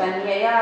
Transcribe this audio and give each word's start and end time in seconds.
कन्यया 0.00 0.58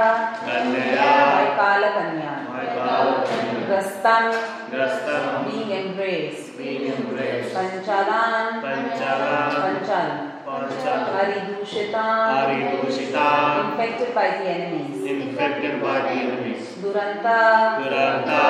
कन्यया 0.46 1.10
वैकालकन्या 1.36 2.32
वैकालकन्या 2.54 3.58
ग्रस्तं 3.68 4.24
ग्रस्तं 4.72 5.24
being 5.46 5.70
embraced 5.80 6.46
being 6.58 6.84
embraced 6.94 7.54
पञ्चालान् 7.56 8.60
पञ्चालान् 8.64 9.56
Panchala 9.64 10.08
पञ्चालान् 10.46 11.12
हरिदूषितान् 11.16 12.32
हरिदूषितान् 12.36 13.60
infected 13.64 14.10
by 14.18 14.28
the 14.38 14.46
enemies 14.56 14.98
infected 15.14 15.74
by 15.82 15.96
the 16.06 16.14
enemies 16.24 16.64
duranta 16.82 17.38
Duranta 17.82 18.42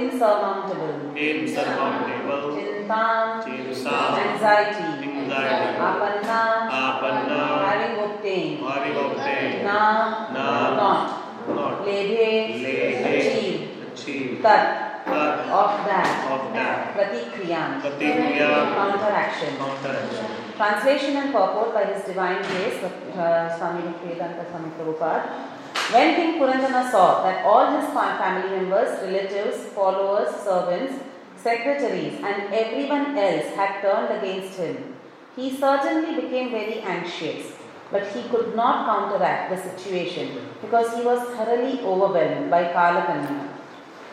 insurmountable 0.00 0.96
insurmountable 1.28 2.44
chintam 2.56 3.40
Chintam 3.44 4.20
anxiety 4.26 4.90
anxiety 5.10 5.70
apanna 5.88 6.40
Apanna 6.82 7.40
obtained 8.20 8.60
having 8.60 8.96
obtained 8.96 9.64
na 9.64 9.80
Na 10.36 10.46
not. 10.76 11.08
not. 11.48 11.74
Lebhe 11.88 12.60
Lebhe 12.60 13.00
achieve. 13.00 13.60
achieved 13.92 14.42
tat 14.44 15.00
that 15.06 15.48
of 15.48 15.70
that. 15.88 16.08
of 16.30 16.52
that. 16.52 16.92
Pratikriyam. 16.94 17.80
Pratikriya 17.80 18.76
counteraction. 18.76 19.56
Counteraction. 19.56 20.26
Translation 20.56 21.16
and 21.16 21.32
purport 21.32 21.72
by 21.72 21.84
His 21.88 22.04
Divine 22.04 22.42
Grace, 22.44 22.84
uh, 23.16 23.48
Swami 23.56 23.80
Bhaktivedanta 23.88 24.44
Swami 24.50 24.70
Prabhupada. 24.76 25.24
When 25.90 26.14
King 26.14 26.38
Puranjana 26.38 26.90
saw 26.90 27.22
that 27.24 27.44
all 27.44 27.66
his 27.80 27.88
family 27.90 28.50
members, 28.50 29.00
relatives, 29.02 29.64
followers, 29.74 30.28
servants, 30.44 31.02
secretaries, 31.36 32.20
and 32.22 32.52
everyone 32.52 33.16
else 33.18 33.46
had 33.56 33.80
turned 33.80 34.12
against 34.20 34.58
him, 34.58 34.94
he 35.34 35.56
certainly 35.56 36.20
became 36.20 36.50
very 36.50 36.78
anxious. 36.80 37.56
But 37.90 38.06
he 38.06 38.22
could 38.28 38.54
not 38.54 38.86
counteract 38.86 39.50
the 39.50 39.56
situation 39.56 40.48
because 40.60 40.94
he 40.94 41.02
was 41.02 41.20
thoroughly 41.34 41.80
overwhelmed 41.80 42.50
by 42.50 42.64
Kalakanya. 42.72 43.48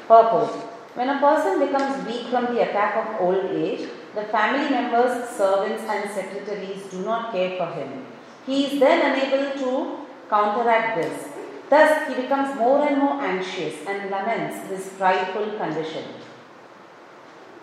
Purport 0.07 0.49
When 0.95 1.09
a 1.09 1.19
person 1.19 1.59
becomes 1.59 2.05
weak 2.07 2.27
from 2.27 2.45
the 2.53 2.61
attack 2.61 2.95
of 2.97 3.21
old 3.21 3.45
age, 3.51 3.87
the 4.15 4.23
family 4.23 4.67
members, 4.67 5.29
servants, 5.29 5.83
and 5.83 6.09
secretaries 6.09 6.85
do 6.89 7.03
not 7.03 7.31
care 7.31 7.55
for 7.55 7.67
him. 7.67 8.05
He 8.47 8.65
is 8.65 8.79
then 8.79 9.03
unable 9.11 9.51
to 9.61 10.07
counteract 10.27 10.97
this. 10.99 11.27
Thus, 11.69 12.07
he 12.07 12.15
becomes 12.21 12.57
more 12.57 12.87
and 12.87 12.97
more 12.97 13.21
anxious 13.21 13.75
and 13.85 14.09
laments 14.09 14.67
his 14.69 14.89
frightful 14.93 15.51
condition. 15.57 16.05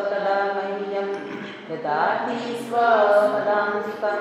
तदा 0.00 0.44
मह्यं 0.44 1.27
ददाति 1.68 2.36
स्वपदान्तिकं 2.66 4.20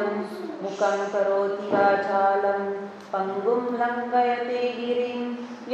मुखं 0.62 0.98
करोति 1.12 1.68
वाचालं 1.74 2.64
पङ्गुं 3.12 3.62
लङ्घयते 3.82 4.64
गिरिं 4.80 5.22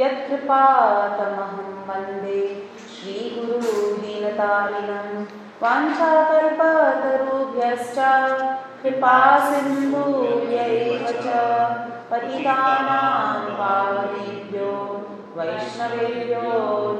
यत्कृपातमहं 0.00 1.72
वन्दे 1.88 2.42
श्रीगुरुदीनतारिणं 2.94 5.08
वाञ्छाकल्पतरुभ्यश्च 5.62 7.98
कृपा 8.82 9.16
सिन्धुभ्य 9.48 10.58
एव 10.78 11.02
च 11.24 11.26
पतितानां 12.10 13.42
पावनेभ्यो 13.58 14.70
वैष्णवेभ्यो 15.36 16.46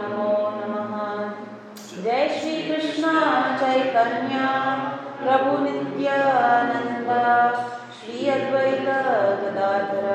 नमो 0.00 0.33
चैतन्य 3.58 4.38
प्रभु 5.22 5.64
नित्यानंद 5.64 7.10
श्री 7.96 8.28
अद्वैत 8.28 8.88
गदाधर 9.40 10.06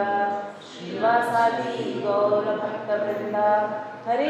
श्रीवासादि 0.61 2.03
गौर 2.05 2.45
भक्त 2.45 2.89
वृंद 2.89 3.35
हरे 4.07 4.25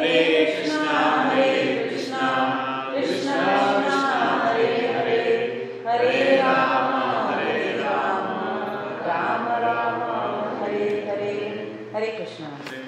कृष्ण 0.45 0.87
हरे 0.87 1.89
कृष्ण 1.89 2.15
कृष्ण 2.95 3.31
कृष्ण, 3.83 4.07
हरे 4.45 4.93
हरे। 4.97 5.19
हरे 5.87 6.35
राम 6.35 6.93
हरे 7.29 7.77
राम 7.77 8.27
राम 9.07 9.47
राम, 9.63 10.63
हरे 10.63 11.07
हरे। 11.09 11.35
हरे 11.95 12.07
Krishna. 12.07 12.78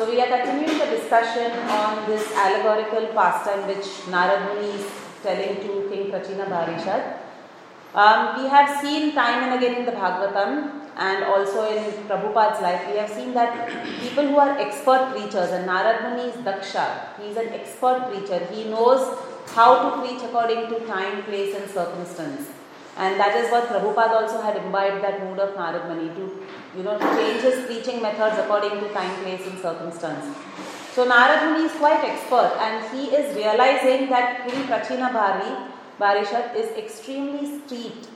So 0.00 0.10
we 0.10 0.18
are 0.18 0.28
continuing 0.28 0.78
the 0.78 0.86
discussion 0.86 1.52
on 1.68 2.08
this 2.08 2.32
allegorical 2.34 3.08
pastime 3.08 3.66
which 3.68 3.88
Narad 4.12 4.46
Muni 4.46 4.70
is 4.76 4.86
telling 5.22 5.56
to 5.56 5.90
King 5.90 6.10
Prachina 6.10 6.46
Barhishat. 6.52 7.18
Um, 7.94 8.42
we 8.42 8.48
have 8.48 8.80
seen 8.80 9.12
time 9.14 9.42
and 9.42 9.62
again 9.62 9.74
in 9.80 9.84
the 9.84 9.92
Bhagavatam 9.92 10.88
and 10.96 11.24
also 11.24 11.68
in 11.70 11.84
Prabhupada's 12.08 12.62
life, 12.62 12.90
we 12.90 12.96
have 12.96 13.10
seen 13.10 13.34
that 13.34 13.68
people 14.00 14.26
who 14.26 14.38
are 14.38 14.58
expert 14.58 15.10
preachers, 15.12 15.50
and 15.50 15.68
Narad 15.68 16.00
Muni 16.08 16.30
is 16.30 16.36
Daksha, 16.36 17.18
he 17.18 17.28
is 17.28 17.36
an 17.36 17.48
expert 17.48 18.08
preacher. 18.08 18.42
He 18.46 18.70
knows 18.70 19.18
how 19.48 19.90
to 19.90 20.00
preach 20.00 20.22
according 20.22 20.70
to 20.70 20.80
time, 20.86 21.24
place, 21.24 21.54
and 21.54 21.68
circumstance. 21.68 22.48
And 22.96 23.18
that 23.18 23.36
is 23.36 23.50
what 23.50 23.68
Prabhupada 23.68 24.22
also 24.22 24.40
had 24.40 24.56
imbibed 24.56 25.02
that 25.02 25.24
mood 25.24 25.38
of 25.38 25.54
Narad 25.56 25.88
Muni 25.88 26.14
to, 26.14 26.46
you 26.76 26.82
know, 26.82 26.98
change 26.98 27.42
his 27.42 27.64
preaching 27.66 28.02
methods 28.02 28.38
according 28.38 28.80
to 28.80 28.92
time, 28.92 29.14
place, 29.22 29.46
and 29.46 29.58
circumstance. 29.58 30.36
So 30.92 31.08
Narad 31.08 31.50
Muni 31.50 31.64
is 31.66 31.72
quite 31.72 32.04
expert 32.04 32.56
and 32.60 32.84
he 32.94 33.14
is 33.14 33.34
realizing 33.34 34.10
that 34.10 34.46
King 34.46 34.64
Prachina 34.64 35.12
Bhari, 35.12 35.70
Barishat 35.98 36.56
is 36.56 36.76
extremely 36.76 37.60
steeped 37.60 38.08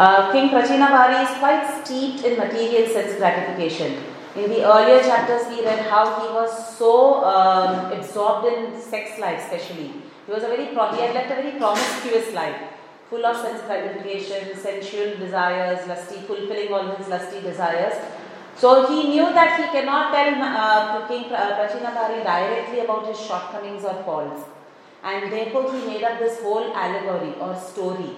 Uh, 0.00 0.32
King 0.32 0.48
Prachinavari 0.48 1.24
is 1.24 1.38
quite 1.38 1.84
steeped 1.84 2.24
in 2.24 2.38
material 2.38 2.88
sense 2.88 3.16
gratification. 3.16 4.02
In 4.36 4.48
the 4.48 4.64
earlier 4.64 5.02
chapters, 5.02 5.48
we 5.48 5.64
read 5.64 5.80
how 5.86 6.04
he 6.20 6.32
was 6.32 6.76
so 6.78 7.24
um, 7.24 7.90
absorbed 7.92 8.46
in 8.46 8.80
sex 8.80 9.18
life, 9.18 9.40
especially. 9.42 9.92
He 10.26 10.32
was 10.32 10.44
a 10.44 10.46
very 10.46 10.66
pro- 10.72 10.92
he 10.92 11.00
had 11.00 11.16
a 11.16 11.28
very 11.28 11.58
promiscuous 11.58 12.32
life, 12.32 12.60
full 13.08 13.26
of 13.26 13.36
sense 13.36 13.60
gratification, 13.62 14.56
sensual 14.56 15.16
desires, 15.16 15.86
lusty, 15.88 16.20
fulfilling 16.28 16.72
all 16.72 16.94
his 16.94 17.08
lusty 17.08 17.40
desires. 17.40 17.94
So 18.56 18.86
he 18.86 19.08
knew 19.08 19.32
that 19.32 19.58
he 19.58 19.66
cannot 19.72 20.12
tell 20.12 20.34
uh, 20.40 21.08
King 21.08 21.24
Prachinavari 21.24 22.22
directly 22.22 22.80
about 22.80 23.08
his 23.08 23.18
shortcomings 23.18 23.84
or 23.84 23.94
faults, 24.04 24.42
and 25.02 25.32
therefore 25.32 25.72
he 25.72 25.86
made 25.86 26.04
up 26.04 26.20
this 26.20 26.40
whole 26.40 26.72
allegory 26.72 27.34
or 27.40 27.56
story 27.56 28.14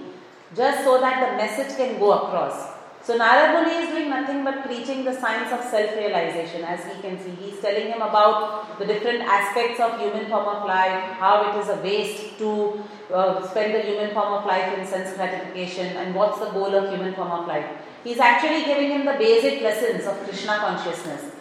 just 0.54 0.84
so 0.84 1.00
that 1.00 1.20
the 1.24 1.36
message 1.38 1.74
can 1.78 1.98
go 1.98 2.12
across. 2.12 2.71
So 3.04 3.18
Narad 3.18 3.54
Muni 3.54 3.82
is 3.82 3.88
doing 3.88 4.10
nothing 4.10 4.44
but 4.44 4.64
preaching 4.64 5.04
the 5.04 5.12
science 5.12 5.50
of 5.50 5.68
self-realization 5.68 6.62
as 6.62 6.84
we 6.86 7.02
can 7.02 7.18
see. 7.18 7.30
He 7.30 7.50
is 7.50 7.60
telling 7.60 7.88
him 7.88 8.00
about 8.00 8.78
the 8.78 8.86
different 8.86 9.22
aspects 9.22 9.80
of 9.80 9.98
human 9.98 10.26
form 10.28 10.46
of 10.46 10.68
life, 10.68 11.02
how 11.18 11.50
it 11.50 11.60
is 11.60 11.68
a 11.68 11.82
waste 11.82 12.38
to 12.38 12.80
uh, 13.12 13.44
spend 13.48 13.74
the 13.74 13.80
human 13.80 14.14
form 14.14 14.34
of 14.34 14.46
life 14.46 14.78
in 14.78 14.86
sense 14.86 15.16
gratification 15.16 15.96
and 15.96 16.14
what's 16.14 16.38
the 16.38 16.50
goal 16.50 16.72
of 16.72 16.90
human 16.90 17.12
form 17.14 17.32
of 17.32 17.48
life. 17.48 17.66
He 18.04 18.12
is 18.12 18.20
actually 18.20 18.64
giving 18.64 18.90
him 18.90 19.04
the 19.04 19.14
basic 19.14 19.62
lessons 19.62 20.06
of 20.06 20.22
Krishna 20.22 20.58
consciousness. 20.58 21.32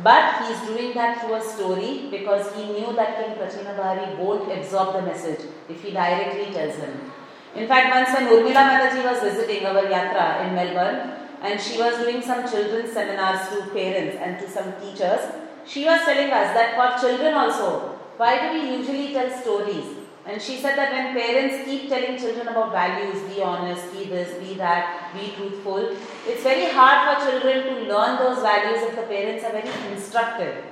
But 0.00 0.44
he 0.44 0.52
is 0.52 0.60
doing 0.68 0.94
that 0.94 1.20
through 1.20 1.34
a 1.34 1.42
story 1.42 2.06
because 2.12 2.54
he 2.54 2.64
knew 2.64 2.94
that 2.94 3.18
King 3.18 3.34
Prachinabarhi 3.34 4.16
won't 4.18 4.52
absorb 4.52 4.94
the 4.94 5.02
message 5.02 5.40
if 5.68 5.82
he 5.82 5.90
directly 5.90 6.54
tells 6.54 6.76
him. 6.76 7.10
In 7.54 7.66
fact, 7.66 7.94
once 7.94 8.10
when 8.14 8.28
Urmila 8.28 8.62
Mataji 8.70 9.04
was 9.04 9.20
visiting 9.22 9.66
our 9.66 9.82
yatra 9.82 10.46
in 10.46 10.54
Melbourne 10.54 11.12
and 11.42 11.60
she 11.60 11.78
was 11.78 11.96
doing 11.98 12.20
some 12.22 12.48
children's 12.48 12.92
seminars 12.92 13.48
to 13.50 13.62
parents 13.72 14.16
and 14.20 14.38
to 14.38 14.48
some 14.48 14.72
teachers, 14.80 15.20
she 15.66 15.84
was 15.84 16.00
telling 16.04 16.30
us 16.30 16.54
that 16.54 16.74
for 16.76 17.00
children 17.00 17.34
also, 17.34 17.98
why 18.16 18.32
do 18.40 18.58
we 18.58 18.76
usually 18.76 19.12
tell 19.12 19.30
stories? 19.30 19.98
And 20.26 20.42
she 20.42 20.58
said 20.58 20.76
that 20.76 20.92
when 20.92 21.14
parents 21.14 21.64
keep 21.64 21.88
telling 21.88 22.18
children 22.18 22.48
about 22.48 22.70
values, 22.72 23.22
be 23.34 23.42
honest, 23.42 23.90
be 23.94 24.04
this, 24.04 24.38
be 24.38 24.54
that, 24.54 25.10
be 25.14 25.32
truthful, 25.34 25.96
it's 26.26 26.42
very 26.42 26.70
hard 26.70 27.16
for 27.18 27.30
children 27.30 27.64
to 27.64 27.92
learn 27.92 28.18
those 28.18 28.42
values 28.42 28.82
if 28.82 28.94
the 28.94 29.02
parents 29.02 29.42
are 29.44 29.52
very 29.52 29.70
instructive. 29.90 30.64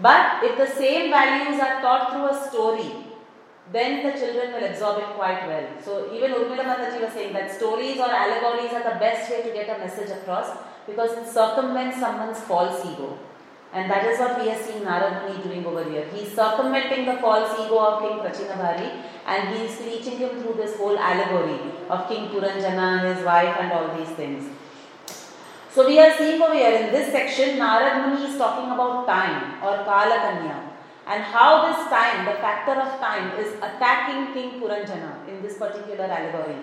But 0.00 0.42
if 0.42 0.56
the 0.56 0.66
same 0.66 1.10
values 1.10 1.60
are 1.60 1.82
taught 1.82 2.12
through 2.12 2.28
a 2.28 2.48
story, 2.48 3.07
then 3.72 4.02
the 4.02 4.12
children 4.18 4.52
will 4.52 4.64
absorb 4.64 4.98
it 4.98 5.10
quite 5.14 5.46
well. 5.46 5.66
So 5.84 6.10
even 6.14 6.32
Urmila 6.32 6.64
Mataji 6.64 7.02
was 7.02 7.12
saying 7.12 7.34
that 7.34 7.50
stories 7.50 7.98
or 7.98 8.10
allegories 8.10 8.72
are 8.72 8.82
the 8.82 8.98
best 8.98 9.30
way 9.30 9.42
to 9.42 9.52
get 9.52 9.68
a 9.68 9.78
message 9.78 10.10
across 10.10 10.56
because 10.86 11.12
it 11.18 11.26
circumvents 11.30 11.98
someone's 12.00 12.40
false 12.40 12.80
ego. 12.86 13.18
And 13.74 13.90
that 13.90 14.06
is 14.06 14.18
what 14.18 14.40
we 14.40 14.50
are 14.50 14.56
seeing 14.56 14.82
Narad 14.84 15.44
doing 15.44 15.66
over 15.66 15.84
here. 15.84 16.06
He 16.06 16.20
is 16.20 16.32
circumventing 16.32 17.04
the 17.04 17.16
false 17.18 17.52
ego 17.60 17.78
of 17.78 18.02
King 18.02 18.18
Prachinabarhi 18.20 19.02
and 19.26 19.54
he 19.54 19.64
is 19.66 19.76
teaching 19.76 20.16
him 20.18 20.40
through 20.40 20.54
this 20.54 20.76
whole 20.78 20.98
allegory 20.98 21.60
of 21.90 22.08
King 22.08 22.30
Puranjana, 22.30 23.00
and 23.00 23.16
his 23.16 23.24
wife 23.24 23.54
and 23.60 23.72
all 23.72 23.94
these 23.94 24.16
things. 24.16 24.48
So 25.70 25.86
we 25.86 25.98
are 26.00 26.16
seeing 26.16 26.40
over 26.40 26.54
here 26.54 26.72
in 26.72 26.90
this 26.90 27.12
section, 27.12 27.58
Narad 27.58 28.08
Muni 28.08 28.32
is 28.32 28.38
talking 28.38 28.70
about 28.70 29.06
time 29.06 29.62
or 29.62 29.84
Kala 29.84 30.16
Kanya 30.16 30.67
and 31.08 31.22
how 31.22 31.50
this 31.66 31.88
time, 31.88 32.26
the 32.26 32.36
factor 32.44 32.72
of 32.72 33.00
time, 33.00 33.32
is 33.40 33.54
attacking 33.68 34.34
King 34.34 34.60
Puranjana 34.60 35.26
in 35.26 35.42
this 35.42 35.56
particular 35.56 36.04
allegory. 36.04 36.56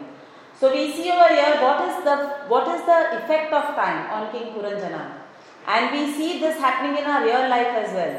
So 0.59 0.71
we 0.71 0.92
see 0.94 1.09
over 1.12 1.30
here 1.33 1.56
what 1.62 1.81
is 1.89 2.03
the 2.03 2.15
what 2.47 2.68
is 2.74 2.86
the 2.86 3.00
effect 3.18 3.51
of 3.51 3.75
time 3.75 4.09
on 4.18 4.31
King 4.31 4.53
Puranjana, 4.53 5.01
and 5.68 5.92
we 5.92 6.13
see 6.13 6.39
this 6.39 6.59
happening 6.59 7.01
in 7.01 7.09
our 7.13 7.25
real 7.25 7.50
life 7.56 7.74
as 7.83 7.92
well. 7.94 8.15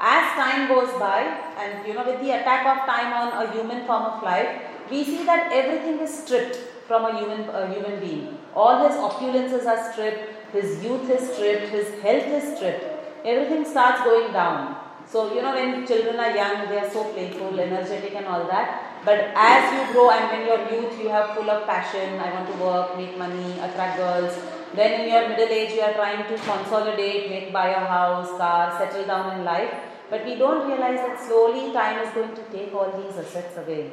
As 0.00 0.32
time 0.34 0.66
goes 0.66 0.92
by, 0.98 1.20
and 1.62 1.86
you 1.86 1.94
know, 1.94 2.04
with 2.04 2.20
the 2.20 2.32
attack 2.40 2.66
of 2.66 2.84
time 2.90 3.12
on 3.12 3.32
a 3.44 3.52
human 3.52 3.86
form 3.86 4.04
of 4.10 4.22
life, 4.22 4.50
we 4.90 5.04
see 5.04 5.24
that 5.24 5.52
everything 5.52 6.00
is 6.00 6.12
stripped 6.22 6.56
from 6.88 7.04
a 7.04 7.16
human 7.16 7.48
a 7.62 7.66
human 7.72 8.00
being. 8.00 8.38
All 8.54 8.84
his 8.88 8.96
opulences 9.08 9.66
are 9.66 9.80
stripped, 9.92 10.52
his 10.52 10.82
youth 10.82 11.08
is 11.08 11.32
stripped, 11.32 11.68
his 11.78 11.88
health 12.02 12.30
is 12.42 12.56
stripped. 12.56 12.84
Everything 13.24 13.64
starts 13.64 14.02
going 14.02 14.32
down. 14.32 14.79
So, 15.10 15.34
you 15.34 15.42
know, 15.42 15.52
when 15.52 15.84
children 15.88 16.20
are 16.20 16.30
young, 16.36 16.68
they 16.68 16.78
are 16.78 16.88
so 16.88 17.02
playful, 17.12 17.58
energetic, 17.58 18.14
and 18.14 18.26
all 18.26 18.46
that. 18.46 19.02
But 19.04 19.32
as 19.34 19.72
you 19.74 19.92
grow 19.92 20.10
and 20.10 20.30
when 20.30 20.46
you're 20.46 20.66
youth, 20.70 21.00
you 21.02 21.08
have 21.08 21.34
full 21.34 21.50
of 21.50 21.66
passion. 21.66 22.20
I 22.20 22.32
want 22.32 22.46
to 22.50 22.56
work, 22.62 22.96
make 22.96 23.18
money, 23.18 23.58
attract 23.58 23.96
girls. 23.96 24.38
Then 24.72 25.00
in 25.00 25.10
your 25.10 25.28
middle 25.28 25.48
age, 25.48 25.72
you 25.72 25.80
are 25.80 25.94
trying 25.94 26.28
to 26.28 26.36
consolidate, 26.44 27.28
make 27.28 27.52
buy 27.52 27.70
a 27.70 27.84
house, 27.84 28.30
car, 28.38 28.78
settle 28.78 29.04
down 29.04 29.36
in 29.36 29.44
life. 29.44 29.74
But 30.10 30.24
we 30.24 30.36
don't 30.36 30.68
realize 30.68 30.98
that 30.98 31.20
slowly 31.26 31.72
time 31.72 32.06
is 32.06 32.14
going 32.14 32.36
to 32.36 32.42
take 32.52 32.72
all 32.72 32.92
these 33.02 33.18
assets 33.18 33.58
away. 33.58 33.90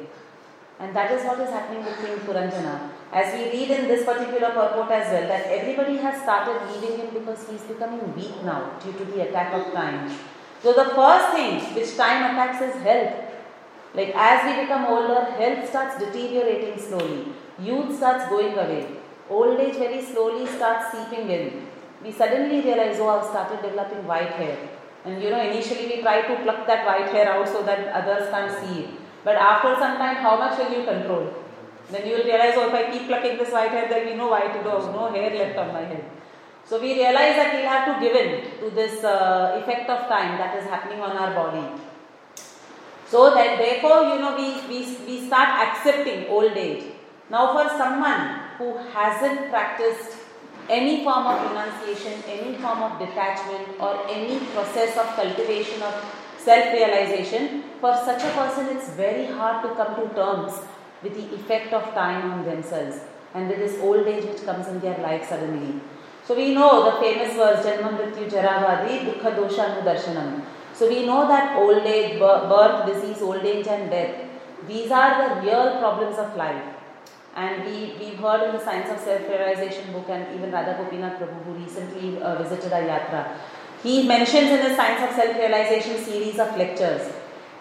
And 0.78 0.94
that 0.94 1.10
is 1.10 1.24
what 1.24 1.40
is 1.40 1.50
happening 1.50 1.84
with 1.84 1.98
King 1.98 2.18
Puranjana. 2.18 2.90
As 3.12 3.34
we 3.34 3.50
read 3.50 3.70
in 3.72 3.88
this 3.88 4.04
particular 4.04 4.50
purport 4.50 4.90
as 4.92 5.10
well, 5.10 5.26
that 5.26 5.46
everybody 5.46 5.96
has 5.96 6.22
started 6.22 6.60
leaving 6.70 6.98
him 6.98 7.10
because 7.12 7.48
he 7.48 7.56
is 7.56 7.62
becoming 7.62 8.14
weak 8.14 8.44
now 8.44 8.78
due 8.78 8.92
to 8.92 9.04
the 9.04 9.28
attack 9.28 9.52
of 9.52 9.72
time. 9.72 10.16
So 10.62 10.72
the 10.72 10.86
first 10.94 11.34
thing 11.34 11.60
which 11.74 11.96
time 11.96 12.24
attacks 12.30 12.60
is 12.62 12.82
health. 12.82 13.14
Like 13.94 14.12
as 14.14 14.44
we 14.46 14.62
become 14.62 14.86
older, 14.86 15.24
health 15.24 15.68
starts 15.68 15.98
deteriorating 15.98 16.78
slowly. 16.78 17.28
Youth 17.60 17.96
starts 17.96 18.28
going 18.28 18.52
away. 18.54 18.86
Old 19.30 19.60
age 19.60 19.76
very 19.76 20.02
slowly 20.02 20.46
starts 20.46 20.92
seeping 20.92 21.30
in. 21.30 21.66
We 22.02 22.12
suddenly 22.12 22.60
realize, 22.60 22.98
oh, 23.00 23.08
I've 23.08 23.26
started 23.26 23.62
developing 23.62 24.06
white 24.06 24.30
hair. 24.30 24.56
And 25.04 25.22
you 25.22 25.30
know, 25.30 25.40
initially 25.40 25.86
we 25.86 26.02
try 26.02 26.22
to 26.22 26.42
pluck 26.42 26.66
that 26.66 26.84
white 26.86 27.10
hair 27.10 27.28
out 27.32 27.48
so 27.48 27.62
that 27.62 27.88
others 27.88 28.28
can't 28.30 28.52
see 28.60 28.82
it. 28.82 28.90
But 29.24 29.36
after 29.36 29.74
some 29.76 29.96
time, 29.96 30.16
how 30.16 30.36
much 30.38 30.58
will 30.58 30.72
you 30.76 30.84
control? 30.84 31.32
Then 31.90 32.06
you 32.06 32.16
will 32.16 32.24
realize, 32.24 32.54
oh, 32.56 32.68
if 32.68 32.74
I 32.74 32.90
keep 32.90 33.06
plucking 33.06 33.38
this 33.38 33.52
white 33.52 33.70
hair, 33.70 33.88
there 33.88 34.04
will 34.04 34.12
be 34.12 34.18
no 34.18 34.28
white, 34.28 34.54
no, 34.64 34.78
no 34.92 35.12
hair 35.12 35.30
left 35.34 35.58
on 35.58 35.72
my 35.72 35.84
head. 35.84 36.04
So 36.68 36.78
we 36.78 36.92
realize 36.92 37.36
that 37.36 37.54
we'll 37.54 37.68
have 37.68 37.86
to 37.88 37.94
give 37.98 38.14
in 38.14 38.60
to 38.60 38.68
this 38.74 39.02
uh, 39.02 39.58
effect 39.58 39.88
of 39.88 40.06
time 40.06 40.36
that 40.36 40.54
is 40.58 40.64
happening 40.68 41.00
on 41.00 41.16
our 41.16 41.32
body. 41.34 41.66
So 43.06 43.32
that 43.34 43.56
therefore, 43.56 44.02
you 44.12 44.20
know, 44.20 44.36
we, 44.36 44.48
we, 44.68 44.96
we 45.06 45.26
start 45.26 45.48
accepting 45.66 46.26
old 46.26 46.52
age. 46.52 46.84
Now 47.30 47.54
for 47.54 47.68
someone 47.78 48.40
who 48.58 48.76
hasn't 48.92 49.48
practiced 49.48 50.18
any 50.68 51.04
form 51.04 51.26
of 51.26 51.48
renunciation, 51.48 52.22
any 52.28 52.58
form 52.58 52.82
of 52.82 52.98
detachment 52.98 53.80
or 53.80 54.06
any 54.10 54.38
process 54.52 54.98
of 54.98 55.06
cultivation 55.16 55.80
of 55.80 55.94
self-realization, 56.36 57.62
for 57.80 57.94
such 58.04 58.22
a 58.22 58.30
person 58.32 58.76
it's 58.76 58.90
very 58.90 59.24
hard 59.24 59.62
to 59.62 59.74
come 59.74 59.94
to 59.96 60.14
terms 60.14 60.52
with 61.02 61.14
the 61.14 61.34
effect 61.34 61.72
of 61.72 61.94
time 61.94 62.30
on 62.30 62.44
themselves 62.44 63.00
and 63.32 63.48
with 63.48 63.58
this 63.58 63.80
old 63.80 64.06
age 64.06 64.24
which 64.24 64.44
comes 64.44 64.68
in 64.68 64.80
their 64.80 64.98
life 64.98 65.26
suddenly. 65.26 65.80
So 66.28 66.34
we 66.36 66.54
know 66.54 66.84
the 66.84 67.00
famous 67.00 67.34
verse 67.36 67.64
Janma 67.64 67.90
Mrityu 67.98 68.28
Jaravadi 68.30 68.96
Dukkha 69.06 69.34
Dosha 69.34 69.82
Darshanam. 69.82 70.42
So 70.74 70.86
we 70.86 71.06
know 71.06 71.26
that 71.26 71.56
old 71.56 71.86
age, 71.86 72.18
birth, 72.18 72.84
disease, 72.86 73.22
old 73.22 73.42
age 73.42 73.66
and 73.66 73.90
death, 73.90 74.26
these 74.68 74.90
are 74.90 75.12
the 75.16 75.40
real 75.40 75.78
problems 75.78 76.18
of 76.18 76.36
life. 76.36 76.62
And 77.34 77.64
we, 77.64 77.94
we've 77.98 78.18
heard 78.18 78.42
in 78.46 78.52
the 78.54 78.62
Science 78.62 78.90
of 78.90 78.98
Self-Realization 78.98 79.90
book 79.90 80.10
and 80.10 80.26
even 80.36 80.52
Radha 80.52 80.76
Gopinath 80.76 81.18
Prabhu 81.18 81.44
who 81.44 81.52
recently 81.52 82.20
uh, 82.20 82.36
visited 82.42 82.74
our 82.74 82.82
yatra. 82.82 83.26
He 83.82 84.06
mentions 84.06 84.50
in 84.50 84.68
the 84.68 84.76
Science 84.76 85.08
of 85.08 85.16
Self-Realization 85.16 85.96
series 86.04 86.38
of 86.38 86.54
lectures. 86.58 87.10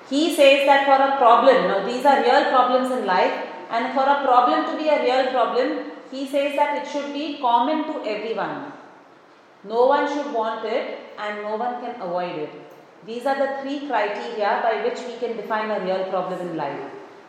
He 0.10 0.36
says 0.36 0.66
that 0.66 0.86
for 0.86 1.02
a 1.02 1.16
problem, 1.16 1.70
now 1.70 1.86
these 1.86 2.04
are 2.04 2.22
real 2.22 2.50
problems 2.52 2.92
in 2.92 3.06
life 3.06 3.48
and 3.70 3.94
for 3.94 4.04
a 4.04 4.24
problem 4.26 4.66
to 4.66 4.78
be 4.84 4.90
a 4.90 5.02
real 5.04 5.32
problem, 5.32 5.87
he 6.12 6.28
says 6.28 6.56
that 6.56 6.82
it 6.82 6.92
should 6.92 7.14
be 7.14 7.38
common 7.40 7.84
to 7.86 8.10
everyone. 8.10 8.74
No 9.64 9.88
one 9.88 10.08
should 10.08 10.32
want 10.34 10.66
it 10.66 11.00
and 11.18 11.42
no 11.42 11.56
one 11.56 11.82
can 11.82 12.00
avoid 12.02 12.36
it. 12.36 12.50
These 13.06 13.26
are 13.26 13.38
the 13.38 13.62
three 13.62 13.88
criteria 13.88 14.60
by 14.64 14.84
which 14.84 15.00
we 15.08 15.18
can 15.18 15.38
define 15.38 15.72
a 15.72 15.84
real 15.84 16.06
problem 16.06 16.40
in 16.42 16.58
life. 16.58 16.80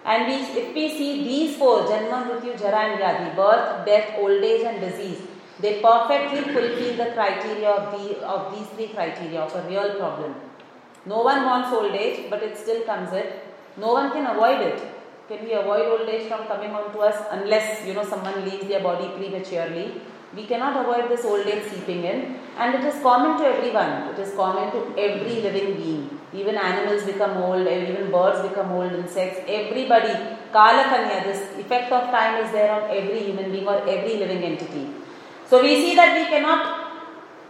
And 0.05 0.27
we, 0.27 0.37
if 0.61 0.75
we 0.75 0.89
see 0.89 1.25
these 1.25 1.57
four, 1.57 1.83
Janma, 1.83 2.27
Mrityu, 2.29 2.59
Jara 2.59 2.79
and 2.91 3.01
Vyadhi, 3.01 3.37
birth, 3.37 3.87
death, 3.87 4.15
old 4.19 4.43
age 4.43 4.65
and 4.65 4.81
disease, 4.81 5.21
they 5.61 5.81
perfectly 5.83 6.43
fulfill 6.53 6.97
the 6.97 7.13
criteria 7.13 7.69
of, 7.69 7.93
the, 7.93 8.21
of 8.27 8.57
these 8.57 8.67
three 8.69 8.89
criteria 8.89 9.41
of 9.41 9.55
a 9.55 9.69
real 9.69 9.95
problem. 9.97 10.35
No 11.05 11.23
one 11.23 11.45
wants 11.45 11.73
old 11.73 11.93
age, 11.93 12.31
but 12.31 12.43
it 12.43 12.57
still 12.57 12.83
comes 12.83 13.13
in. 13.13 13.27
No 13.77 13.93
one 13.93 14.13
can 14.13 14.27
avoid 14.27 14.61
it. 14.61 14.81
Can 15.29 15.45
we 15.45 15.53
avoid 15.53 15.87
old 15.95 16.09
age 16.09 16.27
from 16.27 16.47
coming 16.47 16.71
on 16.71 16.91
to 16.93 17.01
us 17.01 17.17
unless 17.31 17.87
you 17.87 17.93
know 17.93 18.03
someone 18.03 18.37
leaves 18.47 18.67
their 18.67 18.81
body 18.81 19.09
prematurely? 19.17 20.01
We 20.35 20.45
cannot 20.47 20.77
avoid 20.83 21.11
this 21.11 21.25
old 21.27 21.47
age 21.47 21.65
seeping 21.71 22.05
in, 22.05 22.37
and 22.57 22.75
it 22.77 22.85
is 22.91 23.03
common 23.03 23.37
to 23.41 23.45
everyone. 23.47 23.93
It 24.13 24.19
is 24.19 24.33
common 24.35 24.71
to 24.73 24.81
every 25.07 25.43
living 25.47 25.75
being. 25.81 26.21
Even 26.33 26.57
animals 26.57 27.05
become 27.05 27.37
old, 27.43 27.67
even 27.67 28.11
birds 28.11 28.41
become 28.49 28.73
old, 28.73 28.93
insects, 28.93 29.41
everybody. 29.47 30.15
Kala 30.51 30.85
Kanya, 30.93 31.21
this 31.25 31.43
effect 31.59 31.93
of 31.93 32.11
time 32.11 32.43
is 32.45 32.51
there 32.53 32.73
on 32.73 32.91
every 32.97 33.21
human 33.25 33.53
being 33.53 33.69
or 33.69 33.79
every 33.97 34.17
living 34.17 34.43
entity. 34.43 34.87
So 35.47 35.63
we 35.63 35.75
see 35.83 35.95
that 35.97 36.17
we 36.19 36.25
cannot 36.25 36.89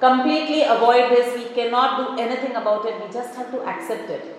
completely 0.01 0.63
avoid 0.63 1.11
this, 1.11 1.33
we 1.37 1.55
cannot 1.55 1.97
do 2.01 2.23
anything 2.23 2.57
about 2.57 2.87
it, 2.87 3.01
we 3.05 3.13
just 3.13 3.37
have 3.37 3.53
to 3.53 3.63
accept 3.63 4.11
it. 4.11 4.38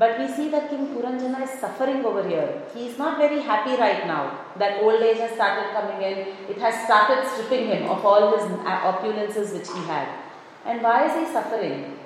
But 0.00 0.18
we 0.18 0.26
see 0.34 0.48
that 0.52 0.70
King 0.70 0.86
Puranjana 0.94 1.42
is 1.46 1.60
suffering 1.60 2.02
over 2.10 2.26
here. 2.26 2.62
He 2.74 2.86
is 2.86 2.96
not 2.96 3.18
very 3.18 3.40
happy 3.42 3.74
right 3.80 4.06
now 4.06 4.22
that 4.56 4.82
old 4.82 5.02
age 5.02 5.18
has 5.18 5.32
started 5.32 5.74
coming 5.74 6.00
in. 6.00 6.20
It 6.52 6.56
has 6.58 6.84
started 6.86 7.26
stripping 7.32 7.66
him 7.66 7.82
of 7.94 8.06
all 8.10 8.30
his 8.34 8.46
opulences 8.92 9.52
which 9.52 9.68
he 9.68 9.82
had. 9.90 10.08
And 10.64 10.80
why 10.80 11.04
is 11.08 11.18
he 11.18 11.30
suffering? 11.34 11.98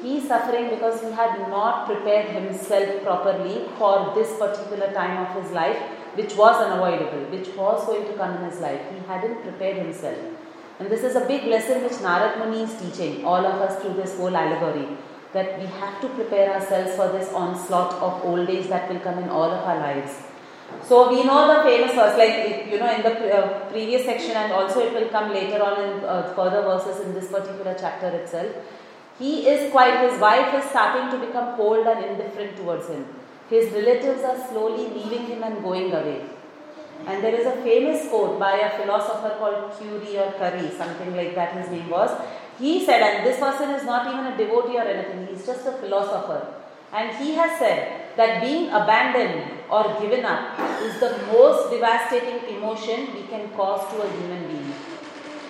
He 0.00 0.16
is 0.16 0.28
suffering 0.28 0.70
because 0.70 1.02
he 1.02 1.10
had 1.10 1.38
not 1.50 1.86
prepared 1.86 2.30
himself 2.38 3.02
properly 3.02 3.68
for 3.78 4.12
this 4.14 4.38
particular 4.38 4.90
time 4.94 5.26
of 5.26 5.42
his 5.42 5.52
life, 5.52 5.76
which 6.14 6.34
was 6.36 6.56
unavoidable, 6.56 7.24
which 7.36 7.48
was 7.54 7.84
going 7.84 8.06
to 8.06 8.14
come 8.14 8.38
in 8.38 8.50
his 8.50 8.60
life. 8.60 8.80
He 8.90 9.06
hadn't 9.06 9.42
prepared 9.42 9.76
himself. 9.76 10.16
And 10.78 10.88
this 10.88 11.04
is 11.04 11.16
a 11.16 11.26
big 11.26 11.44
lesson 11.44 11.82
which 11.82 12.00
Narad 12.08 12.38
Muni 12.38 12.62
is 12.62 12.74
teaching 12.80 13.26
all 13.26 13.44
of 13.44 13.60
us 13.60 13.82
through 13.82 13.94
this 13.94 14.16
whole 14.16 14.34
allegory 14.34 14.88
that 15.34 15.58
we 15.60 15.66
have 15.66 16.00
to 16.00 16.08
prepare 16.18 16.54
ourselves 16.54 16.94
for 16.96 17.08
this 17.08 17.32
onslaught 17.32 17.92
of 17.94 18.24
old 18.24 18.48
age 18.48 18.68
that 18.68 18.88
will 18.90 19.00
come 19.00 19.18
in 19.18 19.28
all 19.28 19.50
of 19.50 19.64
our 19.68 19.78
lives. 19.78 20.22
So 20.82 21.10
we 21.10 21.24
know 21.24 21.40
the 21.54 21.62
famous 21.62 21.94
verse, 21.94 22.16
like 22.16 22.70
you 22.70 22.78
know, 22.78 22.90
in 22.94 23.02
the 23.02 23.14
uh, 23.34 23.70
previous 23.70 24.04
section, 24.04 24.32
and 24.32 24.52
also 24.52 24.80
it 24.80 24.92
will 24.92 25.08
come 25.08 25.32
later 25.32 25.62
on 25.62 25.82
in 25.82 26.04
uh, 26.04 26.32
further 26.34 26.62
verses 26.62 27.04
in 27.04 27.14
this 27.14 27.28
particular 27.28 27.76
chapter 27.78 28.08
itself. 28.08 28.54
He 29.18 29.48
is 29.48 29.70
quite, 29.70 30.08
his 30.08 30.20
wife 30.20 30.54
is 30.54 30.70
starting 30.70 31.10
to 31.10 31.26
become 31.26 31.56
cold 31.56 31.86
and 31.86 32.04
indifferent 32.04 32.56
towards 32.56 32.88
him. 32.88 33.06
His 33.48 33.72
relatives 33.72 34.22
are 34.22 34.38
slowly 34.48 34.88
leaving 34.88 35.26
him 35.26 35.42
and 35.42 35.62
going 35.62 35.92
away. 35.92 36.22
And 37.06 37.22
there 37.22 37.34
is 37.34 37.46
a 37.46 37.56
famous 37.62 38.08
quote 38.08 38.38
by 38.38 38.56
a 38.56 38.70
philosopher 38.78 39.36
called 39.38 39.78
Curie 39.78 40.18
or 40.18 40.32
Curry, 40.32 40.70
something 40.70 41.14
like 41.14 41.34
that 41.34 41.54
his 41.56 41.70
name 41.70 41.90
was. 41.90 42.10
He 42.58 42.84
said, 42.84 43.02
and 43.02 43.26
this 43.26 43.38
person 43.38 43.70
is 43.70 43.84
not 43.84 44.06
even 44.06 44.26
a 44.26 44.36
devotee 44.36 44.76
or 44.76 44.82
anything, 44.82 45.26
he's 45.26 45.46
just 45.46 45.66
a 45.66 45.72
philosopher. 45.72 46.54
And 46.92 47.16
he 47.16 47.34
has 47.34 47.58
said 47.58 48.16
that 48.16 48.40
being 48.40 48.68
abandoned 48.68 49.50
or 49.68 49.82
given 50.00 50.24
up 50.24 50.58
is 50.80 51.00
the 51.00 51.18
most 51.32 51.70
devastating 51.70 52.56
emotion 52.56 53.12
we 53.14 53.22
can 53.26 53.48
cause 53.50 53.92
to 53.92 54.02
a 54.02 54.10
human 54.10 54.46
being. 54.46 54.72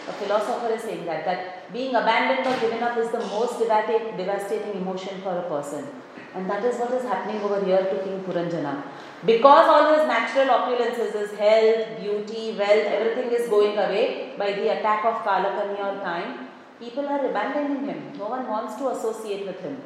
A 0.08 0.12
philosopher 0.12 0.73
is 0.73 0.82
saying 0.82 1.04
that, 1.04 1.25
that 1.26 1.73
being 1.73 1.94
abandoned 1.94 2.46
or 2.46 2.58
given 2.61 2.82
up 2.82 2.96
is 2.96 3.11
the 3.11 3.20
most 3.20 3.58
devastating 3.58 4.80
emotion 4.80 5.20
for 5.23 5.37
a 5.37 5.42
person. 5.49 5.87
And 6.34 6.49
that 6.50 6.64
is 6.64 6.76
what 6.78 6.90
is 6.92 7.02
happening 7.04 7.40
over 7.42 7.64
here 7.64 7.78
to 7.78 8.02
King 8.02 8.20
Puranjana. 8.25 8.82
Because 9.25 9.68
all 9.68 9.96
his 9.96 10.06
natural 10.06 10.49
opulences, 10.49 11.12
his 11.12 11.30
health, 11.38 12.00
beauty, 12.00 12.56
wealth, 12.58 12.87
everything 12.96 13.30
is 13.32 13.49
going 13.49 13.78
away 13.78 14.32
by 14.37 14.52
the 14.52 14.78
attack 14.78 15.04
of 15.04 15.23
Kalakanya 15.23 15.96
or 15.96 16.00
time, 16.02 16.49
people 16.84 17.06
are 17.06 17.24
abandoning 17.26 17.86
him. 17.86 18.00
No 18.18 18.28
one 18.28 18.46
wants 18.46 18.76
to 18.76 18.88
associate 18.88 19.46
with 19.46 19.60
him. 19.60 19.76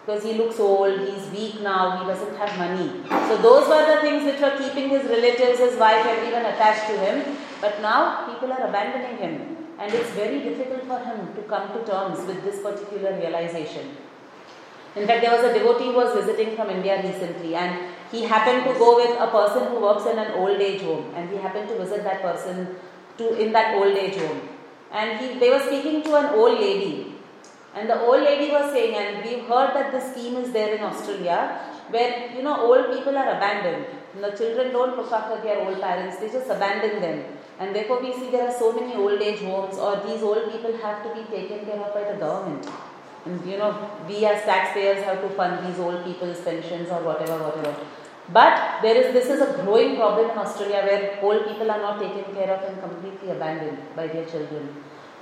Because 0.00 0.24
he 0.24 0.32
looks 0.34 0.58
old, 0.58 0.98
he's 1.00 1.26
weak 1.30 1.60
now, 1.62 1.98
he 1.98 2.06
doesn't 2.10 2.36
have 2.36 2.58
money. 2.58 2.88
So 3.28 3.36
those 3.36 3.68
were 3.68 3.84
the 3.94 4.00
things 4.00 4.24
which 4.24 4.40
were 4.40 4.56
keeping 4.58 4.88
his 4.90 5.04
relatives, 5.04 5.58
his 5.60 5.78
wife, 5.78 6.04
everyone 6.06 6.46
attached 6.52 6.86
to 6.90 6.98
him. 6.98 7.36
But 7.60 7.80
now 7.80 8.26
people 8.26 8.52
are 8.52 8.66
abandoning 8.68 9.18
him. 9.18 9.56
And 9.78 9.94
it's 9.94 10.10
very 10.10 10.40
difficult 10.40 10.84
for 10.86 10.98
him 10.98 11.34
to 11.34 11.42
come 11.42 11.72
to 11.74 11.84
terms 11.90 12.26
with 12.26 12.42
this 12.44 12.60
particular 12.60 13.16
realization. 13.16 13.96
In 14.96 15.06
fact, 15.06 15.22
there 15.22 15.30
was 15.30 15.44
a 15.44 15.54
devotee 15.54 15.86
who 15.86 15.94
was 15.94 16.12
visiting 16.14 16.56
from 16.56 16.68
India 16.68 17.00
recently, 17.02 17.54
and 17.54 17.94
he 18.10 18.24
happened 18.24 18.64
to 18.64 18.78
go 18.78 18.96
with 18.96 19.16
a 19.20 19.28
person 19.28 19.68
who 19.68 19.80
works 19.80 20.04
in 20.04 20.18
an 20.18 20.32
old 20.32 20.60
age 20.60 20.82
home, 20.82 21.12
and 21.14 21.30
he 21.30 21.36
happened 21.36 21.68
to 21.68 21.78
visit 21.78 22.02
that 22.02 22.20
person 22.22 22.74
to 23.18 23.38
in 23.40 23.52
that 23.52 23.76
old 23.76 23.96
age 23.96 24.16
home. 24.16 24.40
And 24.92 25.20
he, 25.20 25.38
they 25.38 25.50
were 25.50 25.60
speaking 25.60 26.02
to 26.02 26.16
an 26.16 26.34
old 26.34 26.58
lady, 26.60 27.14
and 27.74 27.88
the 27.88 28.00
old 28.00 28.22
lady 28.22 28.50
was 28.50 28.72
saying, 28.72 28.94
and 28.96 29.24
we've 29.24 29.44
heard 29.46 29.74
that 29.74 29.92
the 29.92 30.00
scheme 30.00 30.36
is 30.36 30.52
there 30.52 30.74
in 30.74 30.82
Australia, 30.82 31.60
where 31.90 32.30
you 32.34 32.42
know 32.42 32.60
old 32.60 32.92
people 32.96 33.16
are 33.16 33.30
abandoned. 33.36 33.86
And 34.14 34.24
The 34.24 34.30
children 34.30 34.72
don't 34.72 34.96
look 34.96 35.12
after 35.12 35.40
their 35.40 35.60
old 35.60 35.80
parents; 35.80 36.16
they 36.18 36.28
just 36.28 36.50
abandon 36.50 37.00
them. 37.00 37.24
And 37.60 37.76
therefore, 37.76 38.00
we 38.00 38.12
see 38.12 38.30
there 38.30 38.48
are 38.48 38.58
so 38.58 38.72
many 38.72 38.96
old 38.96 39.22
age 39.22 39.40
homes, 39.40 39.78
or 39.78 39.96
these 40.06 40.22
old 40.22 40.50
people 40.50 40.76
have 40.78 41.02
to 41.04 41.14
be 41.14 41.24
taken 41.30 41.64
care 41.66 41.78
of 41.78 41.94
by 41.94 42.04
the 42.12 42.18
government. 42.18 42.66
And 43.24 43.46
you 43.46 43.58
know, 43.58 43.72
we 44.08 44.24
as 44.24 44.42
taxpayers 44.44 45.04
have 45.04 45.20
to 45.20 45.28
fund 45.30 45.66
these 45.66 45.78
old 45.78 46.04
people's 46.04 46.40
pensions 46.40 46.88
or 46.88 47.02
whatever, 47.02 47.36
whatever. 47.44 47.74
But 48.32 48.82
there 48.82 48.96
is 48.96 49.12
this 49.12 49.26
is 49.26 49.40
a 49.40 49.62
growing 49.62 49.96
problem 49.96 50.30
in 50.30 50.38
Australia 50.38 50.82
where 50.84 51.18
old 51.22 51.46
people 51.46 51.70
are 51.70 51.80
not 51.80 51.98
taken 51.98 52.32
care 52.34 52.50
of 52.54 52.62
and 52.62 52.80
completely 52.80 53.30
abandoned 53.30 53.78
by 53.96 54.06
their 54.06 54.24
children. 54.24 54.68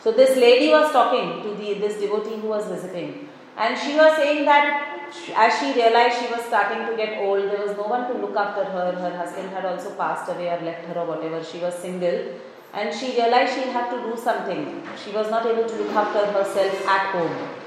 So 0.00 0.12
this 0.12 0.36
lady 0.36 0.68
was 0.68 0.92
talking 0.92 1.42
to 1.42 1.54
the 1.54 1.74
this 1.74 2.00
devotee 2.00 2.36
who 2.40 2.48
was 2.48 2.66
visiting, 2.66 3.28
and 3.56 3.78
she 3.78 3.94
was 3.96 4.16
saying 4.16 4.44
that 4.44 4.98
as 5.34 5.58
she 5.58 5.72
realized 5.72 6.20
she 6.20 6.30
was 6.32 6.42
starting 6.44 6.86
to 6.86 6.96
get 6.96 7.18
old, 7.22 7.50
there 7.50 7.62
was 7.66 7.74
no 7.76 7.84
one 7.84 8.06
to 8.08 8.18
look 8.18 8.36
after 8.36 8.64
her. 8.64 8.92
Her 8.92 9.16
husband 9.16 9.50
had 9.50 9.64
also 9.64 9.94
passed 9.94 10.30
away 10.30 10.50
or 10.50 10.60
left 10.60 10.84
her 10.84 11.00
or 11.00 11.06
whatever. 11.06 11.42
She 11.42 11.58
was 11.60 11.74
single, 11.74 12.18
and 12.74 12.94
she 12.94 13.12
realized 13.12 13.54
she 13.54 13.70
had 13.70 13.88
to 13.90 14.02
do 14.02 14.20
something. 14.22 14.82
She 15.02 15.12
was 15.12 15.30
not 15.30 15.46
able 15.46 15.66
to 15.66 15.76
look 15.76 15.94
after 15.94 16.26
herself 16.26 16.86
at 16.86 17.12
home. 17.16 17.57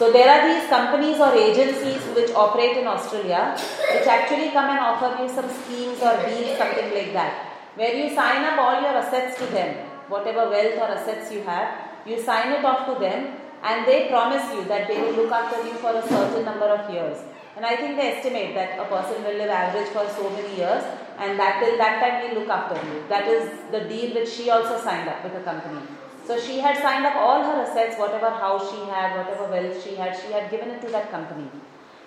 So 0.00 0.10
there 0.10 0.28
are 0.32 0.42
these 0.48 0.66
companies 0.70 1.18
or 1.20 1.34
agencies 1.34 2.02
which 2.16 2.30
operate 2.32 2.78
in 2.78 2.86
Australia, 2.86 3.54
which 3.94 4.06
actually 4.06 4.48
come 4.50 4.70
and 4.70 4.78
offer 4.80 5.22
you 5.22 5.28
some 5.28 5.50
schemes 5.56 6.00
or 6.00 6.14
deals, 6.24 6.56
something 6.56 6.88
like 6.94 7.12
that, 7.12 7.34
where 7.74 7.94
you 7.94 8.08
sign 8.14 8.42
up 8.44 8.58
all 8.58 8.80
your 8.80 8.94
assets 9.00 9.38
to 9.40 9.44
them, 9.52 9.76
whatever 10.08 10.48
wealth 10.48 10.78
or 10.78 10.88
assets 10.96 11.30
you 11.30 11.42
have, 11.42 11.68
you 12.06 12.18
sign 12.18 12.50
it 12.52 12.64
off 12.64 12.86
to 12.86 12.98
them, 12.98 13.36
and 13.62 13.86
they 13.86 14.08
promise 14.08 14.50
you 14.54 14.64
that 14.72 14.88
they 14.88 14.98
will 15.02 15.12
look 15.20 15.32
after 15.32 15.68
you 15.68 15.74
for 15.74 15.92
a 15.92 16.08
certain 16.08 16.46
number 16.46 16.72
of 16.78 16.90
years. 16.90 17.18
And 17.56 17.66
I 17.66 17.76
think 17.76 17.96
they 17.98 18.12
estimate 18.16 18.54
that 18.54 18.78
a 18.78 18.86
person 18.86 19.22
will 19.22 19.36
live 19.36 19.50
average 19.50 19.88
for 19.88 20.08
so 20.16 20.30
many 20.30 20.56
years, 20.56 20.82
and 21.18 21.38
that 21.38 21.60
till 21.62 21.76
that 21.76 22.00
time 22.00 22.22
will 22.24 22.40
look 22.40 22.48
after 22.48 22.80
you. 22.88 23.04
That 23.10 23.28
is 23.28 23.50
the 23.70 23.80
deal 23.80 24.14
which 24.14 24.30
she 24.30 24.48
also 24.48 24.80
signed 24.80 25.10
up 25.10 25.22
with 25.22 25.34
the 25.34 25.40
company. 25.40 25.82
So 26.30 26.38
she 26.38 26.60
had 26.60 26.76
signed 26.76 27.04
up 27.04 27.16
all 27.16 27.42
her 27.42 27.62
assets, 27.62 27.98
whatever 27.98 28.30
house 28.30 28.70
she 28.70 28.82
had, 28.88 29.16
whatever 29.18 29.50
wealth 29.50 29.82
she 29.82 29.96
had, 29.96 30.16
she 30.16 30.30
had 30.30 30.48
given 30.48 30.70
it 30.70 30.80
to 30.82 30.88
that 30.92 31.10
company. 31.10 31.50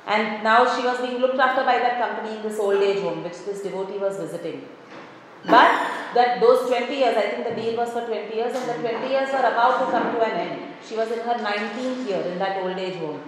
And 0.08 0.42
now 0.42 0.60
she 0.74 0.86
was 0.88 1.02
being 1.02 1.18
looked 1.20 1.38
after 1.38 1.66
by 1.66 1.78
that 1.80 2.00
company 2.00 2.38
in 2.38 2.42
this 2.42 2.58
old 2.58 2.82
age 2.82 3.02
home, 3.02 3.22
which 3.22 3.44
this 3.44 3.64
devotee 3.64 3.98
was 3.98 4.16
visiting. 4.16 4.64
But 5.44 5.76
that 6.16 6.40
those 6.40 6.70
20 6.70 6.96
years, 6.96 7.18
I 7.18 7.28
think 7.32 7.50
the 7.50 7.62
deal 7.62 7.76
was 7.76 7.92
for 7.92 8.06
20 8.06 8.34
years, 8.34 8.56
and 8.56 8.70
the 8.70 8.90
20 8.90 9.10
years 9.10 9.28
were 9.30 9.46
about 9.52 9.84
to 9.84 9.92
come 9.92 10.16
to 10.16 10.22
an 10.24 10.40
end. 10.48 10.62
She 10.88 10.96
was 10.96 11.12
in 11.12 11.20
her 11.20 11.36
19th 11.44 12.08
year 12.08 12.22
in 12.22 12.40
that 12.40 12.64
old 12.64 12.78
age 12.78 12.96
home. 13.00 13.20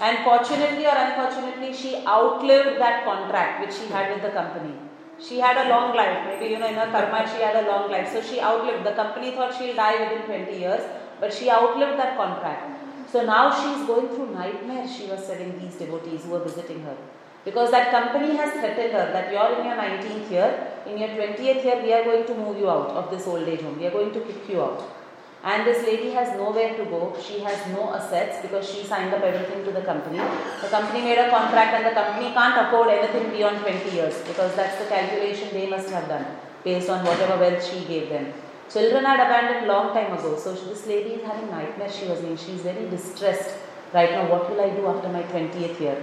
And 0.00 0.24
fortunately 0.24 0.86
or 0.86 0.96
unfortunately, 0.96 1.74
she 1.74 1.96
outlived 2.06 2.80
that 2.80 3.04
contract 3.04 3.60
which 3.60 3.76
she 3.76 3.92
had 3.92 4.14
with 4.14 4.22
the 4.22 4.30
company. 4.30 4.72
She 5.22 5.38
had 5.38 5.66
a 5.66 5.68
long 5.68 5.94
life. 5.94 6.26
Maybe, 6.26 6.52
you 6.52 6.58
know, 6.58 6.66
in 6.66 6.74
her 6.74 6.90
karma, 6.90 7.28
she 7.28 7.42
had 7.42 7.64
a 7.64 7.68
long 7.68 7.90
life. 7.90 8.10
So 8.12 8.22
she 8.22 8.40
outlived. 8.40 8.84
The 8.86 8.92
company 8.92 9.32
thought 9.32 9.56
she'll 9.56 9.76
die 9.76 10.00
within 10.02 10.22
20 10.22 10.58
years, 10.58 10.82
but 11.20 11.32
she 11.32 11.50
outlived 11.50 11.98
that 11.98 12.16
contract. 12.16 12.80
So 13.12 13.24
now 13.24 13.50
she's 13.50 13.86
going 13.86 14.08
through 14.08 14.32
nightmares, 14.32 14.96
she 14.96 15.06
was 15.06 15.26
telling 15.26 15.58
these 15.58 15.74
devotees 15.74 16.24
who 16.24 16.30
were 16.30 16.44
visiting 16.44 16.82
her. 16.82 16.96
Because 17.44 17.70
that 17.72 17.90
company 17.90 18.36
has 18.36 18.52
threatened 18.52 18.92
her 18.92 19.10
that 19.12 19.32
you're 19.32 19.58
in 19.58 19.66
your 19.66 19.74
19th 19.74 20.30
year, 20.30 20.68
in 20.86 20.98
your 20.98 21.08
20th 21.08 21.64
year, 21.64 21.82
we 21.82 21.92
are 21.92 22.04
going 22.04 22.24
to 22.26 22.34
move 22.34 22.58
you 22.58 22.70
out 22.70 22.90
of 22.90 23.10
this 23.10 23.26
old 23.26 23.48
age 23.48 23.62
home. 23.62 23.78
We 23.78 23.86
are 23.86 23.90
going 23.90 24.12
to 24.12 24.20
kick 24.20 24.48
you 24.48 24.62
out. 24.62 24.99
And 25.42 25.66
this 25.66 25.82
lady 25.86 26.10
has 26.10 26.36
nowhere 26.36 26.76
to 26.76 26.84
go. 26.84 27.16
She 27.26 27.40
has 27.40 27.66
no 27.68 27.94
assets 27.94 28.42
because 28.42 28.68
she 28.68 28.84
signed 28.84 29.14
up 29.14 29.22
everything 29.22 29.64
to 29.64 29.72
the 29.72 29.80
company. 29.80 30.18
The 30.60 30.68
company 30.68 31.00
made 31.00 31.18
a 31.18 31.30
contract 31.30 31.74
and 31.74 31.86
the 31.86 31.94
company 31.98 32.30
can't 32.34 32.66
afford 32.66 32.88
anything 32.88 33.30
beyond 33.30 33.60
20 33.60 33.90
years 33.90 34.20
because 34.28 34.54
that's 34.54 34.76
the 34.82 34.88
calculation 34.90 35.48
they 35.52 35.66
must 35.66 35.88
have 35.90 36.08
done 36.08 36.26
based 36.62 36.90
on 36.90 37.04
whatever 37.06 37.38
wealth 37.38 37.64
she 37.64 37.84
gave 37.86 38.10
them. 38.10 38.32
Children 38.70 39.04
had 39.04 39.18
abandoned 39.18 39.66
long 39.66 39.94
time 39.94 40.12
ago. 40.12 40.36
So 40.36 40.52
this 40.52 40.86
lady 40.86 41.14
is 41.14 41.24
having 41.24 41.50
nightmares, 41.50 41.96
she 41.96 42.06
was 42.06 42.18
saying. 42.18 42.36
She's 42.36 42.60
very 42.60 42.88
distressed 42.90 43.56
right 43.92 44.10
now, 44.10 44.30
what 44.30 44.50
will 44.50 44.60
I 44.60 44.70
do 44.70 44.86
after 44.86 45.08
my 45.08 45.22
20th 45.22 45.80
year? 45.80 46.02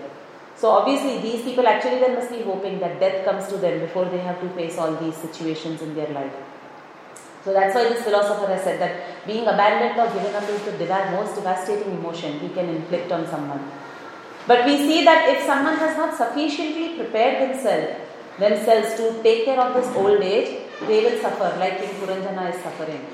So 0.56 0.72
obviously, 0.72 1.20
these 1.22 1.44
people 1.44 1.68
actually 1.68 2.00
then 2.00 2.16
must 2.16 2.32
be 2.32 2.42
hoping 2.42 2.80
that 2.80 3.00
death 3.00 3.24
comes 3.24 3.48
to 3.50 3.58
them 3.58 3.80
before 3.80 4.06
they 4.06 4.18
have 4.18 4.42
to 4.42 4.50
face 4.50 4.78
all 4.80 4.96
these 4.96 5.16
situations 5.16 5.84
in 5.84 5.94
their 5.94 6.10
life. 6.10 6.34
So 7.48 7.54
that's 7.54 7.74
why 7.74 7.84
this 7.88 8.04
philosopher 8.04 8.48
has 8.48 8.64
said 8.64 8.82
that 8.82 9.26
being 9.26 9.48
abandoned 9.48 9.98
or 9.98 10.08
given 10.14 10.36
up 10.36 10.44
is 10.50 10.64
the 10.64 11.12
most 11.16 11.36
devastating 11.36 11.94
emotion 11.94 12.40
he 12.40 12.50
can 12.50 12.68
inflict 12.68 13.10
on 13.10 13.26
someone. 13.26 13.72
But 14.46 14.66
we 14.66 14.76
see 14.76 15.06
that 15.06 15.30
if 15.30 15.46
someone 15.46 15.78
has 15.78 15.96
not 15.96 16.14
sufficiently 16.14 16.98
prepared 16.98 17.36
themselves 17.50 18.02
themselves 18.38 18.96
to 18.96 19.24
take 19.24 19.46
care 19.46 19.62
of 19.62 19.74
this 19.76 19.88
old 19.96 20.20
age, 20.22 20.60
they 20.88 21.00
will 21.06 21.18
suffer 21.22 21.56
like 21.58 21.80
King 21.80 21.96
Puranjana 22.02 22.54
is 22.54 22.62
suffering. 22.62 23.06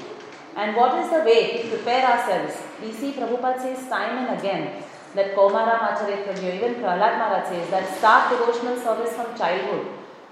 And 0.56 0.75
what 0.75 0.98
is 1.04 1.12
the 1.12 1.20
way 1.20 1.62
to 1.62 1.70
prepare 1.70 2.04
ourselves? 2.04 2.58
We 2.82 2.92
see 2.92 3.12
Prabhupada 3.12 3.62
says 3.62 3.88
time 3.88 4.18
and 4.18 4.40
again 4.40 4.84
that 5.13 5.36
Komara 5.36 5.78
Macharetya, 5.78 6.56
even 6.56 6.82
Prahlad 6.82 7.20
Maharaj 7.20 7.50
says 7.50 7.70
that 7.70 7.98
start 8.00 8.32
devotional 8.32 8.78
service 8.78 9.13
from 9.13 9.38
childhood. 9.38 9.86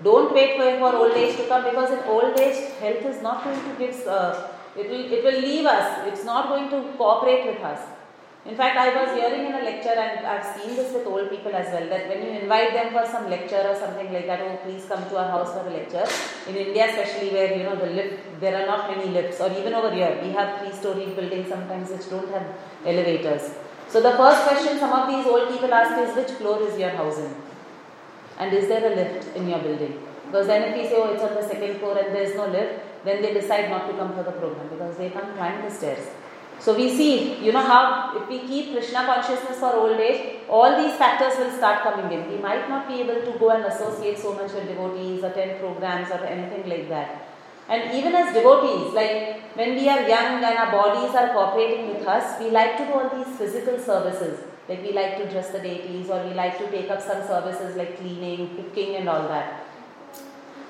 Don't 0.03 0.33
wait 0.33 0.57
for, 0.57 0.67
for 0.79 0.95
old 0.95 1.13
age 1.13 1.37
to 1.37 1.47
come 1.47 1.63
because 1.63 1.91
in 1.91 1.99
old 2.09 2.39
age, 2.39 2.71
health 2.79 3.05
is 3.05 3.21
not 3.21 3.43
going 3.43 3.61
to 3.61 3.73
give, 3.77 4.07
uh, 4.07 4.47
it, 4.75 4.89
will, 4.89 5.05
it 5.13 5.23
will 5.23 5.39
leave 5.39 5.65
us, 5.65 6.07
it's 6.07 6.25
not 6.25 6.49
going 6.49 6.69
to 6.69 6.97
cooperate 6.97 7.45
with 7.45 7.61
us. 7.63 7.79
In 8.43 8.55
fact, 8.55 8.75
I 8.75 8.89
was 8.89 9.15
hearing 9.15 9.45
in 9.45 9.53
a 9.53 9.63
lecture, 9.63 9.89
and 9.89 10.25
I've 10.25 10.43
seen 10.55 10.75
this 10.75 10.91
with 10.91 11.05
old 11.05 11.29
people 11.29 11.53
as 11.53 11.71
well, 11.71 11.87
that 11.89 12.07
when 12.09 12.23
you 12.23 12.39
invite 12.39 12.73
them 12.73 12.91
for 12.91 13.05
some 13.05 13.29
lecture 13.29 13.61
or 13.69 13.75
something 13.75 14.11
like 14.11 14.25
that, 14.25 14.41
oh, 14.41 14.57
please 14.63 14.85
come 14.85 15.07
to 15.09 15.17
our 15.17 15.29
house 15.29 15.53
for 15.53 15.67
a 15.67 15.69
lecture. 15.69 16.07
In 16.49 16.55
India, 16.55 16.89
especially 16.89 17.29
where 17.29 17.55
you 17.55 17.63
know 17.65 17.75
the 17.75 17.85
lift, 17.85 18.39
there 18.39 18.59
are 18.59 18.65
not 18.65 18.89
many 18.89 19.11
lifts, 19.11 19.39
or 19.39 19.51
even 19.59 19.75
over 19.75 19.91
here, 19.91 20.19
we 20.23 20.31
have 20.31 20.59
three-story 20.59 21.05
buildings 21.13 21.49
sometimes 21.49 21.91
which 21.91 22.09
don't 22.09 22.29
have 22.29 22.47
elevators. 22.83 23.51
So 23.87 24.01
the 24.01 24.17
first 24.17 24.41
question 24.47 24.79
some 24.79 24.91
of 24.91 25.07
these 25.07 25.27
old 25.27 25.47
people 25.49 25.71
ask 25.71 26.09
is, 26.09 26.15
which 26.15 26.35
floor 26.39 26.67
is 26.67 26.79
your 26.79 26.89
house 26.89 27.19
in? 27.19 27.35
And 28.39 28.53
is 28.53 28.67
there 28.67 28.91
a 28.91 28.95
lift 28.95 29.35
in 29.35 29.47
your 29.49 29.59
building? 29.59 29.99
Because 30.25 30.47
then 30.47 30.71
if 30.71 30.77
we 30.77 30.87
say, 30.87 30.95
oh, 30.97 31.13
it's 31.13 31.23
on 31.23 31.35
the 31.35 31.47
second 31.47 31.79
floor 31.79 31.97
and 31.97 32.15
there 32.15 32.23
is 32.23 32.35
no 32.35 32.47
lift, 32.47 33.05
then 33.05 33.21
they 33.21 33.33
decide 33.33 33.69
not 33.69 33.87
to 33.89 33.93
come 33.97 34.13
for 34.13 34.23
the 34.23 34.31
program 34.31 34.67
because 34.69 34.97
they 34.97 35.09
can't 35.09 35.35
climb 35.35 35.61
the 35.63 35.69
stairs. 35.69 36.07
So 36.59 36.75
we 36.75 36.95
see, 36.95 37.43
you 37.43 37.51
know 37.51 37.61
how 37.61 38.15
if 38.15 38.29
we 38.29 38.39
keep 38.47 38.71
Krishna 38.73 39.03
consciousness 39.05 39.57
for 39.57 39.75
old 39.75 39.99
age, 39.99 40.41
all 40.47 40.77
these 40.81 40.95
factors 40.95 41.37
will 41.39 41.51
start 41.51 41.81
coming 41.81 42.11
in. 42.11 42.31
We 42.31 42.37
might 42.37 42.69
not 42.69 42.87
be 42.87 43.01
able 43.01 43.19
to 43.25 43.39
go 43.39 43.49
and 43.49 43.65
associate 43.65 44.19
so 44.19 44.35
much 44.35 44.53
with 44.53 44.67
devotees, 44.67 45.23
attend 45.23 45.59
programs 45.59 46.11
or 46.11 46.23
anything 46.23 46.69
like 46.69 46.87
that. 46.89 47.27
And 47.67 47.91
even 47.97 48.13
as 48.13 48.33
devotees, 48.33 48.93
like 48.93 49.55
when 49.55 49.75
we 49.75 49.89
are 49.89 50.07
young 50.07 50.43
and 50.43 50.45
our 50.45 50.71
bodies 50.71 51.15
are 51.15 51.29
cooperating 51.29 51.95
with 51.95 52.07
us, 52.07 52.39
we 52.39 52.51
like 52.51 52.77
to 52.77 52.85
do 52.85 52.93
all 52.93 53.09
these 53.17 53.35
physical 53.37 53.79
services. 53.79 54.39
Like 54.69 54.83
we 54.83 54.93
like 54.93 55.17
to 55.17 55.29
dress 55.29 55.49
the 55.49 55.59
deities 55.59 56.09
or 56.09 56.23
we 56.25 56.33
like 56.33 56.57
to 56.59 56.69
take 56.71 56.89
up 56.89 57.01
some 57.01 57.25
services 57.27 57.75
like 57.75 57.97
cleaning, 57.99 58.55
cooking 58.55 58.95
and 58.95 59.09
all 59.09 59.27
that. 59.27 59.65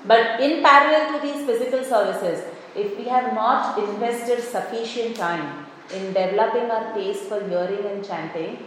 But 0.05 0.39
in 0.41 0.63
parallel 0.63 1.19
to 1.19 1.27
these 1.27 1.45
physical 1.45 1.83
services, 1.83 2.43
if 2.75 2.97
we 2.97 3.05
have 3.05 3.33
not 3.33 3.77
invested 3.77 4.41
sufficient 4.41 5.15
time 5.15 5.65
in 5.93 6.13
developing 6.13 6.71
our 6.71 6.93
taste 6.93 7.23
for 7.23 7.43
hearing 7.47 7.85
and 7.85 8.05
chanting, 8.05 8.57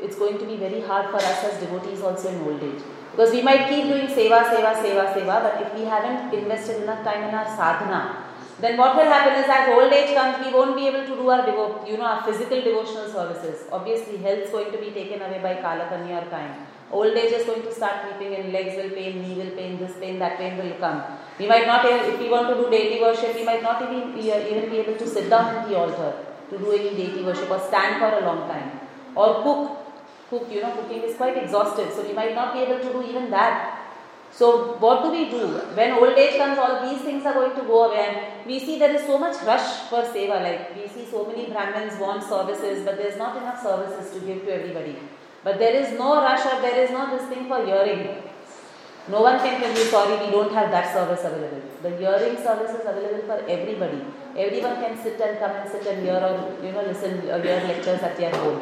it's 0.00 0.16
going 0.16 0.38
to 0.38 0.44
be 0.44 0.56
very 0.56 0.80
hard 0.80 1.10
for 1.10 1.16
us 1.16 1.44
as 1.44 1.60
devotees 1.60 2.02
also 2.02 2.28
in 2.28 2.40
old 2.42 2.62
age. 2.62 2.82
Because 3.12 3.32
we 3.32 3.42
might 3.42 3.68
keep 3.68 3.84
doing 3.84 4.06
seva, 4.06 4.44
seva, 4.44 4.74
seva, 4.82 5.12
seva, 5.14 5.42
but 5.42 5.62
if 5.62 5.74
we 5.74 5.84
haven't 5.84 6.32
invested 6.32 6.82
enough 6.82 7.04
time 7.04 7.28
in 7.28 7.34
our 7.34 7.44
sadhana, 7.44 8.29
then 8.62 8.76
what 8.76 8.96
will 8.96 9.10
happen 9.14 9.34
is 9.42 9.48
as 9.48 9.68
old 9.74 9.92
age 9.92 10.14
comes, 10.14 10.44
we 10.44 10.52
won't 10.52 10.76
be 10.76 10.86
able 10.88 11.04
to 11.10 11.14
do 11.20 11.28
our 11.28 11.42
devo- 11.46 11.88
you 11.88 11.96
know 11.98 12.04
our 12.04 12.22
physical 12.24 12.60
devotional 12.60 13.08
services. 13.08 13.64
Obviously, 13.72 14.18
health 14.18 14.44
is 14.46 14.50
going 14.50 14.70
to 14.72 14.78
be 14.78 14.90
taken 14.90 15.22
away 15.22 15.40
by 15.46 15.54
kalakanya 15.66 16.22
or 16.22 16.30
time. 16.30 16.66
Old 16.92 17.16
age 17.16 17.32
is 17.32 17.44
going 17.46 17.62
to 17.62 17.72
start 17.72 18.02
creeping 18.02 18.32
in, 18.38 18.52
legs 18.52 18.74
will 18.76 18.90
pain, 18.90 19.22
knee 19.22 19.34
will 19.40 19.52
pain, 19.56 19.78
this 19.78 19.94
pain, 20.00 20.18
that 20.18 20.38
pain 20.38 20.56
will 20.58 20.72
come. 20.80 21.02
We 21.38 21.46
might 21.46 21.66
not, 21.66 21.86
if 21.86 22.18
we 22.18 22.28
want 22.28 22.48
to 22.48 22.54
do 22.62 22.68
daily 22.68 23.00
worship, 23.00 23.34
we 23.34 23.44
might 23.44 23.62
not 23.62 23.80
even, 23.82 24.18
even 24.18 24.70
be 24.70 24.78
able 24.78 24.96
to 24.96 25.06
sit 25.06 25.30
down 25.30 25.64
in 25.64 25.70
the 25.70 25.78
altar 25.78 26.12
to 26.50 26.58
do 26.58 26.72
any 26.72 26.90
deity 26.96 27.22
worship 27.22 27.48
or 27.48 27.60
stand 27.60 28.00
for 28.00 28.10
a 28.18 28.26
long 28.26 28.48
time. 28.48 28.80
Or 29.14 29.42
cook. 29.44 29.76
Cook, 30.30 30.46
you 30.50 30.62
know, 30.62 30.70
cooking 30.72 31.02
is 31.02 31.16
quite 31.16 31.36
exhaustive, 31.36 31.92
so 31.92 32.06
we 32.06 32.12
might 32.12 32.34
not 32.36 32.52
be 32.54 32.60
able 32.60 32.78
to 32.78 32.92
do 32.92 33.02
even 33.02 33.30
that. 33.30 33.79
So, 34.32 34.76
what 34.78 35.02
do 35.02 35.10
we 35.10 35.28
do? 35.28 35.46
When 35.74 35.92
old 35.92 36.16
age 36.16 36.36
comes, 36.38 36.58
all 36.58 36.88
these 36.88 37.02
things 37.02 37.26
are 37.26 37.34
going 37.34 37.54
to 37.56 37.62
go 37.62 37.90
away, 37.90 38.06
and 38.06 38.46
we 38.46 38.60
see 38.60 38.78
there 38.78 38.94
is 38.94 39.04
so 39.04 39.18
much 39.18 39.42
rush 39.42 39.88
for 39.90 40.02
seva. 40.02 40.40
Like, 40.40 40.76
we 40.76 40.86
see 40.88 41.10
so 41.10 41.26
many 41.26 41.46
Brahmins 41.46 41.98
want 41.98 42.22
services, 42.22 42.84
but 42.84 42.96
there's 42.96 43.18
not 43.18 43.36
enough 43.36 43.60
services 43.62 44.12
to 44.14 44.20
give 44.24 44.44
to 44.44 44.54
everybody. 44.54 44.96
But 45.42 45.58
there 45.58 45.74
is 45.74 45.98
no 45.98 46.16
rush 46.16 46.44
or 46.46 46.60
there 46.60 46.84
is 46.84 46.90
no 46.90 47.10
this 47.10 47.28
thing 47.28 47.48
for 47.48 47.64
hearing. 47.64 48.22
No 49.08 49.22
one 49.22 49.38
can 49.38 49.60
tell 49.60 49.70
you, 49.70 49.84
sorry, 49.90 50.24
we 50.24 50.30
don't 50.30 50.52
have 50.52 50.70
that 50.70 50.92
service 50.92 51.24
available. 51.24 51.62
The 51.82 51.96
hearing 51.96 52.36
service 52.36 52.70
is 52.78 52.86
available 52.86 53.22
for 53.26 53.38
everybody. 53.48 54.02
Everyone 54.36 54.76
can 54.76 54.96
sit 55.02 55.20
and 55.20 55.38
come 55.38 55.50
and 55.52 55.70
sit 55.70 55.86
and 55.86 56.02
hear 56.02 56.16
or 56.16 56.54
you 56.62 56.72
know 56.72 56.82
listen 56.82 57.28
or 57.30 57.40
hear 57.42 57.60
lectures 57.66 58.02
at 58.02 58.16
their 58.16 58.30
home. 58.30 58.60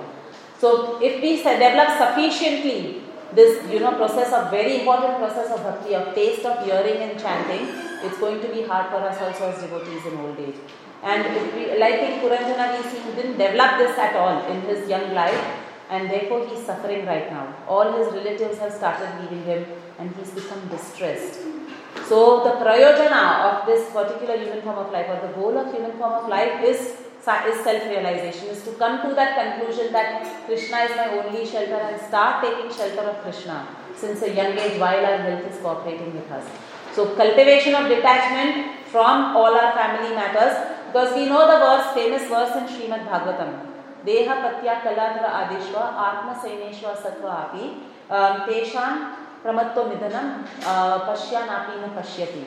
So 0.58 1.02
if 1.02 1.20
we 1.20 1.36
develop 1.42 1.98
sufficiently 1.98 3.02
this 3.34 3.70
you 3.70 3.80
know 3.80 3.92
process 3.92 4.32
of 4.32 4.50
very 4.50 4.80
important 4.80 5.18
process 5.18 5.50
of 5.50 5.62
bhakti 5.62 5.94
of 5.94 6.14
taste 6.14 6.44
of 6.44 6.64
hearing 6.64 7.02
and 7.02 7.20
chanting, 7.20 7.68
it's 8.02 8.18
going 8.18 8.40
to 8.40 8.48
be 8.48 8.62
hard 8.62 8.90
for 8.90 9.00
us 9.08 9.20
also 9.20 9.50
as 9.50 9.60
devotees 9.62 10.06
in 10.06 10.18
old 10.20 10.38
age. 10.38 10.56
And 11.02 11.26
if 11.26 11.54
we, 11.54 11.78
like 11.78 12.00
in 12.00 12.20
Puranjana, 12.20 12.76
we 12.76 12.90
see 12.90 12.98
he 12.98 13.12
didn't 13.14 13.38
develop 13.38 13.78
this 13.78 13.96
at 13.98 14.16
all 14.16 14.44
in 14.50 14.62
his 14.62 14.88
young 14.88 15.14
life, 15.14 15.44
and 15.90 16.10
therefore 16.10 16.46
he's 16.46 16.64
suffering 16.64 17.06
right 17.06 17.30
now. 17.30 17.54
All 17.68 17.92
his 17.92 18.12
relatives 18.12 18.58
have 18.58 18.72
started 18.72 19.08
leaving 19.20 19.44
him, 19.44 19.66
and 19.98 20.14
he's 20.16 20.30
become 20.30 20.66
distressed. 20.68 21.40
So 22.08 22.42
the 22.44 22.54
prayojana 22.64 23.22
of 23.48 23.66
this 23.66 23.90
particular 23.90 24.36
human 24.38 24.62
form 24.62 24.78
of 24.78 24.92
life, 24.92 25.06
or 25.08 25.26
the 25.26 25.32
goal 25.34 25.56
of 25.56 25.72
human 25.72 25.92
form 25.98 26.12
of 26.12 26.28
life, 26.28 26.64
is 26.64 26.96
is 27.27 27.63
self-realization, 27.63 28.47
is 28.49 28.63
to 28.63 28.71
come 28.73 29.01
to 29.07 29.15
that 29.15 29.31
conclusion 29.39 29.91
that 29.93 30.45
Krishna 30.45 30.77
is 30.77 30.95
my 30.95 31.07
only 31.17 31.45
shelter 31.45 31.75
and 31.75 32.01
start 32.01 32.43
taking 32.43 32.71
shelter 32.71 33.01
of 33.09 33.21
Krishna 33.23 33.67
since 33.95 34.21
a 34.21 34.33
young 34.33 34.57
age 34.57 34.79
while 34.79 35.05
our 35.05 35.17
health 35.17 35.45
is 35.51 35.57
cooperating 35.59 36.13
with 36.13 36.29
us. 36.31 36.45
So 36.93 37.15
cultivation 37.15 37.75
of 37.75 37.87
detachment 37.87 38.85
from 38.87 39.35
all 39.35 39.55
our 39.55 39.73
family 39.73 40.15
matters 40.15 40.57
because 40.87 41.15
we 41.15 41.25
know 41.25 41.47
the 41.49 41.59
verse, 41.65 41.93
famous 41.93 42.23
verse 42.27 42.55
in 42.55 42.67
Srimad 42.67 43.07
Bhagavatam. 43.07 43.73
देह 44.05 44.33
पत्या 44.43 44.73
कलाधर 44.83 45.25
आदिश्व 45.25 45.77
आत्म 45.79 46.33
सैनेश्व 46.41 46.87
सत्व 47.03 47.27
आपि 47.33 47.67
तेषां 48.47 48.89
प्रमत्व 49.43 49.87
निधनं 49.89 50.27
पश्यानापि 51.07 51.79
न 51.79 51.95
पश्यति 51.97 52.43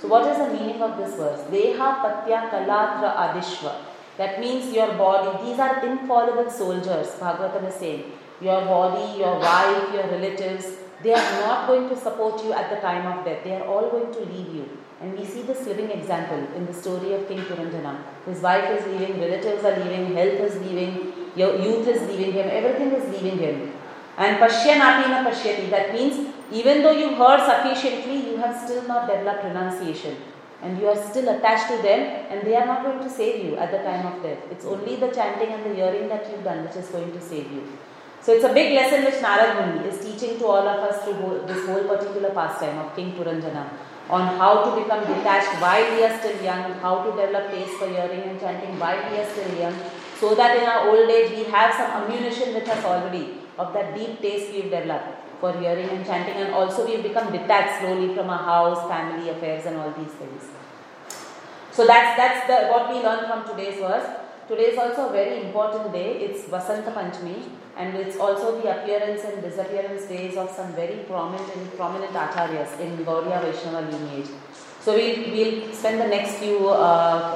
So 0.00 0.06
what 0.06 0.26
is 0.30 0.38
the 0.38 0.46
meaning 0.54 0.80
of 0.80 0.96
this 0.96 1.14
verse? 1.16 1.40
Deha 1.50 1.88
patya 2.02 2.48
kaladra 2.50 3.16
adishva. 3.22 3.72
That 4.17 4.39
means 4.39 4.71
your 4.73 4.93
body, 4.93 5.45
these 5.45 5.59
are 5.59 5.83
infallible 5.85 6.49
soldiers, 6.51 7.07
Bhagavatam 7.19 7.67
is 7.67 7.75
saying. 7.75 8.11
Your 8.41 8.61
body, 8.65 9.19
your 9.19 9.39
wife, 9.39 9.93
your 9.93 10.07
relatives, 10.07 10.67
they 11.01 11.13
are 11.13 11.31
not 11.41 11.67
going 11.67 11.89
to 11.89 11.97
support 11.97 12.43
you 12.43 12.53
at 12.53 12.69
the 12.69 12.77
time 12.77 13.05
of 13.07 13.25
death. 13.25 13.43
They 13.43 13.55
are 13.55 13.65
all 13.65 13.89
going 13.89 14.13
to 14.13 14.19
leave 14.19 14.53
you. 14.55 14.69
And 15.01 15.17
we 15.17 15.25
see 15.25 15.41
this 15.41 15.65
living 15.67 15.91
example 15.91 16.47
in 16.55 16.65
the 16.65 16.73
story 16.73 17.13
of 17.13 17.27
King 17.27 17.39
Puranjana. 17.39 17.97
His 18.25 18.39
wife 18.39 18.69
is 18.69 18.85
leaving, 18.87 19.19
relatives 19.19 19.65
are 19.65 19.77
leaving, 19.77 20.13
health 20.15 20.39
is 20.47 20.55
leaving, 20.61 21.11
your 21.35 21.55
youth 21.59 21.87
is 21.87 22.01
leaving 22.09 22.31
him, 22.31 22.47
everything 22.49 22.91
is 22.91 23.09
leaving 23.11 23.37
him. 23.37 23.73
And 24.17 24.37
Pashyanati 24.37 25.09
na 25.09 25.23
Pashyati, 25.29 25.69
that 25.71 25.93
means 25.93 26.29
even 26.51 26.83
though 26.83 26.91
you 26.91 27.15
heard 27.15 27.41
sufficiently, 27.41 28.29
you 28.29 28.37
have 28.37 28.55
still 28.63 28.83
not 28.87 29.09
developed 29.09 29.43
renunciation. 29.43 30.15
And 30.63 30.79
you 30.79 30.87
are 30.87 30.95
still 30.95 31.27
attached 31.27 31.67
to 31.71 31.77
them, 31.83 32.01
and 32.31 32.47
they 32.47 32.55
are 32.55 32.65
not 32.65 32.83
going 32.83 32.99
to 32.99 33.09
save 33.09 33.43
you 33.45 33.57
at 33.57 33.71
the 33.71 33.79
time 33.79 34.05
of 34.07 34.23
death. 34.23 34.39
It's 34.49 34.65
only 34.65 34.95
the 34.95 35.09
chanting 35.09 35.49
and 35.49 35.65
the 35.65 35.75
hearing 35.75 36.07
that 36.07 36.29
you've 36.29 36.43
done 36.43 36.63
which 36.65 36.77
is 36.77 36.87
going 36.87 37.11
to 37.11 37.21
save 37.21 37.51
you. 37.51 37.63
So 38.21 38.31
it's 38.31 38.45
a 38.45 38.53
big 38.53 38.73
lesson 38.73 39.03
which 39.03 39.15
Narad 39.15 39.51
Muni 39.59 39.89
is 39.89 39.99
teaching 39.99 40.39
to 40.39 40.45
all 40.45 40.65
of 40.65 40.79
us 40.89 41.03
through 41.03 41.43
this 41.45 41.65
whole 41.67 41.83
particular 41.83 42.29
pastime 42.29 42.77
of 42.79 42.95
King 42.95 43.11
Puranjana 43.17 43.67
on 44.09 44.37
how 44.37 44.63
to 44.63 44.81
become 44.81 45.01
detached 45.05 45.61
while 45.61 45.83
we 45.95 46.03
are 46.05 46.17
still 46.19 46.41
young, 46.41 46.71
how 46.85 47.03
to 47.03 47.11
develop 47.11 47.51
taste 47.51 47.73
for 47.73 47.89
hearing 47.89 48.21
and 48.21 48.39
chanting 48.39 48.79
while 48.79 49.01
we 49.11 49.17
are 49.17 49.29
still 49.29 49.59
young, 49.59 49.75
so 50.19 50.33
that 50.35 50.57
in 50.57 50.63
our 50.63 50.89
old 50.89 51.09
age 51.09 51.31
we 51.31 51.43
have 51.51 51.73
some 51.73 51.91
ammunition 52.01 52.53
with 52.53 52.67
us 52.69 52.85
already 52.85 53.39
of 53.57 53.73
that 53.73 53.93
deep 53.93 54.21
taste 54.21 54.53
we've 54.53 54.71
developed 54.71 55.22
for 55.43 55.51
hearing 55.59 55.89
and 55.93 56.05
chanting, 56.09 56.35
and 56.41 56.53
also 56.53 56.85
we've 56.87 57.03
become 57.03 57.31
detached 57.37 57.81
slowly 57.81 58.15
from 58.15 58.29
our 58.29 58.43
house, 58.49 58.83
family 58.91 59.29
affairs, 59.29 59.65
and 59.65 59.75
all 59.77 59.91
these 60.01 60.13
things. 60.19 60.43
So 61.77 61.85
that's 61.85 62.15
that's 62.21 62.47
the 62.51 62.59
what 62.73 62.87
we 62.91 63.01
learn 63.07 63.25
from 63.31 63.43
today's 63.49 63.81
verse. 63.87 64.07
Today 64.47 64.69
is 64.71 64.79
also 64.85 65.09
a 65.09 65.11
very 65.11 65.35
important 65.41 65.91
day. 65.97 66.07
It's 66.25 66.47
Vasanta 66.53 66.95
Panchami, 66.95 67.37
and 67.75 67.99
it's 68.05 68.17
also 68.25 68.55
the 68.61 68.71
appearance 68.75 69.27
and 69.29 69.43
disappearance 69.49 70.07
days 70.15 70.37
of 70.37 70.49
some 70.57 70.73
very 70.81 70.99
prominent 71.11 71.77
prominent 71.77 72.13
acharyas 72.25 72.79
in 72.79 72.97
Gaudiya 73.11 73.43
Vaishnava 73.45 73.85
lineage. 73.91 74.33
So 74.85 74.95
we'll, 74.95 75.21
we'll 75.35 75.73
spend 75.73 75.99
the 75.99 76.11
next 76.17 76.35
few 76.43 76.69
uh, 76.69 76.73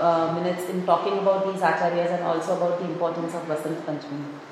uh, 0.08 0.34
minutes 0.40 0.70
in 0.70 0.86
talking 0.86 1.18
about 1.24 1.48
these 1.48 1.62
acharyas 1.62 2.12
and 2.18 2.24
also 2.24 2.58
about 2.58 2.80
the 2.80 2.86
importance 2.86 3.34
of 3.34 3.44
Vasant 3.54 3.82
Panchami. 3.90 4.47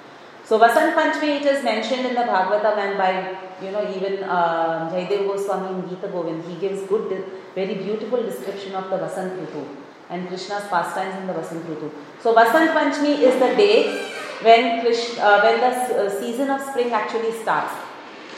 So 0.47 0.59
Vasant 0.59 0.93
Panchami, 0.93 1.41
it 1.41 1.45
is 1.47 1.63
mentioned 1.63 2.05
in 2.05 2.13
the 2.13 2.21
Bhagavatam 2.21 2.77
and 2.77 2.97
by, 2.99 3.35
you 3.65 3.71
know, 3.71 3.81
even 3.95 4.23
uh, 4.23 4.91
Jaidev 4.93 5.25
Goswami 5.25 5.73
in 5.73 5.89
Gita 5.89 6.07
Govind, 6.07 6.43
he 6.45 6.55
gives 6.59 6.83
good, 6.83 7.25
very 7.55 7.73
beautiful 7.73 8.21
description 8.21 8.75
of 8.75 8.91
the 8.91 8.97
Vasant 8.97 9.39
Ritu 9.39 9.65
and 10.11 10.27
Krishna's 10.27 10.67
pastimes 10.67 11.15
in 11.15 11.25
the 11.25 11.33
Vasant 11.33 11.63
Ritu. 11.63 11.89
So 12.21 12.35
Vasant 12.35 12.75
Panchami 12.75 13.17
is 13.21 13.33
the 13.39 13.55
day 13.55 14.07
when, 14.43 14.85
Krish, 14.85 15.17
uh, 15.17 15.41
when 15.41 15.59
the 15.61 16.05
uh, 16.05 16.19
season 16.19 16.51
of 16.51 16.61
spring 16.61 16.91
actually 16.91 17.31
starts 17.31 17.73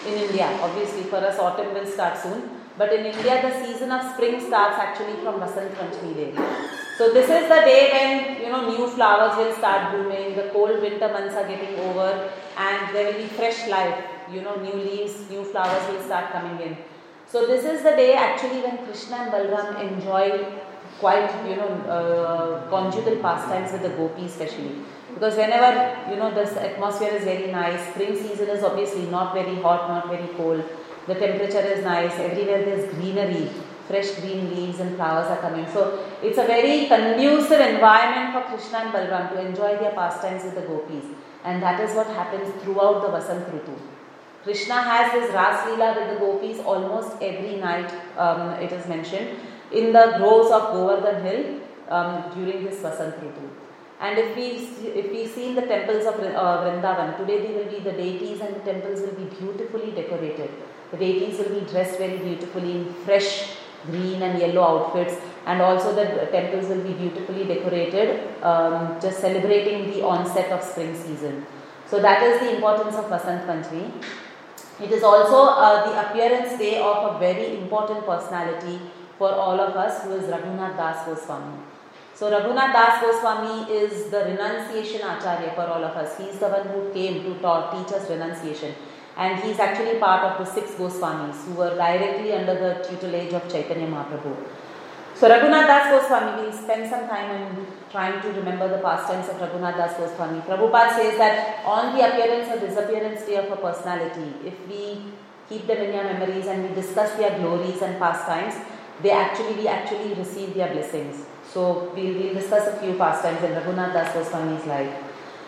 in 0.07 0.13
India. 0.13 0.47
Obviously, 0.61 1.03
for 1.03 1.17
us, 1.17 1.37
autumn 1.37 1.73
will 1.73 1.85
start 1.85 2.17
soon. 2.17 2.49
But 2.77 2.93
in 2.93 3.05
India, 3.05 3.41
the 3.41 3.65
season 3.65 3.91
of 3.91 4.13
spring 4.13 4.39
starts 4.39 4.79
actually 4.79 5.21
from 5.23 5.41
Vasant 5.41 5.75
Panchami 5.75 6.15
day. 6.15 6.86
So 6.97 7.13
this 7.13 7.29
is 7.29 7.47
the 7.47 7.61
day 7.69 7.81
when 7.93 8.41
you 8.41 8.49
know 8.51 8.67
new 8.67 8.87
flowers 8.87 9.37
will 9.37 9.53
start 9.55 9.91
blooming. 9.91 10.35
The 10.35 10.49
cold 10.53 10.81
winter 10.81 11.09
months 11.15 11.35
are 11.35 11.47
getting 11.47 11.75
over, 11.87 12.07
and 12.67 12.95
there 12.95 13.11
will 13.11 13.19
be 13.21 13.27
fresh 13.39 13.67
life. 13.73 13.99
You 14.33 14.41
know, 14.41 14.55
new 14.55 14.73
leaves, 14.73 15.29
new 15.29 15.43
flowers 15.43 15.83
will 15.89 16.01
start 16.07 16.31
coming 16.31 16.59
in. 16.67 16.77
So 17.27 17.45
this 17.45 17.65
is 17.65 17.83
the 17.83 17.91
day 17.91 18.13
actually 18.15 18.61
when 18.61 18.79
Krishna 18.85 19.17
and 19.17 19.31
Balram 19.31 19.79
enjoy 19.79 20.47
quite 20.99 21.29
you 21.47 21.57
know 21.57 21.69
uh, 21.97 22.67
conjugal 22.71 23.17
pastimes 23.27 23.73
with 23.73 23.83
the 23.83 23.89
gopis 23.89 24.31
especially 24.31 24.71
because 25.13 25.35
whenever 25.35 25.71
you 26.09 26.15
know 26.15 26.33
this 26.33 26.57
atmosphere 26.57 27.13
is 27.19 27.23
very 27.23 27.51
nice 27.51 27.89
spring 27.91 28.15
season 28.15 28.49
is 28.49 28.63
obviously 28.63 29.05
not 29.11 29.33
very 29.35 29.55
hot 29.65 29.87
not 29.89 30.07
very 30.07 30.29
cold 30.39 30.63
the 31.07 31.15
temperature 31.15 31.65
is 31.75 31.83
nice 31.83 32.13
everywhere 32.27 32.63
there's 32.65 32.91
greenery 32.95 33.49
fresh 33.87 34.11
green 34.19 34.55
leaves 34.55 34.79
and 34.79 34.95
flowers 34.95 35.27
are 35.33 35.41
coming 35.45 35.67
so 35.75 35.83
it's 36.21 36.37
a 36.45 36.47
very 36.53 36.87
conducive 36.93 37.61
environment 37.73 38.33
for 38.35 38.43
krishna 38.49 38.79
and 38.85 38.93
balram 38.95 39.29
to 39.33 39.39
enjoy 39.47 39.75
their 39.83 39.93
pastimes 39.99 40.43
with 40.47 40.55
the 40.61 40.65
gopis 40.71 41.05
and 41.43 41.63
that 41.67 41.79
is 41.85 41.95
what 41.99 42.17
happens 42.21 42.49
throughout 42.63 42.99
the 43.05 43.11
vasant 43.17 43.53
ritu 43.53 43.77
Krishna 44.47 44.75
has 44.81 45.11
his 45.11 45.33
Ras 45.33 45.61
Leela 45.67 45.87
with 45.93 46.09
the 46.09 46.19
gopis 46.19 46.59
almost 46.59 47.21
every 47.21 47.57
night, 47.57 47.93
um, 48.17 48.51
it 48.65 48.71
is 48.71 48.87
mentioned, 48.87 49.31
in 49.71 49.91
the 49.91 50.13
groves 50.17 50.51
of 50.51 50.71
Govardhan 50.71 51.21
Hill 51.21 51.59
um, 51.89 52.31
during 52.33 52.63
this 52.63 52.79
Vasant 52.79 53.19
Ritu. 53.19 53.49
And 53.99 54.17
if 54.17 54.35
we, 54.37 54.45
if 55.01 55.11
we 55.11 55.27
see 55.27 55.49
in 55.49 55.55
the 55.55 55.63
temples 55.63 56.05
of 56.05 56.15
uh, 56.19 56.63
Vrindavan, 56.63 57.17
today 57.17 57.39
they 57.45 57.53
will 57.55 57.69
be, 57.69 57.79
the 57.79 57.91
deities 57.91 58.39
and 58.39 58.55
the 58.55 58.59
temples 58.59 59.01
will 59.01 59.15
be 59.15 59.25
beautifully 59.35 59.91
decorated. 59.91 60.49
The 60.91 60.97
deities 60.97 61.39
will 61.39 61.59
be 61.59 61.65
dressed 61.69 61.97
very 61.97 62.17
beautifully 62.17 62.71
in 62.71 62.93
fresh 63.05 63.56
green 63.85 64.21
and 64.21 64.39
yellow 64.39 64.63
outfits 64.63 65.15
and 65.45 65.61
also 65.61 65.93
the 65.95 66.25
temples 66.31 66.67
will 66.67 66.83
be 66.83 66.93
beautifully 66.93 67.45
decorated 67.45 68.27
um, 68.43 68.97
just 69.01 69.19
celebrating 69.19 69.91
the 69.91 70.03
onset 70.03 70.51
of 70.51 70.63
spring 70.63 70.95
season. 70.95 71.45
So 71.89 72.01
that 72.01 72.21
is 72.21 72.41
the 72.41 72.55
importance 72.55 72.95
of 72.95 73.05
Vasant 73.05 73.45
Panchami. 73.45 73.91
It 74.81 74.91
is 74.91 75.03
also 75.03 75.45
uh, 75.45 75.89
the 75.89 76.09
appearance 76.09 76.59
day 76.59 76.79
of 76.79 77.15
a 77.15 77.19
very 77.19 77.57
important 77.57 78.05
personality 78.05 78.79
for 79.17 79.31
all 79.31 79.59
of 79.59 79.75
us 79.75 80.03
who 80.03 80.13
is 80.13 80.25
Raghunath 80.25 80.75
Das 80.77 81.05
Goswami. 81.05 81.57
So 82.13 82.29
Raghunath 82.29 82.73
Das 82.73 83.01
Goswami 83.01 83.71
is 83.71 84.09
the 84.09 84.25
renunciation 84.25 85.01
acharya 85.01 85.53
for 85.55 85.63
all 85.63 85.83
of 85.83 85.95
us. 85.95 86.17
He 86.17 86.25
is 86.25 86.39
the 86.39 86.49
one 86.49 86.67
who 86.67 86.91
came 86.93 87.23
to 87.23 87.39
taught, 87.41 87.71
teach 87.71 87.95
us 87.95 88.09
renunciation. 88.09 88.75
And 89.17 89.43
he 89.43 89.49
is 89.49 89.59
actually 89.59 89.97
part 89.99 90.23
of 90.23 90.37
the 90.37 90.45
six 90.45 90.71
Goswamis 90.71 91.43
who 91.45 91.53
were 91.53 91.75
directly 91.75 92.33
under 92.33 92.53
the 92.53 92.87
tutelage 92.87 93.33
of 93.33 93.51
Chaitanya 93.51 93.87
Mahaprabhu. 93.87 94.35
So 95.15 95.27
Raghunath 95.27 95.65
Das 95.65 95.89
Goswami, 95.89 96.43
we'll 96.43 96.51
spend 96.53 96.87
some 96.87 97.07
time 97.09 97.31
in 97.31 97.65
trying 97.91 98.21
to 98.21 98.27
remember 98.33 98.67
the 98.67 98.77
pastimes 98.77 99.27
of 99.27 99.37
Raghunath 99.37 99.75
Das 99.75 99.97
Goswami. 99.97 100.41
Prabhupada 100.41 100.93
says 100.95 101.17
that 101.17 101.65
on 101.65 101.97
the 101.97 102.07
appearance 102.07 102.47
or 102.49 102.59
disappearance 102.59 103.25
day 103.25 103.37
of 103.37 103.51
a 103.51 103.55
personality, 103.55 104.35
if 104.45 104.53
we 104.69 105.01
keep 105.49 105.65
them 105.65 105.77
in 105.77 105.95
our 105.95 106.03
memories 106.03 106.45
and 106.45 106.69
we 106.69 106.75
discuss 106.75 107.13
their 107.13 107.39
glories 107.39 107.81
and 107.81 107.97
pastimes, 107.97 108.53
they 109.01 109.09
actually 109.09 109.55
we 109.55 109.67
actually 109.67 110.13
receive 110.13 110.53
their 110.53 110.71
blessings. 110.71 111.25
So 111.51 111.91
we'll, 111.95 112.13
we'll 112.13 112.35
discuss 112.35 112.67
a 112.67 112.77
few 112.77 112.93
pastimes 112.93 113.41
in 113.43 113.53
Raghunath 113.53 113.93
Das 113.93 114.13
Goswami's 114.13 114.67
life. 114.67 114.93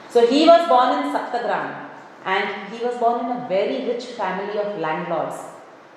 So 0.09 0.25
he 0.25 0.47
was 0.47 0.67
born 0.67 0.97
in 0.97 1.13
Saptagram 1.13 1.88
and 2.25 2.73
he 2.73 2.83
was 2.83 2.97
born 2.97 3.25
in 3.25 3.31
a 3.37 3.47
very 3.47 3.85
rich 3.87 4.05
family 4.19 4.57
of 4.59 4.79
landlords. 4.79 5.37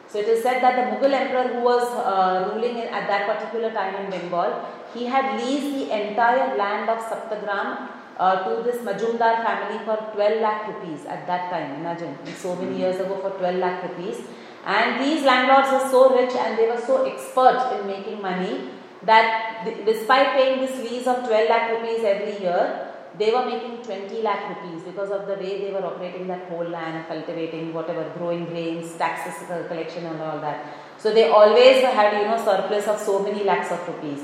So 0.09 0.19
it 0.19 0.29
is 0.29 0.43
said 0.43 0.63
that 0.63 0.77
the 0.77 0.85
Mughal 0.93 1.13
emperor 1.15 1.49
who 1.55 1.61
was 1.65 1.83
uh, 1.83 2.53
ruling 2.53 2.77
in, 2.77 2.89
at 2.89 3.09
that 3.09 3.27
particular 3.27 3.73
time 3.73 3.95
in 4.05 4.11
Bengal, 4.11 4.67
he 4.93 5.07
had 5.07 5.41
leased 5.41 5.75
the 5.79 5.91
entire 5.91 6.57
land 6.57 6.91
of 6.91 6.99
Saptagram 6.99 7.89
uh, 8.19 8.45
to 8.45 8.63
this 8.63 8.83
Majumdar 8.83 9.43
family 9.43 9.79
for 9.87 9.97
12 10.15 10.43
lakh 10.43 10.69
rupees 10.69 11.07
at 11.07 11.27
that 11.27 11.51
time. 11.51 11.81
Imagine, 11.81 12.17
so 12.37 12.55
many 12.57 12.79
years 12.79 12.97
ago 13.01 13.19
for 13.23 13.31
12 13.39 13.57
lakh 13.57 13.83
rupees. 13.85 14.21
And 14.67 15.03
these 15.03 15.25
landlords 15.25 15.73
were 15.73 15.91
so 15.91 16.15
rich 16.15 16.35
and 16.37 16.59
they 16.59 16.69
were 16.69 16.81
so 16.81 17.05
expert 17.05 17.79
in 17.79 17.87
making 17.87 18.21
money 18.21 18.69
that 19.05 19.65
despite 19.85 20.35
paying 20.35 20.61
this 20.61 20.79
lease 20.79 21.07
of 21.07 21.27
12 21.27 21.49
lakh 21.49 21.71
rupees 21.73 22.05
every 22.05 22.39
year, 22.41 22.92
they 23.19 23.31
were 23.31 23.45
making 23.45 23.83
20 23.83 24.23
lakh 24.23 24.49
rupees 24.51 24.83
because 24.83 25.11
of 25.11 25.27
the 25.27 25.35
way 25.35 25.61
they 25.61 25.73
were 25.73 25.85
operating 25.85 26.27
that 26.29 26.49
whole 26.49 26.65
land, 26.65 27.07
cultivating 27.09 27.73
whatever, 27.75 28.11
growing 28.17 28.47
grains, 28.47 28.95
taxes 28.97 29.51
uh, 29.51 29.65
collection 29.69 30.07
and 30.07 30.21
all 30.21 30.41
that. 30.41 30.65
So 30.99 31.13
they 31.13 31.29
always 31.29 31.83
had, 31.83 32.19
you 32.19 32.29
know, 32.29 32.39
surplus 32.39 32.87
of 32.89 32.99
so 32.99 33.19
many 33.23 33.45
lakhs 33.45 33.71
of 33.71 33.87
rupees. 33.87 34.21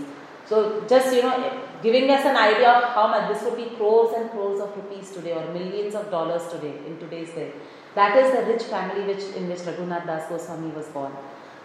So 0.46 0.85
just, 0.88 1.14
you 1.14 1.22
know, 1.22 1.61
giving 1.83 2.11
us 2.11 2.24
an 2.24 2.37
idea 2.37 2.70
of 2.70 2.85
how 2.94 3.09
much 3.09 3.33
this 3.33 3.42
would 3.42 3.57
be 3.57 3.77
crores 3.77 4.14
and 4.14 4.31
crores 4.31 4.61
of 4.61 4.74
rupees 4.74 5.11
today 5.11 5.35
or 5.35 5.53
millions 5.53 5.94
of 5.94 6.11
dollars 6.11 6.48
today 6.51 6.74
in 6.87 6.98
today's 6.98 7.31
day. 7.31 7.53
That 7.94 8.16
is 8.16 8.33
the 8.33 8.46
rich 8.46 8.62
family 8.62 9.03
which 9.12 9.24
in 9.37 9.48
which 9.48 9.59
Raghunath 9.59 10.07
Das 10.07 10.29
Goswami 10.29 10.70
was 10.70 10.87
born. 10.87 11.12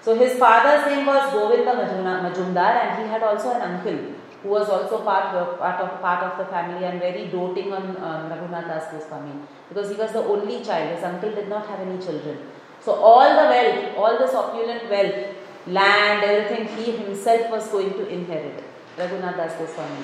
So 0.02 0.16
his 0.16 0.38
father's 0.38 0.92
name 0.92 1.06
was 1.06 1.32
Govinda 1.32 1.74
Majumdar 1.74 2.74
and 2.84 3.02
he 3.02 3.08
had 3.08 3.24
also 3.24 3.52
an 3.52 3.62
uncle 3.62 3.98
who 4.44 4.50
was 4.50 4.70
also 4.70 5.04
part 5.04 5.34
of, 5.34 5.58
part 5.58 5.80
of, 5.80 6.02
part 6.02 6.24
of 6.24 6.38
the 6.38 6.46
family 6.46 6.86
and 6.86 7.00
very 7.00 7.28
doting 7.28 7.72
on 7.72 7.96
um, 7.98 8.30
Raghunath 8.30 8.68
Das 8.68 8.92
Goswami 8.92 9.32
because 9.70 9.90
he 9.90 9.96
was 9.96 10.12
the 10.12 10.20
only 10.20 10.64
child. 10.64 10.96
His 10.96 11.04
uncle 11.04 11.32
did 11.32 11.48
not 11.48 11.66
have 11.68 11.80
any 11.80 11.98
children. 11.98 12.40
So 12.82 12.92
all 12.92 13.30
the 13.30 13.48
wealth, 13.54 13.98
all 13.98 14.18
this 14.18 14.34
opulent 14.36 14.90
wealth, 14.90 15.36
land, 15.68 16.24
everything, 16.24 16.68
he 16.78 16.92
himself 16.92 17.50
was 17.50 17.68
going 17.70 17.94
to 17.94 18.08
inherit. 18.08 18.62
Raghunath 18.98 19.38
Das 19.38 19.54
Goswami. 19.58 20.04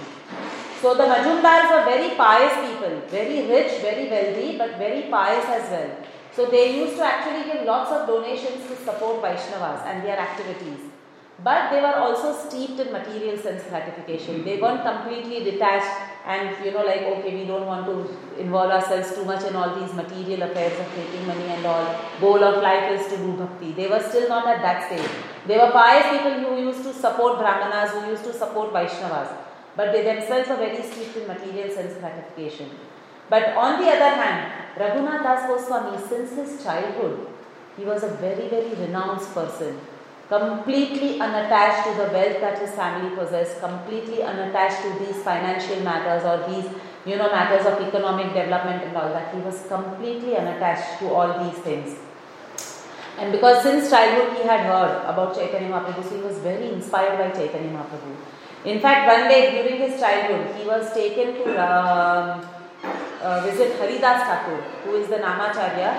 So 0.81 0.95
the 0.95 1.03
Majumdars 1.03 1.69
were 1.71 1.83
very 1.83 2.15
pious 2.15 2.53
people, 2.65 3.01
very 3.09 3.47
rich, 3.47 3.81
very 3.81 4.09
wealthy, 4.09 4.57
but 4.57 4.77
very 4.77 5.03
pious 5.11 5.45
as 5.45 5.69
well. 5.69 5.89
So 6.31 6.45
they 6.45 6.77
used 6.77 6.95
to 6.95 7.03
actually 7.03 7.51
give 7.51 7.65
lots 7.65 7.91
of 7.91 8.07
donations 8.07 8.65
to 8.67 8.75
support 8.77 9.21
Vaishnavas 9.21 9.85
and 9.85 10.05
their 10.05 10.17
activities. 10.17 10.88
But 11.43 11.71
they 11.71 11.79
were 11.79 11.95
also 11.95 12.33
steeped 12.33 12.79
in 12.79 12.91
material 12.91 13.37
sense 13.37 13.63
gratification. 13.63 14.43
They 14.43 14.59
weren't 14.59 14.83
completely 14.83 15.43
detached 15.43 15.87
and 16.25 16.65
you 16.65 16.71
know 16.71 16.83
like 16.83 17.03
okay 17.11 17.33
we 17.33 17.45
don't 17.45 17.65
want 17.65 17.85
to 17.85 17.95
involve 18.41 18.71
ourselves 18.71 19.13
too 19.15 19.23
much 19.23 19.43
in 19.49 19.55
all 19.55 19.73
these 19.79 19.93
material 19.93 20.43
affairs 20.43 20.77
of 20.79 20.87
taking 20.95 21.25
money 21.25 21.47
and 21.55 21.65
all. 21.65 21.95
Goal 22.19 22.43
of 22.43 22.61
life 22.61 22.91
is 22.91 23.07
to 23.11 23.17
do 23.17 23.31
bhakti. 23.37 23.71
They 23.71 23.87
were 23.87 24.01
still 24.01 24.27
not 24.27 24.47
at 24.47 24.61
that 24.61 24.87
stage. 24.87 25.09
They 25.47 25.57
were 25.57 25.71
pious 25.71 26.11
people 26.11 26.39
who 26.43 26.61
used 26.61 26.83
to 26.83 26.93
support 26.93 27.39
brahmanas, 27.39 27.91
who 27.91 28.09
used 28.11 28.25
to 28.25 28.33
support 28.33 28.73
Vaishnavas. 28.73 29.29
But 29.77 29.93
they 29.93 30.03
themselves 30.03 30.49
were 30.49 30.57
very 30.57 30.83
steeped 30.83 31.15
in 31.15 31.27
material 31.27 31.69
sense 31.73 31.93
gratification. 31.93 32.69
But 33.29 33.55
on 33.55 33.79
the 33.79 33.87
other 33.87 34.09
hand, 34.21 34.51
Raghunath 34.75 35.23
Das 35.23 35.47
Goswami, 35.47 35.97
since 36.09 36.31
his 36.33 36.63
childhood, 36.63 37.27
he 37.77 37.85
was 37.85 38.03
a 38.03 38.09
very, 38.09 38.49
very 38.49 38.73
renounced 38.75 39.33
person, 39.33 39.79
completely 40.29 41.19
unattached 41.19 41.87
to 41.87 41.93
the 41.97 42.07
wealth 42.13 42.39
that 42.39 42.59
his 42.59 42.71
family 42.75 43.15
possessed, 43.15 43.59
completely 43.59 44.21
unattached 44.21 44.83
to 44.83 44.89
these 45.03 45.23
financial 45.23 45.79
matters 45.81 46.23
or 46.23 46.37
these, 46.47 46.69
you 47.03 47.17
know, 47.17 47.31
matters 47.31 47.65
of 47.65 47.81
economic 47.81 48.27
development 48.27 48.83
and 48.83 48.95
all 48.95 49.09
that. 49.09 49.33
He 49.33 49.41
was 49.41 49.65
completely 49.67 50.37
unattached 50.37 50.99
to 50.99 51.09
all 51.09 51.43
these 51.43 51.57
things. 51.63 51.97
And 53.17 53.31
because 53.31 53.63
since 53.63 53.89
childhood 53.89 54.37
he 54.37 54.47
had 54.47 54.61
heard 54.61 55.03
about 55.11 55.35
Chaitanya 55.35 55.69
Mahaprabhu, 55.69 56.03
so 56.07 56.15
he 56.15 56.21
was 56.21 56.37
very 56.37 56.69
inspired 56.71 57.17
by 57.17 57.31
Chaitanya 57.31 57.71
Mahaprabhu. 57.71 58.15
In 58.65 58.79
fact, 58.79 59.07
one 59.07 59.27
day 59.27 59.41
during 59.51 59.81
his 59.81 59.99
childhood, 59.99 60.55
he 60.55 60.67
was 60.67 60.93
taken 60.93 61.33
to 61.33 61.43
um, 61.57 62.45
uh, 63.21 63.41
visit 63.41 63.77
Haridas 63.79 64.23
Thakur, 64.29 64.61
who 64.83 64.95
is 64.95 65.07
the 65.07 65.15
Namacharya. 65.15 65.91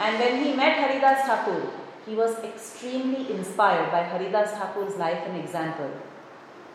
And 0.00 0.18
when 0.18 0.44
he 0.44 0.54
met 0.54 0.76
Haridas 0.76 1.24
Thakur, 1.24 1.70
he 2.06 2.14
was 2.14 2.38
extremely 2.38 3.32
inspired 3.32 3.90
by 3.90 4.02
Haridas 4.04 4.52
Thakur's 4.52 4.96
life 4.96 5.22
and 5.26 5.36
example. 5.36 5.90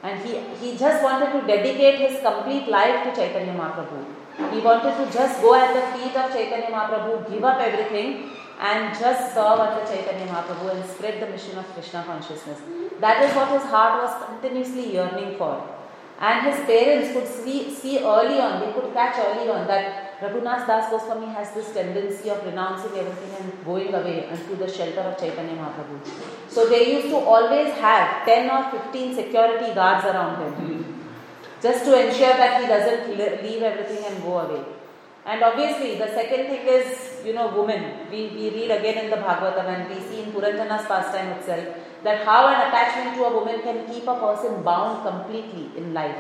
And 0.04 0.20
he, 0.26 0.40
he 0.60 0.78
just 0.78 1.04
wanted 1.04 1.32
to 1.40 1.48
dedicate 1.48 2.00
his 2.00 2.20
complete 2.22 2.68
life 2.68 3.04
to 3.04 3.16
Chaitanya 3.16 3.54
Mahaprabhu. 3.54 4.54
He 4.54 4.60
wanted 4.60 4.98
to 4.98 5.12
just 5.14 5.42
go 5.42 5.56
at 5.56 5.74
the 5.74 5.86
feet 5.98 6.16
of 6.16 6.32
Chaitanya 6.32 6.68
Mahaprabhu, 6.68 7.32
give 7.32 7.44
up 7.44 7.60
everything, 7.60 8.32
and 8.60 8.98
just 9.00 9.34
serve 9.34 9.60
under 9.60 9.86
Chaitanya 9.86 10.26
Mahaprabhu 10.28 10.76
and 10.76 10.90
spread 10.90 11.22
the 11.22 11.28
mission 11.28 11.58
of 11.58 11.66
Krishna 11.74 12.04
consciousness. 12.04 12.60
That 13.00 13.24
is 13.24 13.36
what 13.36 13.50
his 13.50 13.64
heart 13.70 14.04
was 14.04 14.26
continuously 14.26 14.94
yearning 14.94 15.38
for. 15.38 15.64
And 16.20 16.46
his 16.46 16.66
parents 16.66 17.14
could 17.14 17.28
see, 17.28 17.74
see 17.74 18.00
early 18.00 18.40
on, 18.40 18.60
they 18.60 18.72
could 18.74 18.94
catch 18.94 19.18
early 19.18 19.50
on 19.50 19.66
that 19.68 20.11
Raghunath 20.22 20.68
Das 20.68 20.90
Goswami 20.92 21.34
has 21.34 21.52
this 21.52 21.74
tendency 21.74 22.30
of 22.30 22.46
renouncing 22.46 22.92
everything 22.96 23.32
and 23.40 23.66
going 23.66 23.92
away 23.92 24.28
into 24.30 24.56
the 24.56 24.68
shelter 24.72 25.02
of 25.02 25.18
Chaitanya 25.18 25.56
Mahaprabhu. 25.56 25.98
So 26.48 26.70
they 26.70 26.94
used 26.94 27.08
to 27.08 27.18
always 27.18 27.74
have 27.74 28.24
10 28.26 28.52
or 28.52 28.70
15 28.70 29.16
security 29.16 29.74
guards 29.74 30.06
around 30.06 30.38
him 30.60 31.02
just 31.60 31.86
to 31.86 31.98
ensure 32.06 32.36
that 32.42 32.62
he 32.62 32.68
doesn't 32.68 33.10
leave 33.18 33.64
everything 33.64 34.06
and 34.06 34.22
go 34.22 34.38
away. 34.40 34.64
And 35.26 35.42
obviously, 35.44 35.98
the 35.98 36.08
second 36.08 36.48
thing 36.50 36.68
is, 36.68 37.26
you 37.26 37.34
know, 37.34 37.48
women. 37.56 38.08
We, 38.12 38.28
we 38.30 38.50
read 38.50 38.72
again 38.72 39.06
in 39.06 39.10
the 39.10 39.18
Bhagavatam 39.18 39.66
and 39.66 39.90
we 39.90 40.02
see 40.02 40.22
in 40.24 40.32
Puranjana's 40.32 40.86
pastime 40.86 41.30
itself 41.38 41.66
that 42.04 42.26
how 42.26 42.48
an 42.48 42.68
attachment 42.68 43.16
to 43.18 43.24
a 43.24 43.34
woman 43.34 43.62
can 43.62 43.86
keep 43.92 44.08
a 44.08 44.16
person 44.20 44.64
bound 44.64 45.04
completely 45.08 45.72
in 45.78 45.94
life. 45.96 46.16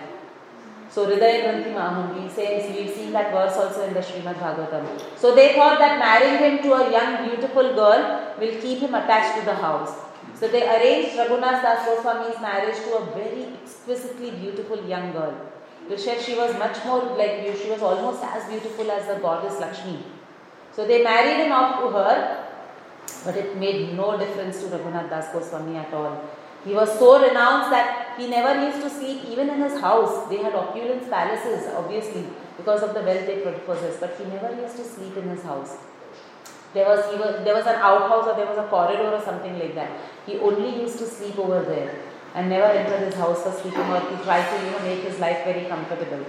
So 0.92 1.06
Hridaya 1.08 1.64
Granthi 1.64 2.30
say, 2.30 2.76
we've 2.76 2.94
seen 2.94 3.14
that 3.14 3.32
verse 3.32 3.56
also 3.56 3.88
in 3.88 3.94
the 3.94 4.02
Srimad 4.02 4.36
Bhagavatam. 4.36 4.86
So 5.18 5.34
they 5.34 5.54
thought 5.54 5.80
that 5.80 5.98
marrying 5.98 6.38
him 6.38 6.64
to 6.64 6.74
a 6.74 6.92
young 6.92 7.30
beautiful 7.30 7.74
girl 7.74 8.36
will 8.38 8.62
keep 8.62 8.80
him 8.80 8.94
attached 8.94 9.40
to 9.40 9.46
the 9.46 9.56
house. 9.56 9.96
So 10.38 10.50
they 10.50 10.64
arranged 10.68 11.18
Raghunath 11.18 11.62
Das 11.62 11.86
Goswami's 11.86 12.42
marriage 12.42 12.76
to 12.76 12.98
a 12.98 13.06
very 13.16 13.54
exquisitely 13.64 14.32
beautiful 14.32 14.84
young 14.84 15.14
girl. 15.14 15.34
They 15.88 15.96
said 15.96 16.22
she 16.22 16.36
was 16.36 16.54
much 16.58 16.84
more 16.84 17.16
like 17.18 17.46
she 17.56 17.70
was 17.70 17.82
almost 17.82 18.22
as 18.24 18.50
beautiful 18.50 18.92
as 18.92 19.08
the 19.08 19.16
goddess 19.16 19.62
Lakshmi. 19.62 20.04
So 20.74 20.86
they 20.86 21.04
married 21.04 21.46
him 21.46 21.54
off 21.54 21.80
to 21.80 21.90
her, 21.90 22.46
but 23.24 23.38
it 23.38 23.56
made 23.56 23.96
no 23.96 24.18
difference 24.18 24.60
to 24.62 24.68
Raghunath 24.68 25.10
Das 25.10 25.32
Goswami 25.32 25.78
at 25.78 25.94
all. 25.94 26.22
He 26.64 26.74
was 26.74 26.98
so 27.00 27.20
renounced 27.22 27.72
that 27.72 28.20
he 28.20 28.28
never 28.28 28.54
used 28.66 28.82
to 28.82 28.90
sleep 28.90 29.24
even 29.28 29.50
in 29.50 29.62
his 29.62 29.80
house. 29.82 30.30
They 30.30 30.38
had 30.38 30.54
opulent 30.54 31.10
palaces, 31.10 31.68
obviously, 31.76 32.26
because 32.58 32.84
of 32.84 32.94
the 32.94 33.02
wealth 33.02 33.26
they 33.26 33.42
possessed, 33.66 34.00
but 34.00 34.16
he 34.18 34.26
never 34.26 34.54
used 34.62 34.78
to 34.78 34.84
sleep 34.84 35.18
in 35.18 35.30
his 35.30 35.42
house. 35.42 35.78
There 36.74 36.86
was, 36.86 37.04
he 37.12 37.18
was, 37.18 37.44
there 37.44 37.56
was 37.56 37.66
an 37.66 37.76
outhouse 37.76 38.28
or 38.28 38.36
there 38.36 38.46
was 38.46 38.58
a 38.58 38.68
corridor 38.70 39.12
or 39.12 39.22
something 39.22 39.58
like 39.60 39.76
that. 39.76 39.92
He 40.26 40.38
only 40.38 40.82
used 40.82 41.00
to 41.00 41.06
sleep 41.06 41.38
over 41.38 41.64
there 41.64 41.96
and 42.36 42.48
never 42.48 42.68
entered 42.68 43.02
his 43.08 43.16
house 43.16 43.44
for 43.44 43.52
sleeping 43.52 43.90
or 43.92 44.00
he 44.00 44.16
tried 44.24 44.48
to 44.48 44.66
you 44.66 44.72
know, 44.72 44.80
make 44.80 45.04
his 45.04 45.20
life 45.20 45.44
very 45.44 45.66
comfortable. 45.66 46.24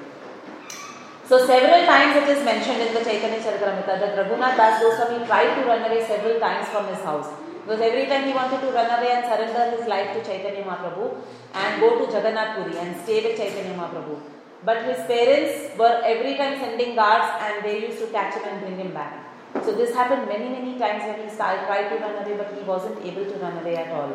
So 1.27 1.47
several 1.47 1.87
times 1.87 2.17
it 2.17 2.29
is 2.29 2.45
mentioned 2.45 2.81
in 2.81 2.93
the 2.93 3.05
Chaitanya 3.05 3.39
Charitamrita 3.39 4.01
that 4.01 4.19
Raghunath 4.19 4.57
Das 4.57 4.83
Goswami 4.83 5.25
tried 5.27 5.55
to 5.55 5.69
run 5.69 5.85
away 5.85 6.05
several 6.05 6.41
times 6.41 6.69
from 6.69 6.89
his 6.89 6.99
house. 6.99 7.29
Because 7.63 7.81
every 7.81 8.07
time 8.07 8.27
he 8.27 8.33
wanted 8.33 8.61
to 8.61 8.73
run 8.73 8.91
away 8.99 9.13
and 9.13 9.25
surrender 9.25 9.77
his 9.77 9.87
life 9.87 10.13
to 10.15 10.23
Chaitanya 10.29 10.65
Mahaprabhu 10.65 11.15
and 11.55 11.81
go 11.81 11.91
to 11.99 12.13
Jagannath 12.13 12.57
Puri 12.57 12.77
and 12.77 12.97
stay 13.05 13.23
with 13.25 13.37
Chaitanya 13.37 13.75
Mahaprabhu. 13.75 14.19
But 14.65 14.85
his 14.85 14.99
parents 15.07 15.77
were 15.79 16.01
every 16.05 16.37
time 16.37 16.59
sending 16.59 16.95
guards 16.95 17.29
and 17.41 17.65
they 17.65 17.87
used 17.87 17.99
to 18.01 18.07
catch 18.09 18.35
him 18.35 18.45
and 18.49 18.61
bring 18.61 18.79
him 18.79 18.93
back. 18.93 19.33
So 19.65 19.73
this 19.73 19.95
happened 19.95 20.27
many, 20.27 20.49
many 20.49 20.79
times 20.79 21.05
when 21.05 21.29
he 21.29 21.37
tried 21.37 21.89
to 21.91 21.97
run 21.97 22.17
away, 22.25 22.37
but 22.37 22.53
he 22.57 22.63
wasn't 22.65 22.99
able 23.05 23.25
to 23.25 23.39
run 23.39 23.59
away 23.59 23.77
at 23.77 23.93
all. 23.93 24.13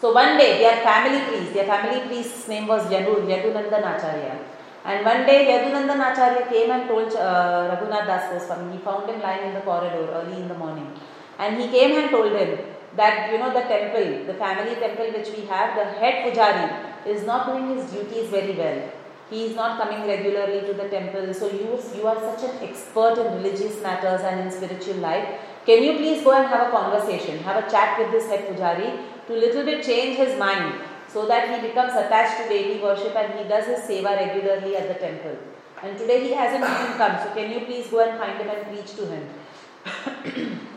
So 0.00 0.12
one 0.12 0.36
day, 0.36 0.58
their 0.58 0.76
family 0.84 1.20
priest, 1.26 1.54
their 1.54 1.64
family 1.64 2.00
priest's 2.06 2.46
name 2.46 2.66
was 2.66 2.84
Yadu, 2.84 3.26
Yadunandan 3.26 3.96
Acharya. 3.96 4.38
And 4.84 5.04
one 5.04 5.24
day, 5.24 5.46
Yadunandan 5.50 6.12
Acharya 6.12 6.46
came 6.48 6.70
and 6.70 6.86
told 6.86 7.10
uh, 7.16 7.70
Raghunath 7.70 8.06
Das 8.06 8.30
Goswami, 8.30 8.76
he 8.76 8.78
found 8.78 9.08
him 9.08 9.20
lying 9.22 9.48
in 9.48 9.54
the 9.54 9.62
corridor 9.62 10.06
early 10.12 10.36
in 10.42 10.48
the 10.48 10.54
morning. 10.54 10.92
And 11.38 11.60
he 11.60 11.68
came 11.68 11.96
and 11.98 12.10
told 12.10 12.32
him 12.32 12.58
that, 12.96 13.30
you 13.30 13.38
know, 13.38 13.52
the 13.52 13.66
temple, 13.68 14.26
the 14.26 14.34
family 14.34 14.74
temple 14.76 15.12
which 15.12 15.30
we 15.36 15.44
have, 15.46 15.76
the 15.76 15.84
head 16.00 16.24
pujari 16.24 17.06
is 17.06 17.24
not 17.26 17.46
doing 17.46 17.76
his 17.76 17.90
duties 17.90 18.28
very 18.28 18.54
well. 18.56 18.90
He 19.28 19.44
is 19.46 19.56
not 19.56 19.78
coming 19.78 20.06
regularly 20.06 20.60
to 20.66 20.72
the 20.72 20.88
temple. 20.88 21.34
So 21.34 21.50
you, 21.50 21.78
you 21.96 22.06
are 22.06 22.18
such 22.20 22.48
an 22.48 22.68
expert 22.68 23.18
in 23.18 23.42
religious 23.42 23.82
matters 23.82 24.20
and 24.22 24.40
in 24.40 24.50
spiritual 24.50 24.96
life. 24.96 25.40
Can 25.66 25.82
you 25.82 25.94
please 25.96 26.22
go 26.22 26.32
and 26.32 26.46
have 26.46 26.68
a 26.68 26.70
conversation, 26.70 27.38
have 27.40 27.64
a 27.64 27.70
chat 27.70 27.98
with 27.98 28.12
this 28.12 28.28
head 28.28 28.46
pujari 28.46 29.02
to 29.26 29.32
little 29.32 29.64
bit 29.64 29.84
change 29.84 30.16
his 30.16 30.38
mind 30.38 30.80
so 31.08 31.26
that 31.26 31.48
he 31.50 31.68
becomes 31.68 31.92
attached 31.94 32.40
to 32.40 32.48
deity 32.48 32.80
worship 32.80 33.16
and 33.16 33.38
he 33.38 33.48
does 33.48 33.66
his 33.66 33.80
seva 33.80 34.16
regularly 34.16 34.76
at 34.76 34.86
the 34.88 34.94
temple. 34.94 35.36
And 35.82 35.98
today 35.98 36.20
he 36.22 36.32
hasn't 36.32 36.62
even 36.62 36.96
come. 36.96 37.18
So 37.22 37.34
can 37.34 37.50
you 37.50 37.66
please 37.66 37.88
go 37.88 38.00
and 38.00 38.18
find 38.18 38.38
him 38.38 38.48
and 38.48 38.66
preach 38.68 38.94
to 38.94 39.06
him? 39.06 40.60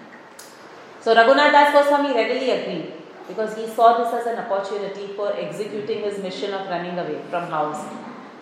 so 1.09 1.15
Raghunath 1.15 1.51
Das 1.51 1.73
Goswami 1.73 2.13
readily 2.13 2.51
agreed 2.51 2.93
because 3.27 3.55
he 3.57 3.65
saw 3.65 3.97
this 3.97 4.13
as 4.13 4.27
an 4.27 4.37
opportunity 4.45 5.07
for 5.17 5.33
executing 5.35 6.03
his 6.03 6.19
mission 6.21 6.53
of 6.53 6.67
running 6.69 6.99
away 6.99 7.17
from 7.31 7.49
house. 7.49 7.81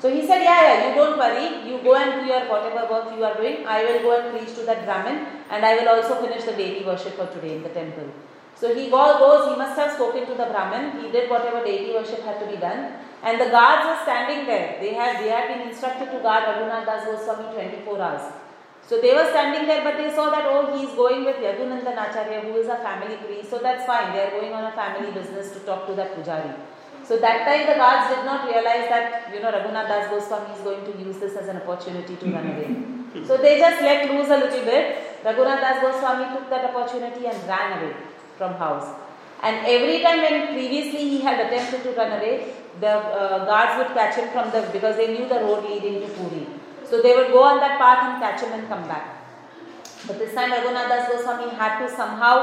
So 0.02 0.10
he 0.14 0.28
said, 0.28 0.44
Yeah, 0.44 0.64
yeah, 0.68 0.90
you 0.90 0.96
don't 0.96 1.18
worry. 1.18 1.64
You 1.66 1.80
go 1.82 1.96
and 1.96 2.20
do 2.20 2.28
your 2.28 2.42
whatever 2.50 2.84
work 2.92 3.16
you 3.16 3.24
are 3.24 3.36
doing. 3.38 3.66
I 3.66 3.86
will 3.86 4.02
go 4.02 4.20
and 4.20 4.38
preach 4.38 4.54
to 4.56 4.66
that 4.66 4.84
Brahmin 4.84 5.28
and 5.50 5.64
I 5.64 5.78
will 5.78 5.88
also 5.88 6.16
finish 6.20 6.44
the 6.44 6.52
deity 6.52 6.84
worship 6.84 7.14
for 7.14 7.28
today 7.28 7.56
in 7.56 7.64
the 7.64 7.70
temple. 7.70 8.10
So 8.56 8.76
he 8.76 8.90
goes, 8.90 9.48
he 9.50 9.56
must 9.56 9.80
have 9.80 9.94
spoken 9.94 10.26
to 10.26 10.36
the 10.36 10.48
Brahmin. 10.52 11.02
He 11.02 11.10
did 11.10 11.30
whatever 11.30 11.64
deity 11.64 11.94
worship 11.94 12.22
had 12.26 12.38
to 12.42 12.48
be 12.48 12.58
done. 12.58 12.92
And 13.24 13.40
the 13.40 13.48
guards 13.48 13.88
were 13.88 14.04
standing 14.04 14.46
there. 14.46 14.76
They 14.82 14.94
had, 14.94 15.24
they 15.24 15.30
had 15.30 15.48
been 15.48 15.70
instructed 15.70 16.12
to 16.12 16.20
guard 16.20 16.44
Raghunath 16.44 16.86
Das 16.86 17.06
Goswami 17.06 17.54
24 17.56 18.02
hours. 18.02 18.34
So 18.88 19.02
they 19.02 19.14
were 19.14 19.28
standing 19.32 19.68
there, 19.68 19.84
but 19.84 19.98
they 19.98 20.10
saw 20.16 20.30
that, 20.30 20.46
oh, 20.48 20.78
he 20.78 20.86
is 20.86 20.96
going 20.96 21.26
with 21.26 21.36
Yadunandan 21.38 21.98
Acharya, 22.04 22.40
who 22.42 22.56
is 22.56 22.68
a 22.68 22.78
family 22.78 23.18
priest. 23.18 23.50
So 23.50 23.60
that's 23.60 23.86
fine. 23.86 24.14
They 24.14 24.22
are 24.22 24.32
going 24.32 24.54
on 24.54 24.64
a 24.64 24.72
family 24.72 25.12
business 25.12 25.52
to 25.52 25.60
talk 25.60 25.88
to 25.88 25.94
that 25.96 26.16
pujari. 26.16 26.56
So 27.04 27.18
that 27.18 27.46
time 27.48 27.68
the 27.68 27.76
guards 27.76 28.16
did 28.16 28.24
not 28.26 28.48
realize 28.48 28.88
that, 28.88 29.34
you 29.34 29.42
know, 29.42 29.52
Raghunath 29.52 29.88
Das 29.88 30.10
Goswami 30.10 30.54
is 30.56 30.62
going 30.62 30.84
to 30.86 31.04
use 31.04 31.18
this 31.18 31.36
as 31.36 31.48
an 31.48 31.58
opportunity 31.58 32.16
to 32.16 32.26
run 32.32 32.48
away. 32.48 33.26
So 33.26 33.38
they 33.38 33.60
just 33.60 33.82
let 33.82 34.10
loose 34.10 34.30
a 34.30 34.38
little 34.38 34.64
bit. 34.64 35.24
Raghunath 35.24 35.62
Das 35.62 35.82
Goswami 35.82 36.26
took 36.34 36.50
that 36.50 36.74
opportunity 36.74 37.26
and 37.28 37.48
ran 37.48 37.80
away 37.80 37.94
from 38.38 38.54
house. 38.54 38.88
And 39.44 39.66
every 39.66 40.02
time 40.02 40.22
when 40.22 40.48
previously 40.48 41.10
he 41.10 41.20
had 41.20 41.40
attempted 41.46 41.84
to 41.84 41.92
run 41.92 42.12
away, 42.14 42.54
the 42.80 42.90
uh, 42.90 43.46
guards 43.46 43.78
would 43.78 43.96
catch 43.96 44.16
him 44.16 44.30
from 44.30 44.52
the, 44.52 44.70
because 44.72 44.96
they 44.96 45.08
knew 45.08 45.28
the 45.28 45.42
road 45.42 45.64
leading 45.64 46.02
to 46.02 46.08
Puri. 46.08 46.48
So 46.90 47.02
they 47.02 47.16
would 47.16 47.32
go 47.32 47.44
on 47.44 47.60
that 47.60 47.78
path 47.80 48.02
and 48.08 48.22
catch 48.22 48.42
him 48.42 48.54
and 48.58 48.68
come 48.68 48.88
back. 48.88 49.18
But 50.08 50.20
this 50.20 50.34
time 50.34 50.52
Raghunath 50.52 50.90
Das 50.90 51.10
Goswami 51.10 51.50
had 51.54 51.80
to 51.80 51.94
somehow, 51.94 52.36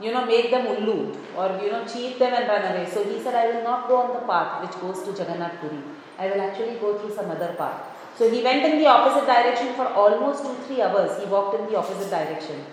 you 0.00 0.12
know, 0.12 0.24
make 0.24 0.50
them 0.50 0.66
ullu 0.66 1.16
or, 1.36 1.60
you 1.62 1.72
know, 1.72 1.84
cheat 1.86 2.18
them 2.18 2.32
and 2.32 2.46
run 2.46 2.62
away. 2.70 2.88
So 2.88 3.02
he 3.02 3.20
said, 3.20 3.34
I 3.34 3.46
will 3.52 3.64
not 3.64 3.88
go 3.88 3.96
on 3.96 4.14
the 4.14 4.26
path 4.26 4.62
which 4.62 4.80
goes 4.80 5.02
to 5.04 5.10
Jagannath 5.10 5.60
Puri. 5.60 5.82
I 6.18 6.28
will 6.30 6.40
actually 6.40 6.76
go 6.76 6.98
through 6.98 7.14
some 7.14 7.30
other 7.30 7.54
path. 7.58 7.82
So 8.16 8.30
he 8.30 8.42
went 8.42 8.64
in 8.64 8.78
the 8.78 8.86
opposite 8.86 9.26
direction 9.26 9.74
for 9.74 9.86
almost 9.86 10.44
two, 10.44 10.54
three 10.66 10.82
hours. 10.82 11.18
He 11.18 11.26
walked 11.26 11.58
in 11.58 11.66
the 11.66 11.78
opposite 11.78 12.10
direction. 12.10 12.64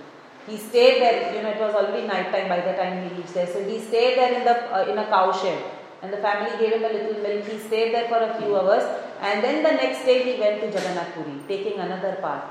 He 0.46 0.58
stayed 0.58 1.02
there, 1.02 1.36
you 1.36 1.42
know, 1.42 1.50
it 1.50 1.60
was 1.60 1.74
already 1.74 2.06
night 2.08 2.32
time 2.32 2.48
by 2.48 2.62
the 2.62 2.74
time 2.74 3.10
he 3.10 3.16
reached 3.16 3.34
there. 3.34 3.48
So 3.48 3.64
he 3.64 3.80
stayed 3.80 4.18
there 4.18 4.34
in 4.34 4.44
the 4.46 4.56
uh, 4.74 4.86
in 4.86 4.98
a 4.98 5.06
cow 5.06 5.32
shed. 5.32 5.64
And 6.02 6.14
the 6.14 6.18
family 6.18 6.52
gave 6.60 6.74
him 6.74 6.84
a 6.84 6.94
little 6.94 7.22
milk. 7.24 7.46
He 7.46 7.58
stayed 7.60 7.94
there 7.94 8.08
for 8.08 8.18
a 8.18 8.40
few 8.40 8.56
hours. 8.56 8.84
And 9.22 9.44
then 9.44 9.64
the 9.64 9.72
next 9.72 10.06
day 10.06 10.24
he 10.24 10.40
went 10.40 10.62
to 10.62 10.68
Jagannath 10.68 11.14
Puri, 11.16 11.40
taking 11.48 11.80
another 11.80 12.18
path. 12.22 12.44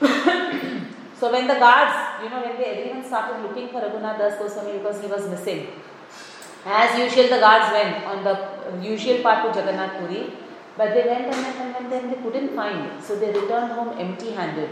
so 1.20 1.30
when 1.32 1.46
the 1.46 1.54
guards, 1.54 2.22
you 2.22 2.30
know, 2.30 2.40
when 2.42 2.56
they 2.56 2.64
everyone 2.76 3.04
started 3.04 3.42
looking 3.42 3.68
for 3.68 3.80
Raghunath 3.80 4.18
Das 4.18 4.38
Goswami 4.38 4.78
because 4.78 5.00
he 5.00 5.08
was 5.08 5.28
missing. 5.28 5.68
As 6.64 6.98
usual, 6.98 7.28
the 7.28 7.38
guards 7.38 7.70
went 7.72 8.04
on 8.04 8.24
the 8.24 8.86
usual 8.86 9.22
path 9.22 9.44
to 9.44 9.60
Jagannath 9.60 10.00
Puri. 10.00 10.32
But 10.76 10.92
they 10.92 11.04
went 11.08 11.32
and 11.32 11.42
went 11.42 11.56
and 11.56 11.74
went 11.74 11.92
and 11.92 12.12
they 12.12 12.22
couldn't 12.22 12.54
find. 12.54 13.02
So 13.02 13.16
they 13.16 13.32
returned 13.32 13.72
home 13.72 13.98
empty 13.98 14.32
handed. 14.32 14.70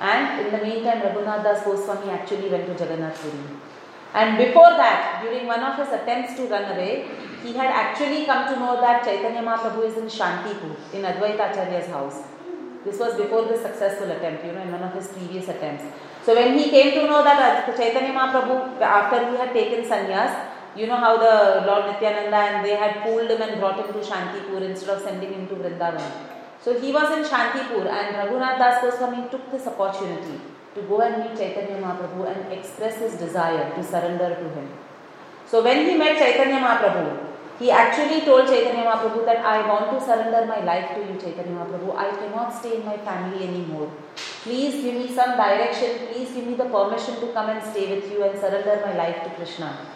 And 0.00 0.46
in 0.46 0.52
the 0.52 0.64
meantime, 0.64 1.02
Raghunath 1.02 1.42
Das 1.44 1.64
Goswami 1.64 2.10
actually 2.10 2.48
went 2.48 2.66
to 2.66 2.72
Jagannath 2.72 3.20
Puri. 3.20 3.71
And 4.14 4.36
before 4.36 4.72
that, 4.76 5.22
during 5.22 5.46
one 5.46 5.62
of 5.62 5.76
his 5.76 5.88
attempts 5.88 6.34
to 6.36 6.46
run 6.46 6.64
away, 6.72 7.08
he 7.42 7.54
had 7.54 7.70
actually 7.82 8.26
come 8.26 8.46
to 8.52 8.60
know 8.60 8.80
that 8.80 9.04
Chaitanya 9.04 9.42
Mahaprabhu 9.42 9.86
is 9.86 9.96
in 9.96 10.06
Shantipur, 10.06 10.76
in 10.92 11.02
Advaita 11.02 11.50
Acharya's 11.50 11.88
house. 11.88 12.22
This 12.84 12.98
was 12.98 13.16
before 13.16 13.46
the 13.46 13.56
successful 13.56 14.10
attempt, 14.10 14.44
you 14.44 14.52
know, 14.52 14.60
in 14.60 14.70
one 14.70 14.82
of 14.82 14.92
his 14.92 15.08
previous 15.08 15.48
attempts. 15.48 15.84
So 16.24 16.34
when 16.34 16.58
he 16.58 16.68
came 16.68 16.92
to 16.94 17.06
know 17.06 17.24
that 17.24 17.68
uh, 17.68 17.76
Chaitanya 17.76 18.12
Mahaprabhu, 18.12 18.80
after 18.80 19.30
he 19.30 19.36
had 19.36 19.52
taken 19.52 19.84
sannyas, 19.84 20.48
you 20.76 20.86
know 20.86 20.96
how 20.96 21.16
the 21.16 21.66
Lord 21.66 21.86
Nityananda 21.86 22.36
and 22.36 22.64
they 22.64 22.76
had 22.76 23.02
pulled 23.02 23.30
him 23.30 23.40
and 23.40 23.60
brought 23.60 23.78
him 23.78 23.92
to 23.92 24.06
Shantipur 24.08 24.62
instead 24.62 24.90
of 24.90 25.02
sending 25.02 25.32
him 25.32 25.48
to 25.48 25.54
Vrindavan. 25.54 26.10
So 26.60 26.78
he 26.78 26.92
was 26.92 27.16
in 27.16 27.24
Shantipur 27.24 27.86
and 27.88 28.16
Raghunath 28.16 28.58
Das 28.58 28.82
Goswami 28.82 29.28
took 29.30 29.50
this 29.50 29.66
opportunity 29.66 30.40
to 30.74 30.82
go 30.82 31.00
and 31.00 31.22
meet 31.22 31.36
Chaitanya 31.36 31.80
Mahaprabhu 31.80 32.24
and 32.30 32.52
express 32.52 32.98
his 32.98 33.14
desire 33.14 33.74
to 33.74 33.82
surrender 33.82 34.34
to 34.34 34.48
him. 34.56 34.68
So 35.46 35.62
when 35.62 35.86
he 35.86 35.96
met 35.96 36.16
Chaitanya 36.18 36.60
Mahaprabhu, 36.60 37.28
he 37.58 37.70
actually 37.70 38.22
told 38.22 38.48
Chaitanya 38.48 38.84
Mahaprabhu 38.84 39.24
that 39.26 39.44
I 39.44 39.68
want 39.68 39.90
to 39.92 40.04
surrender 40.04 40.46
my 40.46 40.64
life 40.64 40.94
to 40.94 41.00
you, 41.00 41.20
Chaitanya 41.20 41.58
Mahaprabhu. 41.58 41.94
I 41.96 42.10
cannot 42.16 42.54
stay 42.58 42.76
in 42.76 42.86
my 42.86 42.96
family 42.96 43.46
anymore. 43.46 43.92
Please 44.16 44.82
give 44.82 44.94
me 44.94 45.14
some 45.14 45.36
direction. 45.36 46.08
Please 46.08 46.32
give 46.32 46.46
me 46.46 46.54
the 46.54 46.64
permission 46.64 47.20
to 47.20 47.32
come 47.32 47.50
and 47.50 47.62
stay 47.62 47.94
with 47.94 48.10
you 48.10 48.24
and 48.24 48.38
surrender 48.38 48.80
my 48.84 48.96
life 48.96 49.22
to 49.24 49.30
Krishna. 49.36 49.86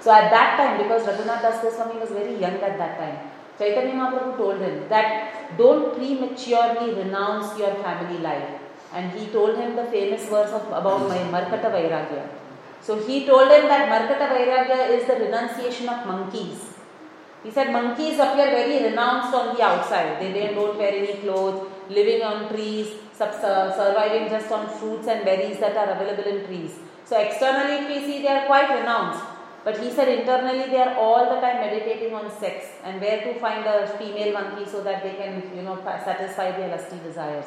So 0.00 0.12
at 0.12 0.30
that 0.30 0.56
time, 0.58 0.82
because 0.82 1.02
Raghunath 1.02 1.42
Das 1.42 1.62
Goswami 1.62 1.98
was 1.98 2.10
very 2.10 2.36
young 2.38 2.60
at 2.60 2.76
that 2.78 2.98
time, 2.98 3.18
Chaitanya 3.58 3.94
Mahaprabhu 3.94 4.36
told 4.36 4.60
him 4.60 4.88
that 4.90 5.56
don't 5.56 5.94
prematurely 5.96 6.94
renounce 6.94 7.58
your 7.58 7.74
family 7.76 8.18
life. 8.18 8.59
And 8.92 9.12
he 9.12 9.26
told 9.26 9.56
him 9.56 9.76
the 9.76 9.84
famous 9.84 10.28
verse 10.28 10.50
of, 10.50 10.66
about 10.66 11.08
my 11.08 11.18
Markata 11.18 11.70
Vairagya. 11.70 12.28
So 12.82 12.98
he 12.98 13.26
told 13.26 13.50
him 13.50 13.68
that 13.68 13.88
Markata 13.88 14.28
Vairagya 14.34 14.90
is 14.90 15.06
the 15.06 15.14
renunciation 15.14 15.88
of 15.88 16.06
monkeys. 16.06 16.74
He 17.42 17.50
said 17.50 17.72
monkeys 17.72 18.18
appear 18.18 18.50
very 18.50 18.82
renounced 18.84 19.32
on 19.34 19.54
the 19.54 19.62
outside. 19.62 20.20
They 20.20 20.54
don't 20.54 20.76
wear 20.76 20.92
any 20.92 21.14
clothes, 21.22 21.70
living 21.88 22.22
on 22.22 22.48
trees, 22.52 22.88
surviving 23.16 24.28
just 24.28 24.50
on 24.50 24.68
fruits 24.68 25.06
and 25.08 25.24
berries 25.24 25.58
that 25.58 25.76
are 25.76 25.90
available 25.94 26.24
in 26.24 26.46
trees. 26.46 26.72
So 27.04 27.18
externally, 27.18 27.86
we 27.86 28.04
see, 28.04 28.22
they 28.22 28.28
are 28.28 28.46
quite 28.46 28.68
renounced. 28.78 29.24
But 29.62 29.78
he 29.78 29.90
said 29.90 30.08
internally 30.08 30.70
they 30.70 30.80
are 30.80 30.96
all 30.96 31.34
the 31.34 31.40
time 31.40 31.60
meditating 31.60 32.14
on 32.14 32.30
sex 32.30 32.66
and 32.82 33.00
where 33.00 33.20
to 33.20 33.38
find 33.40 33.66
a 33.66 33.86
female 33.98 34.32
monkey 34.32 34.64
so 34.70 34.82
that 34.82 35.02
they 35.02 35.14
can, 35.14 35.42
you 35.54 35.62
know, 35.62 35.78
satisfy 35.84 36.52
their 36.52 36.68
lusty 36.68 36.98
desires. 37.04 37.44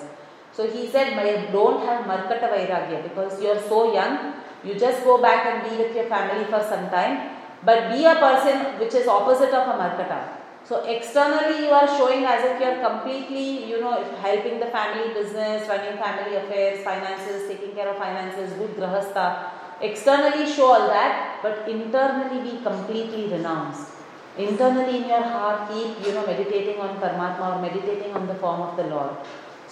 So 0.55 0.69
he 0.69 0.87
said, 0.87 1.15
don't 1.51 1.85
have 1.85 2.05
Markata 2.05 2.47
Vairagya 2.53 3.03
because 3.03 3.41
you 3.41 3.49
are 3.49 3.61
so 3.61 3.93
young. 3.93 4.35
You 4.63 4.75
just 4.75 5.03
go 5.03 5.21
back 5.21 5.45
and 5.47 5.69
be 5.69 5.83
with 5.83 5.95
your 5.95 6.05
family 6.05 6.45
for 6.45 6.61
some 6.61 6.89
time. 6.89 7.31
But 7.65 7.91
be 7.91 8.05
a 8.05 8.15
person 8.15 8.79
which 8.79 8.93
is 8.93 9.07
opposite 9.07 9.53
of 9.53 9.67
a 9.67 9.79
Markata. 9.81 10.37
So 10.65 10.85
externally 10.85 11.65
you 11.65 11.71
are 11.71 11.87
showing 11.87 12.23
as 12.23 12.45
if 12.45 12.61
you 12.61 12.67
are 12.67 12.89
completely, 12.89 13.65
you 13.69 13.81
know, 13.81 14.01
helping 14.21 14.59
the 14.59 14.67
family 14.67 15.13
business, 15.13 15.67
running 15.67 15.97
family 15.97 16.37
affairs, 16.37 16.83
finances, 16.83 17.49
taking 17.49 17.73
care 17.75 17.89
of 17.89 17.97
finances, 17.97 18.53
good 18.53 18.75
grahastha. 18.77 19.51
Externally 19.81 20.45
show 20.49 20.67
all 20.67 20.87
that, 20.87 21.39
but 21.41 21.67
internally 21.67 22.49
be 22.49 22.63
completely 22.63 23.27
renounced. 23.27 23.89
Internally 24.37 24.97
in 24.97 25.07
your 25.09 25.21
heart 25.21 25.69
keep, 25.69 26.05
you 26.05 26.13
know, 26.13 26.25
meditating 26.25 26.79
on 26.79 26.95
Paramatma 27.01 27.57
or 27.57 27.61
meditating 27.61 28.13
on 28.13 28.27
the 28.27 28.35
form 28.35 28.61
of 28.61 28.77
the 28.77 28.83
Lord. 28.83 29.17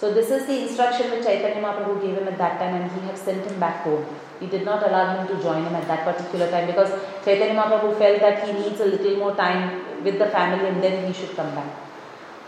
So 0.02 0.12
this 0.12 0.30
is 0.32 0.46
the 0.46 0.62
instruction 0.62 1.12
which 1.12 1.22
Chaitanya 1.22 1.62
Mahaprabhu 1.62 2.02
gave 2.02 2.16
him 2.18 2.26
at 2.26 2.36
that 2.36 2.58
time 2.58 2.74
and 2.74 2.90
he 2.90 3.00
had 3.06 3.16
sent 3.16 3.44
him 3.48 3.60
back 3.60 3.84
home. 3.84 4.04
He 4.40 4.46
did 4.46 4.64
not 4.64 4.84
allow 4.84 5.04
him 5.14 5.28
to 5.28 5.40
join 5.40 5.62
him 5.64 5.76
at 5.76 5.86
that 5.86 6.02
particular 6.04 6.50
time 6.50 6.66
because 6.66 6.90
Chaitanya 7.24 7.54
Mahaprabhu 7.54 7.96
felt 8.00 8.18
that 8.20 8.42
he 8.44 8.52
needs 8.52 8.80
a 8.80 8.86
little 8.86 9.16
more 9.18 9.36
time 9.36 10.02
with 10.02 10.18
the 10.18 10.26
family 10.26 10.66
and 10.70 10.82
then 10.82 11.06
he 11.06 11.12
should 11.12 11.36
come 11.36 11.54
back. 11.54 11.70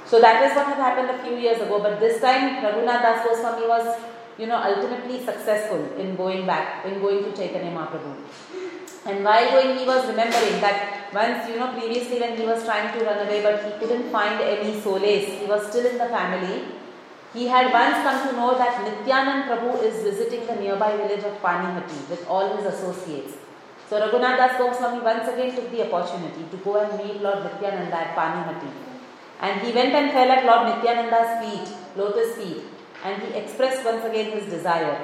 So 0.05 0.21
that 0.21 0.43
is 0.43 0.57
what 0.57 0.67
had 0.67 0.79
happened 0.79 1.11
a 1.11 1.23
few 1.23 1.37
years 1.37 1.61
ago. 1.61 1.79
But 1.79 2.01
this 2.01 2.21
time 2.21 2.61
Raghunath 2.65 3.03
Das 3.07 3.25
Goswami 3.25 3.69
was, 3.69 4.01
you 4.37 4.49
know, 4.49 4.59
ultimately 4.59 5.25
successful 5.25 5.97
in 5.97 6.17
going 6.17 6.47
back, 6.47 6.85
in 6.85 7.01
going 7.01 7.23
to 7.23 7.31
Chaitanya 7.37 7.71
Mahaprabhu. 7.71 8.17
And 9.07 9.25
while 9.25 9.51
going, 9.53 9.79
he 9.79 9.85
was 9.87 10.05
remembering 10.09 10.61
that 10.61 11.15
once, 11.15 11.49
you 11.49 11.61
know, 11.61 11.71
previously 11.79 12.19
when 12.19 12.37
he 12.37 12.45
was 12.45 12.65
trying 12.65 12.99
to 12.99 13.05
run 13.05 13.25
away, 13.25 13.43
but 13.45 13.63
he 13.63 13.79
couldn't 13.79 14.11
find 14.11 14.41
any 14.41 14.81
solace, 14.81 15.39
he 15.39 15.47
was 15.47 15.69
still 15.69 15.87
in 15.87 15.99
the 15.99 16.09
family. 16.09 16.83
He 17.35 17.49
had 17.49 17.73
once 17.73 17.97
come 18.07 18.29
to 18.29 18.37
know 18.37 18.57
that 18.57 18.77
Nityanand 18.87 19.49
Prabhu 19.49 19.83
is 19.83 20.05
visiting 20.05 20.47
the 20.47 20.55
nearby 20.55 20.97
village 20.97 21.25
of 21.25 21.43
Panihati 21.43 22.09
with 22.09 22.25
all 22.29 22.57
his 22.57 22.67
associates. 22.67 23.35
So 23.91 24.01
Raghunath 24.01 24.37
Das 24.37 24.57
Goswami 24.57 25.01
once 25.03 25.27
again 25.29 25.53
took 25.55 25.69
the 25.73 25.83
opportunity 25.87 26.45
to 26.49 26.57
go 26.59 26.77
and 26.77 26.97
meet 26.97 27.21
Lord 27.21 27.43
Nityananda 27.43 27.97
at 27.97 28.15
Panihati. 28.15 28.71
And 29.41 29.61
he 29.63 29.73
went 29.73 29.93
and 29.93 30.13
fell 30.13 30.31
at 30.31 30.47
Lord 30.47 30.69
Nityananda's 30.69 31.33
feet, 31.43 31.77
lotus 31.97 32.37
feet, 32.37 32.63
and 33.05 33.21
he 33.21 33.35
expressed 33.35 33.85
once 33.85 34.05
again 34.05 34.31
his 34.31 34.47
desire 34.47 34.97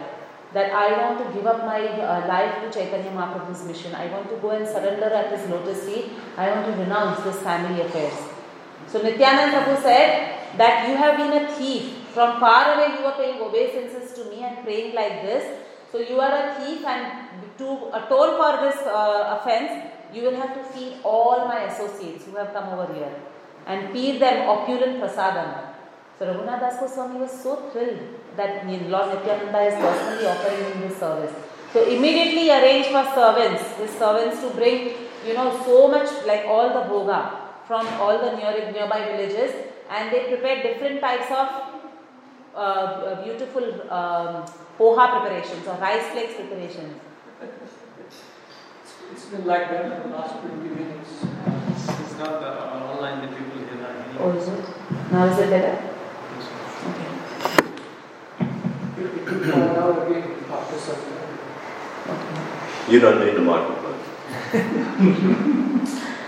that 0.53 0.73
I 0.73 0.87
want 1.03 1.19
to 1.27 1.35
give 1.35 1.47
up 1.47 1.65
my 1.67 1.81
uh, 1.81 2.27
life 2.29 2.63
to 2.63 2.71
Chaitanya 2.73 3.11
Mahaprabhu's 3.11 3.65
mission. 3.67 3.95
I 3.95 4.07
want 4.07 4.31
to 4.31 4.37
go 4.37 4.51
and 4.51 4.67
surrender 4.67 5.07
at 5.07 5.37
his 5.37 5.49
lotus 5.51 5.85
feet. 5.85 6.13
I 6.37 6.51
want 6.51 6.67
to 6.67 6.73
renounce 6.81 7.25
this 7.25 7.43
family 7.43 7.81
affairs. 7.83 8.15
So 8.87 9.03
Nityananda 9.03 9.59
Prabhu 9.59 9.83
said 9.83 10.40
that 10.57 10.89
you 10.89 10.97
have 10.97 11.17
been 11.17 11.45
a 11.45 11.53
thief. 11.55 11.97
From 12.15 12.41
far 12.41 12.75
away 12.75 12.99
you 12.99 13.07
are 13.07 13.17
paying 13.17 13.41
obeisances 13.41 14.13
to 14.15 14.25
me 14.31 14.43
and 14.43 14.65
praying 14.65 14.95
like 14.95 15.23
this. 15.23 15.45
So 15.93 15.99
you 15.99 16.21
are 16.21 16.33
a 16.33 16.55
thief 16.55 16.85
and 16.85 17.57
to 17.59 17.89
atone 17.99 18.37
for 18.41 18.53
this 18.65 18.79
uh, 18.87 19.39
offense, 19.39 19.93
you 20.13 20.23
will 20.23 20.37
have 20.37 20.55
to 20.55 20.63
feed 20.73 20.99
all 21.05 21.47
my 21.47 21.65
associates 21.65 22.25
who 22.25 22.37
have 22.37 22.53
come 22.53 22.69
over 22.71 22.93
here 22.95 23.15
and 23.67 23.93
feed 23.93 24.21
them 24.21 24.49
opulent 24.49 25.01
prasadam. 25.01 25.71
So 26.19 26.27
Raghunath 26.27 26.61
Das 26.61 26.81
Goswami 26.81 27.21
was 27.21 27.31
so 27.31 27.57
thrilled 27.71 28.01
that 28.37 28.67
Lord 28.67 29.15
Nityananda 29.15 29.61
is 29.71 29.75
personally 29.75 30.27
offering 30.27 30.65
him 30.65 30.81
this 30.89 30.99
service. 30.99 31.33
So 31.73 31.85
immediately 31.85 32.51
arrange 32.51 32.87
for 32.87 33.05
servants, 33.15 33.63
his 33.79 33.91
servants 33.91 34.41
to 34.43 34.51
bring, 34.51 34.95
you 35.27 35.35
know, 35.35 35.51
so 35.65 35.89
much 35.89 36.11
like 36.27 36.45
all 36.47 36.69
the 36.69 36.85
bhoga 36.91 37.21
from 37.67 37.87
all 38.01 38.19
the 38.19 38.37
near, 38.37 38.73
nearby 38.73 39.05
villages 39.05 39.70
and 39.91 40.13
they 40.13 40.21
prepared 40.29 40.63
different 40.63 41.01
types 41.01 41.31
of 41.31 41.49
uh, 42.55 43.23
beautiful 43.25 43.65
um, 43.91 44.45
poha 44.79 45.07
preparations 45.11 45.67
or 45.67 45.75
rice 45.79 46.07
flakes 46.13 46.35
preparations. 46.35 46.95
It's 49.13 49.25
been 49.27 49.45
like 49.45 49.69
that 49.71 50.03
for 50.03 50.09
the 50.09 50.15
last 50.15 50.35
20 50.41 50.69
minutes. 50.69 51.11
It's 51.11 52.17
not 52.19 52.41
the, 52.41 52.47
uh, 52.47 52.91
online, 52.93 53.21
the 53.23 53.29
people 53.37 53.59
here 53.59 53.85
are 53.85 53.95
hearing. 54.05 54.19
Oh, 54.21 54.31
is 54.39 54.47
it? 54.49 54.65
Now 55.11 55.25
is 55.27 55.39
it 55.39 55.51
better? 55.51 55.75
Okay. 56.91 57.11
You 59.03 59.09
can 59.27 59.39
find 59.51 59.77
out 59.77 60.09
again 60.09 60.25
after 60.51 60.79
something. 60.79 61.19
You 62.89 62.99
don't 63.01 63.19
need 63.25 63.35
the 63.35 63.41
microphone. 63.41 63.99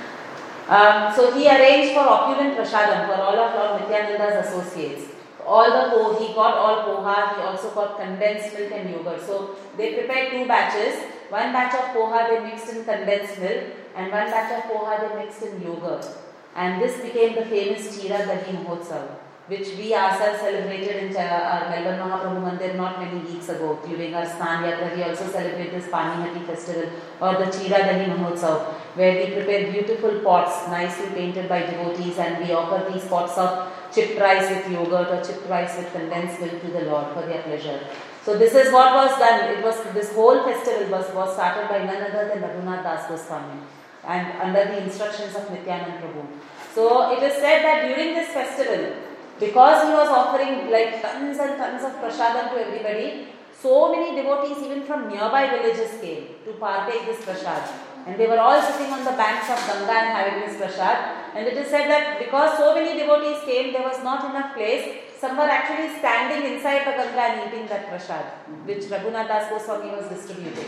Um, 0.68 1.12
so 1.14 1.32
he 1.32 1.48
arranged 1.48 1.94
for 1.94 2.00
opulent 2.00 2.56
prasadam 2.56 3.06
for 3.06 3.20
all 3.20 3.36
of 3.36 3.54
Lord 3.54 3.80
Nityananda's 3.80 4.46
associates. 4.46 5.10
All 5.44 5.64
the 5.64 5.90
po, 5.90 6.18
he 6.20 6.32
got 6.34 6.54
all 6.54 6.84
poha, 6.84 7.34
he 7.34 7.42
also 7.42 7.70
got 7.70 7.98
condensed 7.98 8.56
milk 8.56 8.70
and 8.72 8.90
yogurt. 8.90 9.20
So 9.20 9.56
they 9.76 9.94
prepared 9.94 10.30
two 10.30 10.46
batches. 10.46 11.02
One 11.30 11.52
batch 11.52 11.74
of 11.74 11.96
poha 11.96 12.28
they 12.28 12.40
mixed 12.48 12.68
in 12.68 12.84
condensed 12.84 13.40
milk, 13.40 13.64
and 13.96 14.12
one 14.12 14.30
batch 14.30 14.52
of 14.52 14.70
poha 14.70 15.00
they 15.00 15.24
mixed 15.24 15.42
in 15.42 15.60
yogurt. 15.60 16.06
And 16.54 16.80
this 16.80 17.00
became 17.00 17.34
the 17.34 17.46
famous 17.46 17.96
Chira 17.96 18.24
Dahi 18.26 18.64
Mahotsav, 18.64 19.08
which 19.52 19.68
we 19.78 19.86
ourselves 19.94 20.40
celebrated 20.40 20.96
in 21.04 21.16
our 21.22 21.40
uh, 21.54 21.70
Melbourne 21.70 22.00
Mahaprabhu 22.02 22.40
Mandir 22.44 22.74
not 22.76 22.98
many 23.02 23.18
weeks 23.30 23.48
ago. 23.54 23.68
During 23.86 24.14
our 24.14 24.24
Snan 24.34 24.62
Yatra, 24.66 24.96
we 24.96 25.02
also 25.08 25.26
celebrate 25.36 25.72
this 25.76 25.88
Panihati 25.94 26.46
festival 26.46 26.88
or 27.20 27.32
the 27.40 27.48
Chira 27.56 27.80
Dahi 27.88 28.06
Mahotsav, 28.12 28.62
where 29.00 29.14
we 29.18 29.34
prepare 29.34 29.70
beautiful 29.72 30.20
pots, 30.20 30.68
nicely 30.68 31.08
painted 31.18 31.48
by 31.48 31.60
devotees, 31.66 32.18
and 32.18 32.42
we 32.44 32.52
offer 32.60 32.80
these 32.90 33.04
pots 33.12 33.36
of 33.36 33.68
chipped 33.94 34.18
rice 34.20 34.48
with 34.54 34.72
yogurt 34.72 35.12
or 35.16 35.20
chipped 35.28 35.46
rice 35.48 35.76
with 35.76 35.92
condensed 35.92 36.40
milk 36.40 36.58
to 36.62 36.72
the 36.78 36.86
Lord 36.92 37.12
for 37.12 37.26
their 37.26 37.42
pleasure. 37.42 37.78
So 38.24 38.38
this 38.38 38.54
is 38.54 38.72
what 38.72 38.94
was 38.94 39.18
done. 39.18 39.50
It 39.52 39.62
was 39.62 39.76
this 39.92 40.12
whole 40.14 40.42
festival 40.44 40.90
was, 40.96 41.14
was 41.14 41.34
started 41.34 41.68
by 41.68 41.84
none 41.84 42.02
other 42.08 42.28
than 42.28 42.42
Raghunath 42.48 42.84
Das 42.84 43.08
Goswami 43.08 43.60
and 44.04 44.42
under 44.42 44.64
the 44.64 44.82
instructions 44.82 45.34
of 45.36 45.42
Nityanand 45.42 46.00
Prabhu. 46.00 46.26
So 46.74 47.12
it 47.12 47.22
is 47.22 47.34
said 47.34 47.62
that 47.62 47.86
during 47.86 48.14
this 48.14 48.30
festival, 48.30 49.11
because 49.38 49.86
he 49.86 49.92
was 49.92 50.08
offering 50.08 50.70
like 50.70 51.02
tons 51.02 51.38
and 51.38 51.56
tons 51.56 51.84
of 51.84 51.92
prasadam 52.00 52.50
to 52.52 52.66
everybody, 52.66 53.28
so 53.62 53.94
many 53.94 54.16
devotees 54.20 54.58
even 54.58 54.82
from 54.82 55.08
nearby 55.08 55.48
villages 55.50 56.00
came 56.00 56.26
to 56.44 56.52
partake 56.58 57.06
this 57.06 57.24
prasad. 57.24 57.62
And 58.06 58.18
they 58.18 58.26
were 58.26 58.38
all 58.38 58.60
sitting 58.60 58.92
on 58.92 59.04
the 59.04 59.12
banks 59.12 59.48
of 59.48 59.58
Ganga 59.66 59.92
and 59.92 60.10
having 60.18 60.40
this 60.40 60.56
prasad. 60.56 61.36
And 61.36 61.46
it 61.46 61.56
is 61.56 61.68
said 61.68 61.88
that 61.88 62.18
because 62.18 62.58
so 62.58 62.74
many 62.74 62.98
devotees 62.98 63.38
came, 63.44 63.72
there 63.72 63.82
was 63.82 64.02
not 64.02 64.28
enough 64.30 64.54
place. 64.54 64.98
Some 65.20 65.36
were 65.36 65.48
actually 65.58 65.96
standing 66.00 66.52
inside 66.52 66.80
the 66.80 66.98
Ganga 66.98 67.22
and 67.22 67.52
eating 67.52 67.68
that 67.68 67.88
prasad, 67.88 68.24
which 68.66 68.84
Raghunath 68.90 69.28
Das 69.28 69.48
Goswami 69.48 69.90
was 69.90 70.08
distributing. 70.08 70.66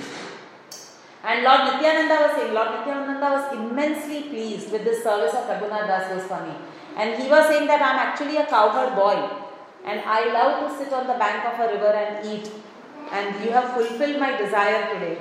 And 1.25 1.43
Lord 1.43 1.73
Nityananda 1.73 2.17
was 2.23 2.37
saying, 2.37 2.55
Lord 2.55 2.71
Nityananda 2.79 3.29
was 3.37 3.53
immensely 3.59 4.29
pleased 4.29 4.71
with 4.71 4.85
this 4.85 5.03
service 5.03 5.35
of 5.35 5.49
Raghunath 5.49 5.89
Das 5.89 6.13
Goswami. 6.13 6.55
And 6.97 7.21
he 7.21 7.29
was 7.29 7.47
saying 7.49 7.67
that 7.67 7.83
I 7.83 7.91
am 7.91 7.99
actually 7.99 8.37
a 8.37 8.47
cowherd 8.47 8.95
boy 8.95 9.45
and 9.85 10.01
I 10.01 10.33
love 10.33 10.53
to 10.63 10.79
sit 10.79 10.93
on 10.93 11.07
the 11.07 11.15
bank 11.15 11.45
of 11.45 11.61
a 11.61 11.73
river 11.73 11.93
and 11.93 12.27
eat. 12.27 12.51
And 13.13 13.45
you 13.45 13.51
have 13.51 13.75
fulfilled 13.75 14.19
my 14.19 14.37
desire 14.37 14.95
today. 14.95 15.19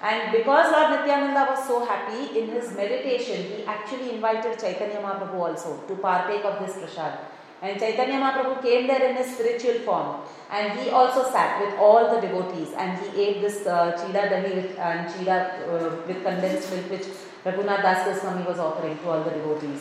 And 0.00 0.32
because 0.32 0.70
Lord 0.70 0.90
Nityananda 0.90 1.46
was 1.50 1.66
so 1.66 1.84
happy, 1.84 2.38
in 2.38 2.48
his 2.50 2.76
meditation, 2.76 3.42
he 3.42 3.64
actually 3.64 4.14
invited 4.14 4.58
Chaitanya 4.58 5.00
Mahaprabhu 5.00 5.34
also 5.34 5.82
to 5.88 5.96
partake 5.96 6.44
of 6.44 6.64
this 6.64 6.76
prasad. 6.76 7.18
And 7.62 7.80
Chaitanya 7.80 8.20
Mahaprabhu 8.20 8.62
came 8.62 8.86
there 8.86 9.02
in 9.08 9.16
his 9.16 9.34
spiritual 9.34 9.80
form. 9.86 10.20
And 10.50 10.78
he 10.78 10.90
also 10.90 11.28
sat 11.32 11.60
with 11.60 11.74
all 11.78 12.14
the 12.14 12.20
devotees 12.20 12.72
and 12.76 12.98
he 12.98 13.22
ate 13.22 13.40
this 13.40 13.66
uh, 13.66 13.92
chira 13.98 14.28
dahi 14.30 14.54
with, 14.54 14.78
and 14.78 15.08
chira 15.08 15.38
uh, 15.68 15.96
with 16.06 16.22
condensed 16.22 16.70
milk 16.70 16.90
which 16.90 17.06
Raghunath 17.44 17.82
Das 17.82 18.06
Goswami 18.06 18.44
was 18.44 18.58
offering 18.58 18.98
to 18.98 19.08
all 19.08 19.24
the 19.24 19.30
devotees. 19.30 19.80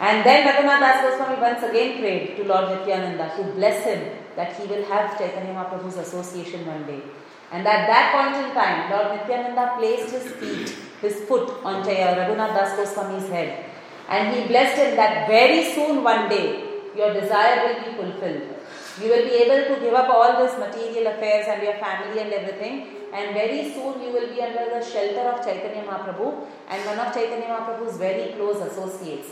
And 0.00 0.24
then 0.24 0.46
Raghunath 0.48 0.80
Das 0.80 1.02
Goswami 1.02 1.38
once 1.40 1.62
again 1.62 2.00
prayed 2.00 2.36
to 2.36 2.44
Lord 2.44 2.70
Nityananda 2.70 3.36
to 3.36 3.42
bless 3.52 3.84
him 3.84 4.00
that 4.34 4.56
he 4.56 4.66
will 4.66 4.82
have 4.86 5.18
Chaitanya 5.18 5.52
Mahaprabhu's 5.52 5.98
association 5.98 6.64
one 6.66 6.86
day. 6.86 7.02
And 7.52 7.66
at 7.66 7.86
that 7.86 8.06
point 8.14 8.34
in 8.42 8.54
time, 8.54 8.90
Lord 8.90 9.08
Nityananda 9.14 9.74
placed 9.76 10.10
his 10.14 10.32
feet, 10.40 10.74
his 11.02 11.20
foot 11.28 11.50
on 11.64 11.84
Raghunath 11.84 12.54
Das 12.54 12.76
Goswami's 12.76 13.28
head. 13.28 13.66
And 14.08 14.34
he 14.34 14.46
blessed 14.48 14.78
him 14.78 14.96
that 14.96 15.28
very 15.28 15.70
soon 15.74 16.02
one 16.02 16.30
day 16.30 16.64
your 16.96 17.12
desire 17.12 17.60
will 17.66 17.84
be 17.84 17.96
fulfilled. 17.98 18.56
You 19.02 19.10
will 19.10 19.24
be 19.24 19.34
able 19.44 19.74
to 19.74 19.80
give 19.82 19.92
up 19.92 20.08
all 20.08 20.32
this 20.42 20.58
material 20.58 21.12
affairs 21.12 21.46
and 21.46 21.62
your 21.62 21.74
family 21.74 22.20
and 22.20 22.32
everything, 22.32 22.88
and 23.12 23.34
very 23.34 23.70
soon 23.74 24.00
you 24.00 24.12
will 24.12 24.28
be 24.34 24.40
under 24.40 24.64
the 24.78 24.82
shelter 24.82 25.28
of 25.28 25.44
Chaitanya 25.44 25.84
Mahaprabhu 25.84 26.46
and 26.68 26.86
one 26.86 26.98
of 26.98 27.12
Chaitanya 27.12 27.48
Mahaprabhu's 27.48 27.98
very 27.98 28.32
close 28.32 28.60
associates. 28.62 29.28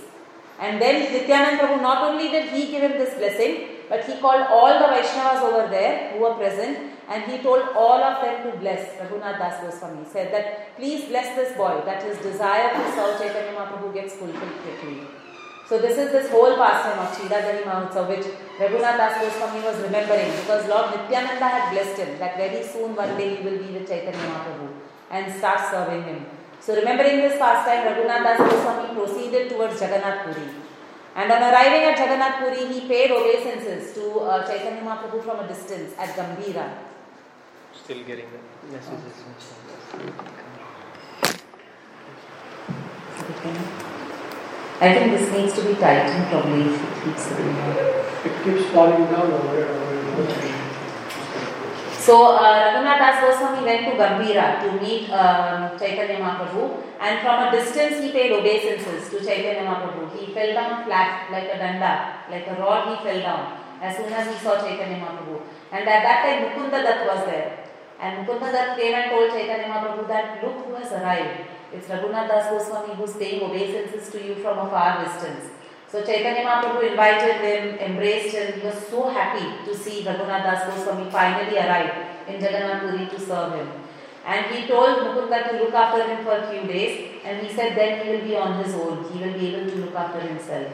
And 0.59 0.83
then 0.83 1.13
Nityanand 1.13 1.59
Prabhu, 1.61 1.81
not 1.81 2.03
only 2.03 2.29
did 2.31 2.51
he 2.51 2.71
give 2.71 2.83
him 2.83 2.93
this 2.93 3.15
blessing, 3.15 3.69
but 3.89 4.05
he 4.05 4.17
called 4.21 4.47
all 4.51 4.79
the 4.79 4.89
Vaishnavas 4.95 5.43
over 5.43 5.69
there 5.69 6.13
who 6.13 6.21
were 6.21 6.35
present 6.35 6.93
and 7.09 7.23
he 7.31 7.39
told 7.39 7.63
all 7.75 8.03
of 8.03 8.23
them 8.23 8.43
to 8.45 8.59
bless 8.59 8.83
Raghunath 9.01 9.39
Das 9.39 9.63
Goswami. 9.63 10.05
Said 10.13 10.33
that 10.33 10.77
please 10.77 11.07
bless 11.07 11.35
this 11.37 11.57
boy, 11.57 11.81
that 11.87 12.03
his 12.03 12.19
desire 12.19 12.69
to 12.75 12.93
serve 12.93 13.19
Chaitanya 13.19 13.53
Mahaprabhu 13.59 13.95
gets 13.95 14.15
fulfilled 14.15 14.59
quickly. 14.65 15.07
So 15.69 15.79
this 15.79 15.97
is 15.97 16.13
this 16.13 16.31
whole 16.31 16.57
pastime 16.57 16.99
of 16.99 17.15
Chira 17.17 17.41
Dahi 17.47 17.63
Mahotsav 17.63 18.09
which 18.09 18.27
Raghunath 18.59 18.99
Das 18.99 19.21
Goswami 19.23 19.65
was 19.65 19.81
remembering 19.81 20.31
because 20.41 20.69
Lord 20.69 20.95
Nityananda 20.95 21.49
had 21.57 21.73
blessed 21.73 21.99
him 21.99 22.19
that 22.19 22.37
very 22.37 22.63
soon 22.67 22.97
one 22.97 23.17
day 23.17 23.37
he 23.37 23.43
will 23.43 23.59
be 23.59 23.73
with 23.73 23.89
Chaitanya 23.89 24.19
Mahaprabhu 24.19 24.69
and 25.11 25.33
start 25.39 25.61
serving 25.71 26.05
him. 26.05 26.27
So 26.69 26.75
remembering 26.77 27.23
this 27.23 27.39
pastime, 27.39 27.87
Raghunath 27.87 28.25
Das 28.25 28.37
Goswami 28.37 28.95
proceeded 28.95 29.49
towards 29.49 29.81
Jagannath 29.81 30.25
Puri. 30.25 30.49
And 31.17 31.33
on 31.33 31.41
arriving 31.41 31.85
at 31.89 31.99
Jagannath 31.99 32.41
Puri, 32.41 32.71
he 32.71 32.87
paid 32.87 33.11
obeisances 33.11 33.95
to 33.95 34.21
uh, 34.21 34.47
Chaitanya 34.47 34.83
Mahaprabhu 34.83 35.25
from 35.25 35.41
a 35.41 35.49
distance 35.49 35.95
at 35.97 36.15
Gambhira. 36.15 36.69
Still 37.73 38.05
getting 38.05 38.27
the 38.33 38.71
messages. 38.71 39.17
I 44.83 44.93
think 44.93 45.19
this 45.19 45.33
needs 45.33 45.55
to 45.55 45.63
be 45.65 45.75
tightened 45.81 46.27
probably 46.29 46.75
if 46.75 46.85
it 46.85 47.03
keeps 47.03 47.31
doing. 47.31 47.57
It 48.27 48.45
keeps 48.45 48.71
falling 48.75 49.07
down 49.07 49.33
or 49.33 49.41
whatever. 49.49 50.58
So 52.09 52.33
uh, 52.41 52.73
Raghunath 52.73 52.99
Das 53.05 53.21
Goswami 53.21 53.67
went 53.69 53.85
to 53.85 53.93
Gambhira 54.01 54.65
to 54.65 54.81
meet 54.81 55.11
um, 55.13 55.77
Chaitanya 55.79 56.17
Mahaprabhu 56.17 56.81
and 56.99 57.21
from 57.21 57.37
a 57.45 57.51
distance 57.53 58.01
he 58.03 58.09
paid 58.13 58.33
obeisances 58.33 59.11
to 59.11 59.21
Chaitanya 59.21 59.69
Mahaprabhu. 59.69 60.17
He 60.17 60.33
fell 60.33 60.55
down 60.55 60.87
flat 60.87 61.31
like 61.31 61.53
a 61.53 61.59
danda, 61.61 61.93
like 62.31 62.47
a 62.47 62.55
rod 62.59 62.89
he 62.89 63.05
fell 63.05 63.21
down 63.21 63.61
as 63.83 63.95
soon 63.99 64.11
as 64.11 64.27
he 64.27 64.43
saw 64.43 64.57
Chaitanya 64.57 65.05
Mahaprabhu. 65.05 65.43
And 65.71 65.87
at 65.87 66.01
that 66.01 66.25
time 66.25 66.49
Mukunda 66.49 66.81
Dutt 66.83 67.07
was 67.07 67.27
there. 67.27 67.69
And 68.01 68.27
Mukunda 68.27 68.53
Dutt 68.53 68.79
came 68.81 68.95
and 68.95 69.11
told 69.11 69.29
Chaitanya 69.29 69.69
Mahaprabhu 69.69 70.09
that 70.09 70.43
look 70.43 70.65
who 70.65 70.77
has 70.77 70.91
arrived. 70.93 71.45
It's 71.75 71.89
Raghunath 71.89 72.27
Das 72.27 72.49
Goswami 72.49 72.95
who's 72.95 73.19
paying 73.19 73.43
obeisances 73.43 74.09
to 74.09 74.27
you 74.27 74.37
from 74.37 74.57
a 74.57 74.71
far 74.71 75.05
distance. 75.05 75.58
So 75.91 76.05
Chaitanya 76.05 76.45
Mahaprabhu 76.45 76.91
invited 76.91 77.41
him, 77.41 77.79
embraced 77.79 78.35
him. 78.35 78.61
He 78.61 78.67
was 78.67 78.77
so 78.89 79.09
happy 79.09 79.65
to 79.65 79.75
see 79.75 80.05
Raghunath 80.05 80.45
Das 80.45 80.67
Goswami 80.69 81.11
finally 81.11 81.57
arrive 81.57 82.29
in 82.29 82.35
Jagannath 82.43 82.83
Puri 82.83 83.07
to 83.07 83.19
serve 83.19 83.55
him. 83.55 83.69
And 84.27 84.55
he 84.55 84.67
told 84.67 84.99
Mukunda 84.99 85.49
to 85.49 85.57
look 85.57 85.73
after 85.73 86.05
him 86.07 86.23
for 86.25 86.33
a 86.37 86.51
few 86.51 86.69
days, 86.69 87.23
and 87.25 87.47
he 87.47 87.51
said 87.55 87.75
then 87.75 88.05
he 88.05 88.13
will 88.13 88.25
be 88.27 88.37
on 88.37 88.63
his 88.63 88.75
own. 88.75 89.11
He 89.11 89.25
will 89.25 89.33
be 89.33 89.55
able 89.55 89.71
to 89.71 89.77
look 89.77 89.95
after 89.95 90.21
himself. 90.21 90.71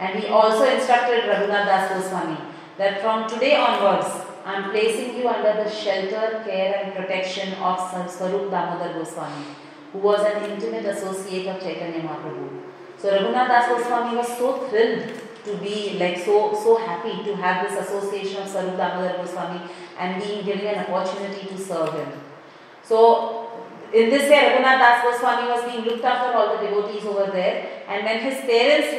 And 0.00 0.18
he 0.18 0.26
also 0.26 0.64
instructed 0.64 1.30
Raghunath 1.30 1.66
Das 1.66 1.88
Goswami 1.92 2.38
that 2.76 3.00
from 3.00 3.28
today 3.28 3.54
onwards, 3.54 4.08
I 4.44 4.54
am 4.54 4.70
placing 4.72 5.16
you 5.16 5.28
under 5.28 5.62
the 5.62 5.70
shelter, 5.70 6.42
care, 6.44 6.82
and 6.82 6.92
protection 6.92 7.54
of 7.54 7.78
Swarup 8.10 8.50
Damodar 8.50 8.94
Goswami, 8.94 9.44
who 9.92 10.00
was 10.00 10.26
an 10.26 10.50
intimate 10.50 10.86
associate 10.86 11.46
of 11.46 11.60
Chaitanya 11.60 12.00
Mahaprabhu. 12.00 12.65
So 13.06 13.12
Raghunath 13.12 13.46
Das 13.46 13.68
Goswami 13.68 14.16
was 14.16 14.26
so 14.36 14.66
thrilled 14.66 15.06
to 15.44 15.56
be 15.58 15.96
like 15.96 16.18
so 16.24 16.52
so 16.52 16.74
happy 16.74 17.22
to 17.22 17.36
have 17.36 17.62
this 17.62 17.78
association 17.78 18.42
of 18.42 18.48
Swarup 18.48 18.76
Damodar 18.76 19.18
Goswami 19.18 19.60
and 19.96 20.20
being 20.20 20.44
given 20.44 20.66
an 20.66 20.86
opportunity 20.86 21.46
to 21.46 21.56
serve 21.56 21.94
him. 21.94 22.08
So 22.82 23.46
in 23.92 24.10
this 24.10 24.28
way 24.28 24.40
Raghunath 24.48 24.82
Das 24.82 25.04
Goswami 25.04 25.46
was 25.52 25.62
being 25.70 25.84
looked 25.84 26.04
after 26.04 26.36
all 26.36 26.56
the 26.56 26.66
devotees 26.66 27.04
over 27.04 27.30
there 27.30 27.84
and 27.86 28.04
when 28.04 28.18
his 28.26 28.40
parents 28.42 28.90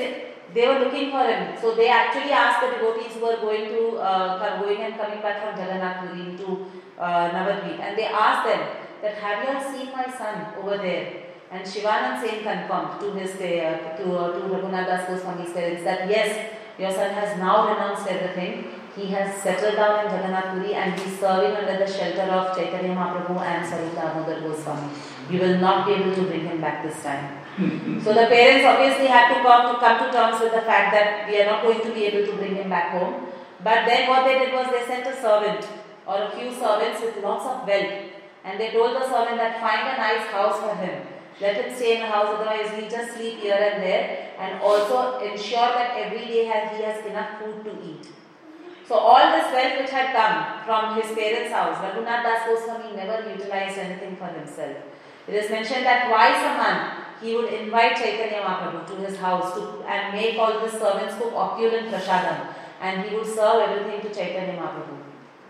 they 0.53 0.65
were 0.69 0.79
looking 0.85 1.11
for 1.11 1.27
him. 1.27 1.59
So 1.59 1.75
they 1.75 1.89
actually 1.89 2.31
asked 2.31 2.63
the 2.63 2.79
devotees 2.79 3.11
who 3.11 3.25
were 3.27 3.41
going 3.43 3.67
to 3.75 3.97
uh, 3.97 4.61
going 4.63 4.83
and 4.83 4.95
coming 4.95 5.19
back 5.19 5.43
from 5.43 5.59
Jagannath 5.59 6.39
to 6.39 6.65
uh, 6.97 7.29
Navadvip 7.35 7.77
and 7.81 7.97
they 7.97 8.05
asked 8.05 8.47
them 8.47 8.61
that 9.01 9.15
have 9.15 9.43
you 9.43 9.49
all 9.51 9.73
seen 9.73 9.91
my 9.91 10.07
son 10.17 10.53
over 10.63 10.77
there? 10.77 11.26
And 11.49 11.63
Shivanand 11.63 12.19
Sen 12.19 12.43
confirmed 12.43 12.99
to 12.99 13.11
his 13.17 13.31
uh, 13.35 13.95
to, 13.97 14.17
uh, 14.17 14.33
to 14.35 14.41
Raghunath 14.51 15.07
Goswami's 15.07 15.53
parents 15.53 15.83
that 15.83 16.09
yes, 16.09 16.51
your 16.77 16.91
son 16.91 17.13
has 17.13 17.37
now 17.39 17.69
renounced 17.69 18.05
everything. 18.05 18.65
He 18.93 19.05
has 19.07 19.41
settled 19.41 19.75
down 19.75 20.05
in 20.05 20.11
Jagannath 20.11 20.51
Puri 20.51 20.73
and 20.73 20.99
he 20.99 21.09
is 21.09 21.19
serving 21.19 21.55
under 21.55 21.77
the 21.85 21.87
shelter 21.87 22.27
of 22.37 22.57
Chaitanya 22.57 22.93
Mahaprabhu 22.93 23.39
and 23.39 23.65
Swarup 23.65 23.95
Damodar 23.95 24.41
Goswami. 24.41 24.89
You 25.29 25.39
will 25.39 25.57
not 25.59 25.85
be 25.87 25.93
able 25.93 26.15
to 26.15 26.23
bring 26.23 26.45
him 26.45 26.59
back 26.59 26.83
this 26.83 27.01
time. 27.01 27.39
so 28.03 28.13
the 28.13 28.27
parents 28.27 28.65
obviously 28.65 29.07
had 29.07 29.33
to 29.33 29.41
come 29.41 29.73
to 29.73 29.79
come 29.79 30.03
to 30.03 30.11
terms 30.11 30.41
with 30.41 30.51
the 30.51 30.61
fact 30.61 30.91
that 30.91 31.29
we 31.29 31.41
are 31.41 31.45
not 31.45 31.63
going 31.63 31.79
to 31.79 31.93
be 31.93 32.05
able 32.05 32.25
to 32.25 32.37
bring 32.37 32.55
him 32.55 32.69
back 32.69 32.91
home. 32.91 33.27
But 33.63 33.85
then 33.85 34.09
what 34.09 34.25
they 34.25 34.37
did 34.39 34.53
was 34.53 34.67
they 34.67 34.85
sent 34.85 35.07
a 35.07 35.15
servant 35.15 35.65
or 36.05 36.23
a 36.23 36.31
few 36.31 36.51
servants 36.51 36.99
with 37.01 37.23
lots 37.23 37.45
of 37.45 37.65
wealth 37.65 37.93
and 38.43 38.59
they 38.59 38.71
told 38.71 38.95
the 38.95 39.07
servant 39.07 39.37
that 39.37 39.61
find 39.61 39.87
a 39.87 39.97
nice 39.97 40.27
house 40.27 40.59
for 40.59 40.75
him 40.75 41.16
let 41.39 41.55
him 41.55 41.75
stay 41.75 41.95
in 41.95 42.01
the 42.01 42.07
house, 42.07 42.27
otherwise 42.33 42.71
he'll 42.71 42.89
just 42.89 43.15
sleep 43.15 43.39
here 43.39 43.55
and 43.55 43.83
there. 43.83 44.33
And 44.39 44.61
also 44.61 45.19
ensure 45.19 45.69
that 45.77 45.97
every 45.97 46.25
day 46.25 46.45
he 46.45 46.83
has 46.83 47.05
enough 47.05 47.39
food 47.39 47.63
to 47.65 47.71
eat. 47.83 48.07
So 48.87 48.95
all 48.95 49.31
this 49.31 49.51
wealth 49.51 49.81
which 49.81 49.91
had 49.91 50.15
come 50.15 50.63
from 50.65 51.01
his 51.01 51.11
parents' 51.11 51.51
house, 51.51 51.77
Raghunath 51.83 52.23
Das 52.23 52.47
Goswami 52.47 52.95
never 52.95 53.29
utilized 53.29 53.77
anything 53.77 54.15
for 54.15 54.27
himself. 54.27 54.77
It 55.27 55.35
is 55.35 55.51
mentioned 55.51 55.85
that 55.85 56.07
twice 56.07 56.39
a 56.39 56.53
month 56.55 57.03
he 57.21 57.35
would 57.35 57.51
invite 57.51 57.97
Chaitanya 57.97 58.41
Mahaprabhu 58.41 58.87
to 58.87 58.95
his 59.05 59.17
house 59.17 59.53
to, 59.55 59.83
and 59.85 60.13
make 60.13 60.37
all 60.37 60.59
the 60.61 60.71
servants 60.71 61.15
cook 61.15 61.33
opulent 61.33 61.91
prasadam 61.91 62.53
and 62.79 63.03
he 63.03 63.15
would 63.15 63.25
serve 63.25 63.69
everything 63.69 64.01
to 64.01 64.13
Chaitanya 64.13 64.53
Mahaprabhu. 64.53 64.97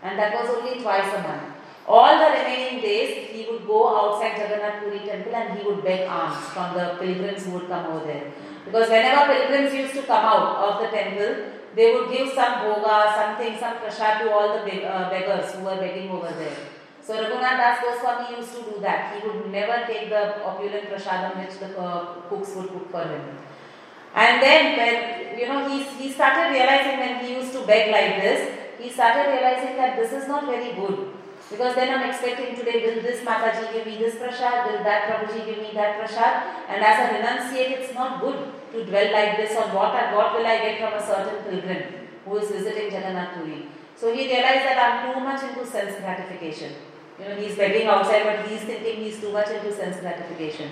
And 0.02 0.18
that 0.18 0.32
was 0.32 0.50
only 0.56 0.80
twice 0.80 1.12
a 1.14 1.22
month. 1.22 1.57
All 1.88 2.18
the 2.20 2.28
remaining 2.36 2.82
days, 2.82 3.30
he 3.32 3.46
would 3.50 3.66
go 3.66 3.80
outside 3.96 4.36
Jagannath 4.36 4.84
Puri 4.84 4.98
temple 4.98 5.34
and 5.34 5.58
he 5.58 5.66
would 5.66 5.82
beg 5.82 6.06
alms 6.06 6.36
from 6.52 6.74
the 6.74 6.96
pilgrims 7.00 7.46
who 7.46 7.52
would 7.52 7.68
come 7.68 7.86
over 7.86 8.04
there. 8.04 8.30
Because 8.66 8.90
whenever 8.90 9.32
pilgrims 9.32 9.72
used 9.72 9.94
to 9.94 10.02
come 10.02 10.22
out 10.22 10.56
of 10.66 10.82
the 10.82 10.88
temple, 10.94 11.32
they 11.74 11.94
would 11.94 12.10
give 12.10 12.28
some 12.34 12.60
bhoga, 12.60 13.14
something, 13.16 13.58
some 13.58 13.78
prasad 13.78 14.20
to 14.20 14.30
all 14.30 14.48
the 14.52 14.84
uh, 14.84 15.08
beggars 15.08 15.54
who 15.54 15.64
were 15.64 15.76
begging 15.76 16.10
over 16.10 16.28
there. 16.28 16.56
So 17.00 17.14
Raghunath 17.14 17.56
Das 17.56 17.80
Goswami 17.80 18.36
used 18.36 18.52
to 18.52 18.62
do 18.68 18.80
that. 18.80 19.16
He 19.16 19.26
would 19.26 19.50
never 19.50 19.86
take 19.86 20.10
the 20.10 20.44
opulent 20.44 20.90
prasadam 20.90 21.40
which 21.40 21.58
the 21.58 21.80
uh, 21.80 22.20
cooks 22.28 22.54
would 22.54 22.68
cook 22.68 22.90
for 22.90 23.00
him. 23.00 23.38
And 24.14 24.42
then 24.42 24.76
when 24.76 25.38
you 25.38 25.48
know 25.48 25.66
he, 25.66 25.84
he 25.84 26.12
started 26.12 26.52
realizing 26.52 26.98
when 27.00 27.24
he 27.24 27.32
used 27.32 27.52
to 27.54 27.64
beg 27.66 27.90
like 27.90 28.20
this, 28.20 28.58
he 28.78 28.90
started 28.90 29.32
realizing 29.32 29.76
that 29.76 29.96
this 29.96 30.12
is 30.12 30.28
not 30.28 30.44
very 30.44 30.74
good. 30.74 31.17
Because 31.50 31.74
then 31.76 31.88
I'm 31.94 32.10
expecting 32.10 32.54
today, 32.54 32.84
will 32.84 33.02
this 33.02 33.24
Mataji 33.24 33.72
give 33.72 33.86
me 33.86 33.96
this 33.96 34.16
prasad, 34.16 34.70
will 34.70 34.84
that 34.84 35.08
Prabhuji 35.08 35.46
give 35.46 35.58
me 35.58 35.70
that 35.72 35.98
prasad? 35.98 36.44
And 36.68 36.84
as 36.84 36.96
a 37.00 37.14
renunciate, 37.16 37.80
it's 37.80 37.94
not 37.94 38.20
good 38.20 38.52
to 38.72 38.84
dwell 38.84 39.12
like 39.12 39.38
this 39.38 39.56
on 39.56 39.74
what, 39.74 39.94
what 40.14 40.34
will 40.36 40.46
I 40.46 40.58
get 40.58 40.78
from 40.78 40.92
a 40.92 41.02
certain 41.04 41.42
pilgrim 41.44 41.82
who 42.26 42.36
is 42.36 42.50
visiting 42.50 42.92
Jagannath 42.92 43.34
Puri. 43.34 43.66
So 43.96 44.14
he 44.14 44.26
realized 44.26 44.64
that 44.68 44.76
I'm 44.76 45.14
too 45.14 45.20
much 45.20 45.42
into 45.42 45.64
sense 45.66 45.96
gratification. 45.96 46.74
You 47.18 47.28
know, 47.28 47.36
he's 47.36 47.56
begging 47.56 47.86
outside, 47.86 48.24
but 48.24 48.46
he's 48.46 48.60
thinking 48.60 48.96
he's 48.96 49.18
too 49.18 49.32
much 49.32 49.48
into 49.48 49.72
sense 49.72 49.96
gratification. 50.00 50.70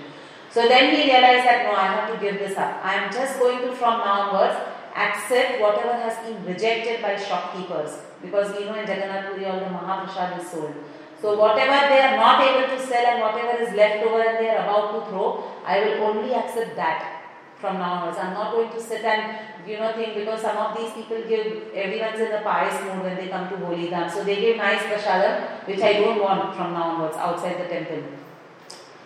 So 0.51 0.67
then 0.67 0.95
he 0.95 1.11
realized 1.11 1.45
that 1.45 1.65
no, 1.65 1.71
I 1.71 1.87
have 1.87 2.13
to 2.13 2.23
give 2.23 2.39
this 2.39 2.55
up. 2.55 2.79
I 2.85 2.93
am 2.93 3.11
just 3.11 3.39
going 3.39 3.61
to 3.63 3.73
from 3.73 3.97
now 3.97 4.29
onwards 4.29 4.55
accept 4.95 5.59
whatever 5.59 5.93
has 5.93 6.17
been 6.23 6.45
rejected 6.45 7.01
by 7.01 7.15
shopkeepers 7.15 8.06
because 8.21 8.57
we 8.57 8.65
know 8.65 8.75
in 8.75 8.87
Jagannath 8.87 9.31
Puri 9.31 9.45
all 9.45 9.59
the 9.59 9.65
Mahaprasad 9.65 10.39
is 10.39 10.49
sold. 10.49 10.73
So 11.21 11.37
whatever 11.39 11.89
they 11.89 12.01
are 12.01 12.15
not 12.17 12.41
able 12.41 12.67
to 12.75 12.79
sell 12.79 13.05
and 13.05 13.21
whatever 13.21 13.63
is 13.63 13.73
left 13.75 14.05
over 14.05 14.21
and 14.21 14.37
they 14.37 14.49
are 14.49 14.63
about 14.63 14.93
to 14.93 15.09
throw, 15.09 15.43
I 15.65 15.79
will 15.79 16.03
only 16.03 16.33
accept 16.33 16.75
that 16.75 17.17
from 17.59 17.79
now 17.79 17.93
onwards. 17.93 18.19
I'm 18.19 18.33
not 18.33 18.51
going 18.51 18.69
to 18.69 18.79
sit 18.79 19.03
and 19.03 19.67
you 19.67 19.77
know 19.77 19.91
think 19.93 20.13
because 20.15 20.41
some 20.41 20.57
of 20.57 20.77
these 20.77 20.91
people 20.93 21.17
give 21.27 21.73
everyone's 21.73 22.19
in 22.19 22.31
the 22.31 22.41
pious 22.43 22.83
mood 22.83 23.03
when 23.03 23.15
they 23.15 23.27
come 23.29 23.49
to 23.49 23.57
Holy 23.57 23.87
Dham. 23.87 24.11
So 24.11 24.23
they 24.23 24.35
give 24.35 24.57
nice 24.57 24.81
prasadam 24.81 25.67
which 25.67 25.81
I 25.81 25.93
don't 25.93 26.21
want 26.21 26.55
from 26.55 26.73
now 26.73 26.83
onwards 26.93 27.17
outside 27.17 27.59
the 27.59 27.67
temple. 27.67 28.03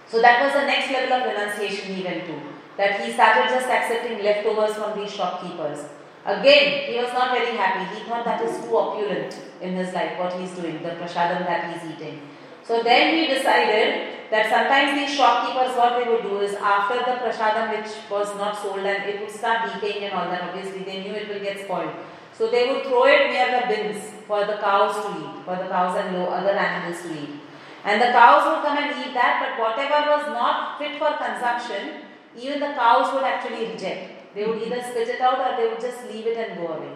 So 0.07 0.21
that 0.21 0.43
was 0.43 0.53
the 0.53 0.67
next 0.67 0.91
level 0.91 1.13
of 1.13 1.25
renunciation 1.25 1.95
he 1.95 2.03
went 2.03 2.25
to. 2.25 2.35
That 2.75 2.99
he 2.99 3.13
started 3.13 3.49
just 3.49 3.67
accepting 3.67 4.23
leftovers 4.23 4.75
from 4.75 4.99
these 4.99 5.13
shopkeepers. 5.13 5.85
Again, 6.25 6.91
he 6.91 6.97
was 6.97 7.11
not 7.13 7.31
very 7.31 7.57
happy. 7.57 7.95
He 7.95 8.03
thought 8.07 8.23
that 8.25 8.41
is 8.41 8.63
too 8.63 8.77
opulent 8.77 9.35
in 9.59 9.73
his 9.73 9.93
life, 9.93 10.19
what 10.19 10.33
he's 10.33 10.51
doing, 10.51 10.81
the 10.83 10.89
prasadam 10.89 11.45
that 11.45 11.73
he's 11.73 11.91
eating. 11.91 12.21
So 12.63 12.83
then 12.83 13.17
he 13.17 13.33
decided 13.33 14.29
that 14.29 14.49
sometimes 14.49 14.99
these 14.99 15.17
shopkeepers, 15.17 15.75
what 15.75 15.97
they 15.97 16.09
would 16.09 16.21
do 16.21 16.39
is 16.39 16.53
after 16.55 16.99
the 16.99 17.17
prasadam 17.19 17.75
which 17.75 17.91
was 18.09 18.35
not 18.37 18.55
sold 18.55 18.79
and 18.79 19.09
it 19.09 19.19
would 19.19 19.31
start 19.31 19.73
decaying 19.73 20.03
and 20.05 20.13
all 20.13 20.29
that, 20.29 20.43
obviously 20.43 20.83
they 20.83 21.01
knew 21.01 21.13
it 21.13 21.27
will 21.27 21.39
get 21.39 21.65
spoiled. 21.65 21.93
So 22.33 22.49
they 22.49 22.71
would 22.71 22.83
throw 22.83 23.05
it 23.05 23.31
near 23.31 23.49
the 23.59 23.67
bins 23.67 24.13
for 24.27 24.45
the 24.45 24.57
cows 24.57 24.95
to 25.03 25.09
eat, 25.19 25.43
for 25.43 25.55
the 25.55 25.67
cows 25.69 25.97
and 25.97 26.15
other 26.15 26.51
animals 26.51 27.01
to 27.01 27.11
eat. 27.11 27.41
And 27.83 27.99
the 27.99 28.13
cows 28.13 28.45
would 28.45 28.63
come 28.63 28.77
and 28.77 28.91
eat 29.03 29.13
that, 29.15 29.41
but 29.41 29.59
whatever 29.59 30.11
was 30.11 30.27
not 30.27 30.77
fit 30.77 30.97
for 30.99 31.17
consumption, 31.17 32.05
even 32.37 32.59
the 32.59 32.73
cows 32.73 33.11
would 33.13 33.23
actually 33.23 33.71
reject. 33.71 34.20
They 34.33 34.45
would 34.45 34.61
either 34.61 34.81
spit 34.81 35.09
it 35.09 35.21
out 35.21 35.39
or 35.39 35.57
they 35.57 35.67
would 35.69 35.81
just 35.81 36.05
leave 36.05 36.27
it 36.27 36.37
and 36.37 36.59
go 36.59 36.73
away. 36.73 36.93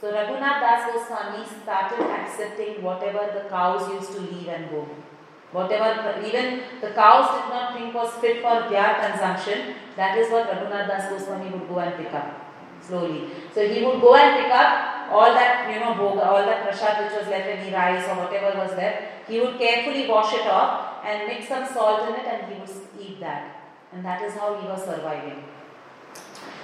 So 0.00 0.12
Raghunath 0.12 0.60
Das 0.60 0.92
Goswami 0.92 1.46
started 1.62 2.02
accepting 2.10 2.82
whatever 2.82 3.30
the 3.32 3.48
cows 3.48 3.88
used 3.88 4.12
to 4.14 4.20
leave 4.20 4.48
and 4.48 4.68
go. 4.70 4.88
Whatever, 5.52 6.18
even 6.26 6.62
the 6.80 6.90
cows 6.90 7.28
did 7.38 7.48
not 7.54 7.74
think 7.74 7.94
was 7.94 8.12
fit 8.14 8.42
for 8.42 8.68
their 8.68 8.94
consumption, 8.98 9.76
that 9.96 10.18
is 10.18 10.30
what 10.32 10.50
Raghunath 10.50 10.88
Das 10.88 11.08
Goswami 11.08 11.50
would 11.50 11.68
go 11.68 11.78
and 11.78 11.94
pick 11.96 12.12
up 12.12 12.42
slowly. 12.80 13.30
So 13.54 13.66
he 13.66 13.84
would 13.84 14.00
go 14.00 14.16
and 14.16 14.42
pick 14.42 14.52
up 14.52 15.12
all 15.12 15.32
that, 15.34 15.70
you 15.70 15.78
know, 15.78 15.94
bhoga, 15.94 16.26
all 16.26 16.44
that 16.44 16.64
prasad 16.64 17.04
which 17.04 17.18
was 17.18 17.28
left, 17.28 17.46
any 17.46 17.72
rice 17.72 18.04
or 18.08 18.16
whatever 18.24 18.58
was 18.58 18.74
there. 18.74 19.22
He 19.28 19.40
would 19.40 19.58
carefully 19.58 20.08
wash 20.08 20.34
it 20.34 20.46
off 20.46 21.04
and 21.04 21.28
mix 21.28 21.48
some 21.48 21.66
salt 21.66 22.08
in 22.08 22.14
it 22.16 22.26
and 22.26 22.52
he 22.52 22.58
would 22.58 22.70
eat 22.98 23.20
that. 23.20 23.56
And 23.92 24.04
that 24.04 24.22
is 24.22 24.34
how 24.34 24.58
he 24.58 24.66
was 24.66 24.82
surviving. 24.84 25.44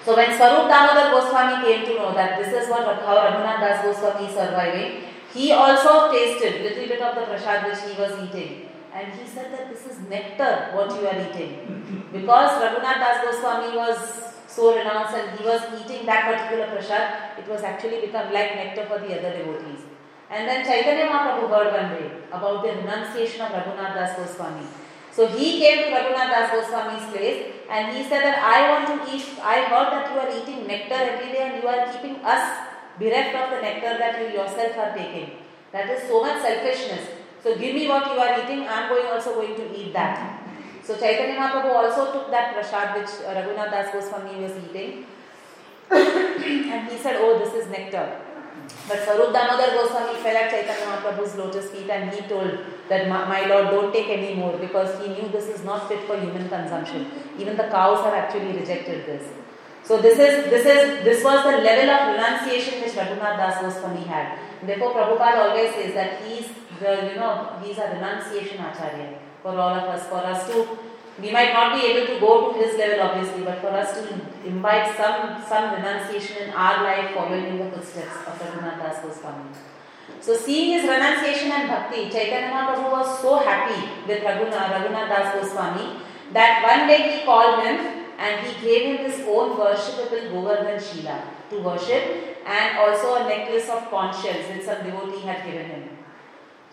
So 0.08 0.16
when 0.16 0.34
Swarup 0.34 0.70
Damodar 0.72 1.10
Goswami 1.12 1.62
came 1.62 1.84
to 1.84 1.94
know 1.96 2.14
that 2.14 2.38
this 2.38 2.48
is 2.48 2.70
what 2.70 2.86
how 3.04 3.16
Raghunath 3.24 3.60
Das 3.60 3.84
Goswami 3.84 4.28
is 4.28 4.32
surviving, 4.32 5.02
he 5.34 5.52
also 5.52 6.10
tasted 6.10 6.62
little 6.62 6.88
bit 6.88 7.02
of 7.02 7.14
the 7.14 7.24
prasad 7.28 7.68
which 7.68 7.82
he 7.84 7.92
was 8.00 8.12
eating. 8.24 8.70
And 8.90 9.12
he 9.12 9.26
said 9.28 9.52
that 9.52 9.68
this 9.68 9.84
is 9.84 10.00
nectar 10.08 10.70
what 10.72 10.88
you 10.96 11.06
are 11.08 11.18
eating. 11.26 11.52
Because 12.16 12.56
Raghunath 12.62 13.04
Das 13.04 13.20
Goswami 13.22 13.76
was 13.76 13.98
so 14.46 14.74
renounced 14.78 15.14
and 15.14 15.38
he 15.38 15.44
was 15.44 15.60
eating 15.78 16.06
that 16.06 16.24
particular 16.32 16.72
prasad, 16.72 17.38
it 17.38 17.46
was 17.46 17.62
actually 17.62 18.00
become 18.06 18.32
like 18.32 18.56
nectar 18.56 18.86
for 18.86 18.98
the 19.06 19.12
other 19.18 19.36
devotees. 19.36 19.84
And 20.30 20.48
then 20.48 20.64
Chaitanya 20.64 21.04
Mahaprabhu 21.12 21.50
heard 21.52 21.70
one 21.80 21.90
day 21.92 22.10
about 22.32 22.62
the 22.62 22.80
renunciation 22.80 23.42
of 23.42 23.52
Raghunath 23.52 23.92
Das 23.92 24.16
Goswami. 24.16 24.64
So 25.12 25.26
he 25.26 25.58
came 25.58 25.84
to 25.84 25.90
Raghunath 25.90 26.30
Das 26.30 26.50
Goswami's 26.50 27.06
place 27.12 27.46
and 27.70 27.96
he 27.96 28.02
said 28.04 28.22
that 28.22 28.38
I 28.38 28.70
want 28.70 28.86
to 28.86 29.14
eat, 29.14 29.24
I 29.42 29.64
heard 29.64 29.90
that 29.92 30.12
you 30.12 30.18
are 30.20 30.30
eating 30.30 30.66
nectar 30.66 30.94
every 30.94 31.32
day 31.32 31.50
and 31.50 31.62
you 31.62 31.68
are 31.68 31.92
keeping 31.92 32.16
us 32.24 32.58
bereft 32.98 33.34
of 33.34 33.50
the 33.50 33.60
nectar 33.60 33.98
that 33.98 34.20
you 34.20 34.38
yourself 34.38 34.76
are 34.76 34.94
taking. 34.96 35.38
That 35.72 35.90
is 35.90 36.08
so 36.08 36.22
much 36.22 36.40
selfishness. 36.42 37.08
So 37.42 37.56
give 37.56 37.74
me 37.74 37.88
what 37.88 38.06
you 38.06 38.18
are 38.18 38.40
eating, 38.42 38.66
I 38.66 38.82
am 38.82 38.88
going 38.88 39.06
also 39.06 39.34
going 39.34 39.54
to 39.56 39.76
eat 39.76 39.92
that. 39.92 40.42
So 40.82 40.96
Chaitanya 40.96 41.36
Mahaprabhu 41.36 41.74
also 41.74 42.12
took 42.12 42.30
that 42.30 42.54
prasad 42.54 42.96
which 42.96 43.12
uh, 43.26 43.34
Raghunath 43.34 43.70
Das 43.70 43.92
Goswami 43.92 44.40
was 44.40 44.52
eating 44.70 45.04
and 45.90 46.88
he 46.88 46.96
said, 46.96 47.16
oh 47.18 47.38
this 47.38 47.52
is 47.54 47.70
nectar. 47.70 48.27
But 48.88 49.04
Swarup 49.04 49.32
Damodar 49.32 49.70
Goswami 49.76 50.18
fell 50.20 50.36
at 50.36 50.50
Chaitanya 50.50 50.86
Mahaprabhu's 50.86 51.36
lotus 51.36 51.70
feet 51.70 51.88
and 51.90 52.10
he 52.10 52.22
told 52.22 52.58
that 52.88 53.08
my, 53.08 53.26
my 53.28 53.46
lord 53.46 53.70
don't 53.70 53.92
take 53.92 54.08
any 54.08 54.34
more 54.34 54.56
because 54.56 55.00
he 55.02 55.08
knew 55.08 55.28
this 55.28 55.46
is 55.46 55.64
not 55.64 55.88
fit 55.88 56.00
for 56.06 56.18
human 56.18 56.48
consumption. 56.48 57.10
Even 57.38 57.56
the 57.56 57.64
cows 57.64 58.04
have 58.04 58.14
actually 58.14 58.52
rejected 58.58 59.06
this. 59.06 59.28
So 59.84 59.96
this 60.00 60.18
is 60.18 60.50
this 60.50 60.66
is 60.66 61.04
this 61.04 61.24
was 61.24 61.44
the 61.44 61.62
level 61.62 61.90
of 61.90 62.14
renunciation 62.14 62.82
which 62.82 62.92
Raghunath 62.92 63.36
Das 63.38 63.60
Goswami 63.62 64.04
had. 64.04 64.38
Therefore 64.62 64.92
Prabhupada 64.92 65.50
always 65.50 65.72
says 65.74 65.94
that 65.94 66.22
he's 66.24 66.48
the 66.80 67.10
you 67.10 67.16
know 67.16 67.58
he's 67.62 67.78
a 67.78 67.88
renunciation 67.94 68.58
acharya 68.58 69.18
for 69.42 69.50
all 69.50 69.74
of 69.74 69.84
us, 69.84 70.06
for 70.08 70.18
us 70.18 70.46
to 70.48 70.78
we 71.20 71.32
might 71.32 71.52
not 71.52 71.74
be 71.74 71.86
able 71.86 72.06
to 72.06 72.20
go 72.20 72.52
to 72.52 72.58
his 72.58 72.76
level 72.78 73.00
obviously, 73.06 73.42
but 73.42 73.60
for 73.60 73.68
us 73.68 73.92
to 73.94 74.02
invite 74.46 74.96
some 74.96 75.42
some 75.48 75.74
renunciation 75.74 76.48
in 76.48 76.50
our 76.50 76.84
life 76.84 77.14
following 77.14 77.46
in 77.46 77.58
the 77.58 77.70
footsteps 77.70 78.16
of 78.26 78.38
Raghunath 78.38 78.78
Das 78.82 79.02
Goswami. 79.02 79.50
So 80.20 80.34
seeing 80.36 80.78
his 80.78 80.88
renunciation 80.88 81.50
and 81.52 81.68
bhakti, 81.68 82.08
Chaitanya 82.10 82.50
Mahaprabhu 82.50 82.90
was 82.90 83.20
so 83.20 83.38
happy 83.38 83.80
with 84.06 84.22
Raghunath, 84.22 84.70
Raghunath 84.76 85.08
Das 85.08 85.34
Goswami 85.34 86.02
that 86.32 86.62
one 86.62 86.86
day 86.88 87.18
he 87.18 87.24
called 87.24 87.64
him 87.64 88.04
and 88.18 88.46
he 88.46 88.52
gave 88.64 88.82
him 88.86 89.10
his 89.10 89.20
own 89.26 89.56
worshipable 89.56 90.30
Govardhan 90.32 90.80
Shila 90.80 91.22
to 91.50 91.60
worship 91.60 92.36
and 92.46 92.78
also 92.78 93.14
a 93.16 93.28
necklace 93.28 93.68
of 93.68 93.88
conch 93.90 94.22
shells 94.22 94.48
which 94.50 94.64
some 94.64 94.82
devotee 94.84 95.20
had 95.20 95.44
given 95.44 95.66
him. 95.66 95.97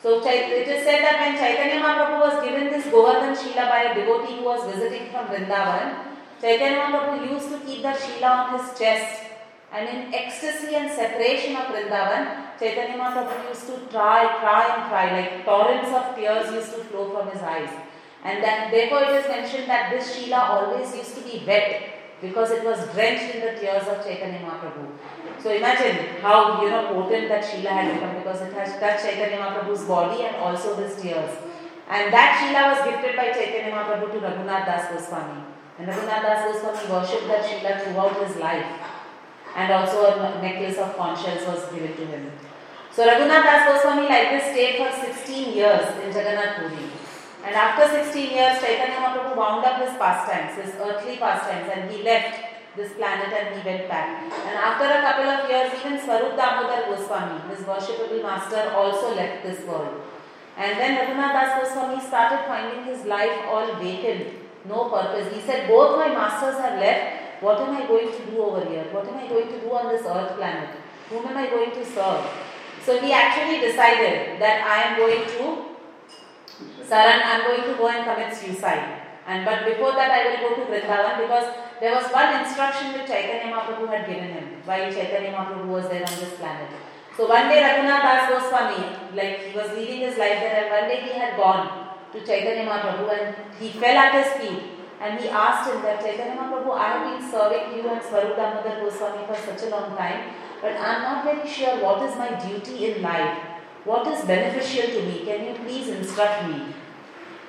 So 0.06 0.22
it 0.24 0.68
is 0.68 0.84
said 0.86 1.02
that 1.02 1.20
when 1.20 1.34
Chaitanya 1.36 1.82
Mahaprabhu 1.82 2.20
was 2.22 2.44
given 2.46 2.66
this 2.66 2.86
Govardhan 2.94 3.34
Shila 3.36 3.66
by 3.74 3.80
a 3.90 3.96
devotee 3.96 4.36
who 4.38 4.44
was 4.46 4.62
visiting 4.72 5.10
from 5.10 5.26
Vrindavan, 5.26 5.96
Chaitanya 6.40 6.78
Mahaprabhu 6.78 7.32
used 7.32 7.50
to 7.50 7.58
keep 7.66 7.82
that 7.82 7.98
Shila 8.00 8.28
on 8.28 8.60
his 8.60 8.78
chest 8.78 9.24
and 9.74 9.90
in 9.90 10.14
ecstasy 10.14 10.76
and 10.76 10.92
separation 10.92 11.56
of 11.56 11.74
Vrindavan, 11.74 12.54
Chaitanya 12.60 13.00
Mahaprabhu 13.02 13.50
used 13.50 13.66
to 13.66 13.80
try, 13.90 14.30
cry 14.42 14.76
and 14.76 14.84
cry 14.92 15.06
like 15.12 15.44
torrents 15.44 15.90
of 15.90 16.16
tears 16.16 16.54
used 16.54 16.76
to 16.76 16.84
flow 16.84 17.10
from 17.10 17.32
his 17.32 17.42
eyes. 17.42 17.74
And 18.24 18.44
then 18.44 18.70
therefore 18.70 19.06
it 19.10 19.26
is 19.26 19.28
mentioned 19.28 19.68
that 19.68 19.90
this 19.90 20.16
Shila 20.16 20.38
always 20.38 20.96
used 20.96 21.16
to 21.16 21.22
be 21.22 21.44
wet 21.48 22.22
because 22.22 22.52
it 22.52 22.64
was 22.64 22.78
drenched 22.94 23.34
in 23.34 23.42
the 23.42 23.60
tears 23.60 23.88
of 23.88 24.06
Chaitanya 24.06 24.38
Mahaprabhu. 24.38 24.86
So 25.46 25.54
imagine 25.54 26.18
how 26.26 26.60
you 26.60 26.72
know 26.72 26.90
potent 26.90 27.30
that 27.30 27.46
Shila 27.46 27.70
had 27.70 27.94
become 27.94 28.16
because 28.18 28.42
it 28.42 28.52
has 28.54 28.80
touched 28.82 29.06
Chaitanya 29.06 29.38
Mahaprabhu's 29.38 29.86
body 29.86 30.26
and 30.26 30.38
also 30.38 30.74
his 30.74 31.00
tears. 31.00 31.38
And 31.86 32.10
that 32.12 32.42
Shila 32.42 32.74
was 32.74 32.82
gifted 32.82 33.14
by 33.14 33.30
Chaitanya 33.30 33.70
Mahaprabhu 33.70 34.10
to 34.10 34.26
Raghunath 34.26 34.66
Das 34.66 34.90
Goswami. 34.90 35.46
And 35.78 35.88
Raghunath 35.88 36.26
Das 36.26 36.50
Goswami 36.50 36.90
worshipped 36.90 37.28
that 37.30 37.46
Shila 37.46 37.78
throughout 37.78 38.26
his 38.26 38.38
life. 38.38 38.66
And 39.56 39.72
also 39.72 40.18
a 40.18 40.42
necklace 40.42 40.80
of 40.80 40.98
conch 40.98 41.22
shells 41.22 41.46
was 41.46 41.70
given 41.70 41.94
to 41.94 42.06
him. 42.08 42.32
So 42.90 43.06
Raghunath 43.06 43.46
Das 43.46 43.70
Goswami 43.70 44.10
like 44.10 44.34
this 44.34 44.50
stayed 44.50 44.82
for 44.82 44.90
16 44.90 45.54
years 45.54 45.86
in 46.02 46.10
Jagannath 46.10 46.58
Puri. 46.58 46.90
And 47.46 47.54
after 47.54 47.86
16 47.86 48.34
years, 48.34 48.58
Chaitanya 48.66 48.98
Mahaprabhu 48.98 49.38
wound 49.38 49.64
up 49.64 49.78
his 49.78 49.94
pastimes, 50.02 50.58
his 50.58 50.74
earthly 50.82 51.18
pastimes, 51.18 51.70
and 51.70 51.92
he 51.92 52.02
left 52.02 52.55
this 52.76 52.94
planet 52.94 53.32
and 53.32 53.56
he 53.56 53.68
went 53.68 53.88
back. 53.88 54.24
And 54.24 54.56
after 54.56 54.86
a 54.86 55.02
couple 55.02 55.30
of 55.30 55.50
years, 55.50 55.72
even 55.80 56.00
Swarup 56.00 56.36
Damodar 56.36 56.88
Goswami, 56.90 57.42
his 57.50 57.66
worshipable 57.66 58.22
master, 58.22 58.72
also 58.76 59.16
left 59.16 59.44
this 59.44 59.66
world. 59.66 60.02
And 60.58 60.80
then 60.80 60.98
Raghunath 60.98 61.34
Das 61.34 61.52
Goswami 61.60 62.02
started 62.02 62.46
finding 62.48 62.86
his 62.86 63.06
life 63.06 63.46
all 63.48 63.76
vacant, 63.76 64.34
no 64.68 64.90
purpose. 64.90 65.34
He 65.34 65.42
said, 65.42 65.68
Both 65.68 65.98
my 65.98 66.10
masters 66.10 66.60
have 66.62 66.80
left. 66.80 67.44
What 67.44 67.60
am 67.60 67.76
I 67.76 67.86
going 67.86 68.12
to 68.12 68.26
do 68.32 68.42
over 68.42 68.64
here? 68.66 68.86
What 68.92 69.08
am 69.08 69.18
I 69.18 69.28
going 69.28 69.48
to 69.50 69.60
do 69.60 69.72
on 69.72 69.92
this 69.92 70.06
earth 70.06 70.38
planet? 70.38 70.70
Whom 71.10 71.26
am 71.28 71.38
I 71.38 71.48
going 71.48 71.72
to 71.72 71.86
serve? 71.86 72.26
So 72.84 73.00
he 73.02 73.12
actually 73.12 73.60
decided 73.60 74.40
that 74.40 74.64
I 74.66 74.90
am 74.90 74.98
going 74.98 75.28
to 75.28 75.76
Saran, 76.86 77.22
I'm 77.26 77.42
going 77.42 77.64
to 77.64 77.78
go 77.78 77.90
and 77.90 78.06
commit 78.06 78.34
suicide. 78.36 79.05
And 79.28 79.44
but 79.44 79.66
before 79.66 79.94
that, 79.94 80.12
I 80.12 80.22
will 80.30 80.42
go 80.44 80.50
to 80.56 80.64
Vrindavan 80.70 81.18
because 81.22 81.48
there 81.80 81.96
was 81.96 82.06
one 82.14 82.40
instruction 82.40 82.94
which 82.94 83.08
Chaitanya 83.08 83.54
Mahaprabhu 83.54 83.88
had 83.90 84.06
given 84.06 84.30
him 84.30 84.62
while 84.66 84.92
Chaitanya 84.92 85.32
Mahaprabhu 85.34 85.68
was 85.68 85.90
there 85.90 86.06
on 86.06 86.16
this 86.20 86.36
planet. 86.38 86.70
So 87.18 87.28
one 87.28 87.50
day 87.50 87.64
Raghunath 87.64 88.04
Das 88.04 88.30
Goswami, 88.30 88.86
like 89.16 89.40
he 89.40 89.58
was 89.58 89.72
leading 89.72 90.02
his 90.02 90.18
life 90.18 90.40
there, 90.44 90.64
and 90.64 90.70
one 90.70 90.88
day 90.88 91.02
he 91.02 91.18
had 91.18 91.36
gone 91.38 91.96
to 92.14 92.26
Chaitanya 92.26 92.70
Mahaprabhu 92.70 93.10
and 93.18 93.36
he 93.60 93.70
fell 93.70 93.98
at 93.98 94.14
his 94.14 94.34
feet 94.40 94.64
and 95.02 95.20
he 95.20 95.28
asked 95.30 95.72
him 95.72 95.82
that 95.82 96.00
Chaitanya 96.02 96.36
Mahaprabhu, 96.36 96.72
I 96.78 96.88
have 96.94 97.04
been 97.10 97.32
serving 97.32 97.76
you 97.76 97.90
and 97.90 98.04
Swarup 98.04 98.36
Damodar 98.36 98.80
Goswami 98.82 99.26
for 99.28 99.36
such 99.36 99.64
a 99.64 99.70
long 99.70 99.98
time, 99.98 100.34
but 100.62 100.74
I 100.74 100.96
am 100.96 101.02
not 101.02 101.24
very 101.26 101.48
sure 101.48 101.82
what 101.84 102.02
is 102.08 102.16
my 102.16 102.30
duty 102.36 102.92
in 102.92 103.02
life. 103.02 103.38
What 103.86 104.08
is 104.08 104.24
beneficial 104.26 104.88
to 104.96 105.06
me? 105.06 105.26
Can 105.26 105.46
you 105.46 105.54
please 105.54 105.90
instruct 105.90 106.48
me? 106.48 106.75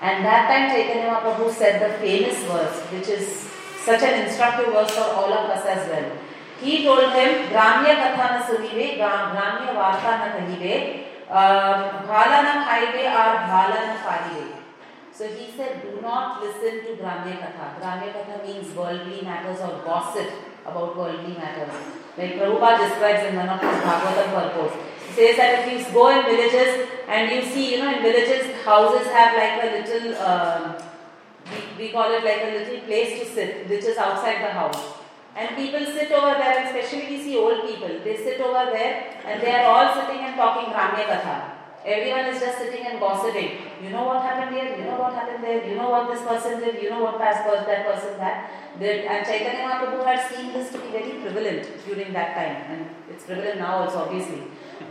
And 0.01 0.24
that 0.24 0.49
time 0.49 0.68
Chaitanya 0.70 1.09
Mahaprabhu 1.09 1.51
said 1.53 1.80
the 1.80 1.99
famous 1.99 2.36
verse, 2.44 2.80
which 2.92 3.09
is 3.09 3.49
such 3.84 4.03
an 4.03 4.26
instructive 4.26 4.72
verse 4.72 4.90
for 4.90 5.09
all 5.14 5.32
of 5.32 5.51
us 5.51 5.64
as 5.64 5.88
well. 5.88 6.12
He 6.61 6.84
told 6.84 7.12
him, 7.12 7.49
Gramya 7.49 7.94
katha 8.03 8.26
na 8.34 8.40
sunive, 8.44 8.99
Gramya 8.99 9.72
varta 9.72 10.12
na 10.20 10.28
kahive, 10.36 11.05
um, 11.28 12.07
bhala 12.09 12.38
na 12.44 12.55
khaive 12.64 13.05
or 13.09 13.32
bhala 13.49 13.78
na 13.88 13.97
parive. 14.05 14.57
So 15.12 15.28
he 15.28 15.51
said, 15.57 15.80
do 15.80 16.01
not 16.03 16.42
listen 16.42 16.84
to 16.84 17.03
Gramya 17.03 17.40
katha. 17.40 17.80
Gramya 17.80 18.12
katha 18.12 18.47
means 18.47 18.74
worldly 18.76 19.22
matters 19.22 19.61
or 19.61 19.80
gossip 19.84 20.28
about 20.66 20.97
worldly 20.97 21.34
matters. 21.34 21.72
Like 22.18 22.34
Prabhupada 22.34 22.88
describes 22.88 23.24
in 23.28 23.36
one 23.36 23.49
of 23.49 23.61
his 23.61 23.80
Bhagavatam 23.80 24.28
purpose. 24.32 24.76
Says 25.16 25.36
that 25.38 25.66
if 25.66 25.72
you 25.72 25.94
go 25.94 26.08
in 26.12 26.26
villages 26.26 26.88
and 27.08 27.32
you 27.32 27.40
see, 27.50 27.72
you 27.72 27.78
know, 27.78 27.88
in 27.90 28.02
villages 28.02 28.54
houses 28.62 29.06
have 29.08 29.32
like 29.32 29.64
a 29.64 29.68
little, 29.76 30.14
uh, 30.20 30.82
we, 31.50 31.86
we 31.86 31.92
call 31.92 32.12
it 32.12 32.22
like 32.22 32.42
a 32.44 32.50
little 32.58 32.80
place 32.84 33.20
to 33.20 33.24
sit, 33.34 33.66
which 33.66 33.84
is 33.84 33.96
outside 33.96 34.44
the 34.44 34.52
house. 34.52 34.76
And 35.34 35.56
people 35.56 35.80
sit 35.86 36.12
over 36.12 36.36
there, 36.36 36.58
and 36.58 36.68
especially 36.68 37.16
we 37.16 37.22
see 37.22 37.36
old 37.38 37.62
people, 37.66 38.00
they 38.04 38.16
sit 38.16 38.40
over 38.40 38.70
there 38.72 39.20
and 39.24 39.40
they 39.40 39.54
are 39.54 39.64
all 39.72 39.94
sitting 39.94 40.20
and 40.20 40.36
talking 40.36 40.72
Gramya 40.72 41.08
Katha. 41.08 41.56
Everyone 41.86 42.26
is 42.34 42.40
just 42.40 42.58
sitting 42.58 42.84
and 42.84 43.00
gossiping. 43.00 43.52
You 43.82 43.90
know 43.90 44.04
what 44.04 44.20
happened 44.20 44.54
here? 44.54 44.76
You 44.76 44.84
know 44.84 44.98
what 44.98 45.14
happened 45.14 45.42
there? 45.42 45.64
You 45.66 45.76
know 45.76 45.88
what 45.88 46.12
this 46.12 46.20
person 46.26 46.60
did? 46.60 46.82
You 46.82 46.90
know 46.90 47.02
what 47.04 47.18
past 47.18 47.44
person 47.44 47.64
that 47.64 47.86
person 47.86 48.18
that 48.18 48.50
did? 48.78 49.04
And 49.06 49.24
Chaitanya 49.24 49.64
Mahaprabhu 49.64 50.04
had 50.04 50.28
seen 50.28 50.52
this 50.52 50.72
to 50.72 50.78
be 50.78 50.88
very 50.88 51.12
prevalent 51.22 51.64
during 51.86 52.12
that 52.12 52.34
time, 52.34 52.56
and 52.72 52.90
it's 53.08 53.24
prevalent 53.24 53.60
now 53.60 53.84
also, 53.84 53.98
obviously. 53.98 54.42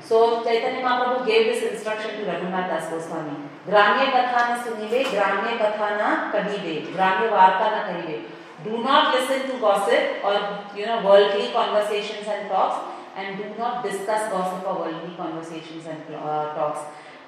So 0.01 0.43
Chaitanya 0.43 0.81
Mahaprabhu 0.81 1.25
gave 1.25 1.45
this 1.53 1.63
instruction 1.71 2.11
to 2.19 2.25
Raghunath 2.25 2.69
Das 2.69 2.89
Goswami. 2.89 3.49
Gramya 3.67 4.05
katha 4.13 4.41
na 4.49 4.55
sunive, 4.63 5.03
gramya 5.09 5.57
katha 5.57 5.97
na 5.97 6.31
kahive, 6.31 6.93
gramya 6.93 7.29
varta 7.29 7.67
na 7.73 7.81
kahive. 7.89 8.25
Do 8.63 8.83
not 8.83 9.13
listen 9.13 9.49
to 9.49 9.59
gossip 9.59 10.23
or 10.23 10.35
you 10.77 10.85
know 10.85 11.03
worldly 11.03 11.51
conversations 11.51 12.27
and 12.27 12.49
talks, 12.49 12.77
and 13.15 13.37
do 13.37 13.45
not 13.57 13.83
discuss 13.83 14.29
gossip 14.31 14.67
or 14.67 14.85
worldly 14.85 15.15
conversations 15.15 15.85
and 15.85 16.01
uh, 16.15 16.53
talks. 16.53 16.79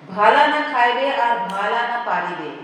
Bhala 0.07 0.49
na 0.53 0.61
khaive 0.73 1.17
or 1.17 1.49
bhala 1.49 1.81
na 1.89 1.99
parive, 2.05 2.57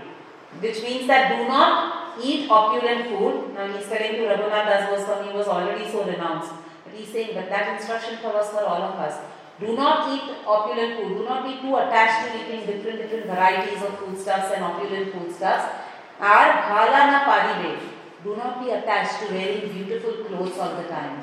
which 0.60 0.82
means 0.82 1.06
that 1.06 1.36
do 1.36 1.48
not 1.48 2.18
eat 2.22 2.48
opulent 2.48 3.08
food. 3.08 3.54
Now 3.54 3.66
he's 3.66 3.86
telling 3.86 4.14
to 4.14 4.26
Raghunath 4.30 4.66
Das 4.66 4.90
Goswami 4.90 5.32
was 5.36 5.48
already 5.48 5.90
so 5.90 6.04
renounced, 6.04 6.52
but 6.84 6.94
he's 6.94 7.08
saying 7.08 7.34
that 7.34 7.48
that 7.50 7.76
instruction 7.76 8.18
covers 8.22 8.48
for 8.48 8.62
all 8.62 8.82
of 8.82 8.94
us. 8.98 9.18
Do 9.60 9.76
not 9.76 10.10
eat 10.12 10.34
opulent 10.46 10.98
food. 10.98 11.18
Do 11.18 11.24
not 11.24 11.44
be 11.46 11.60
too 11.60 11.76
attached 11.76 12.26
to 12.26 12.38
eating 12.38 12.66
different 12.66 12.98
different 12.98 13.26
varieties 13.26 13.82
of 13.82 13.98
foodstuffs 13.98 14.50
and 14.52 14.64
opulent 14.64 15.12
foodstuffs. 15.12 15.66
Or 16.18 16.46
bhala 16.68 17.00
na 17.10 17.18
parive. 17.24 17.78
Do 18.24 18.34
not 18.36 18.64
be 18.64 18.70
attached 18.70 19.20
to 19.20 19.32
wearing 19.32 19.70
beautiful 19.70 20.24
clothes 20.24 20.58
all 20.58 20.74
the 20.76 20.88
time. 20.88 21.22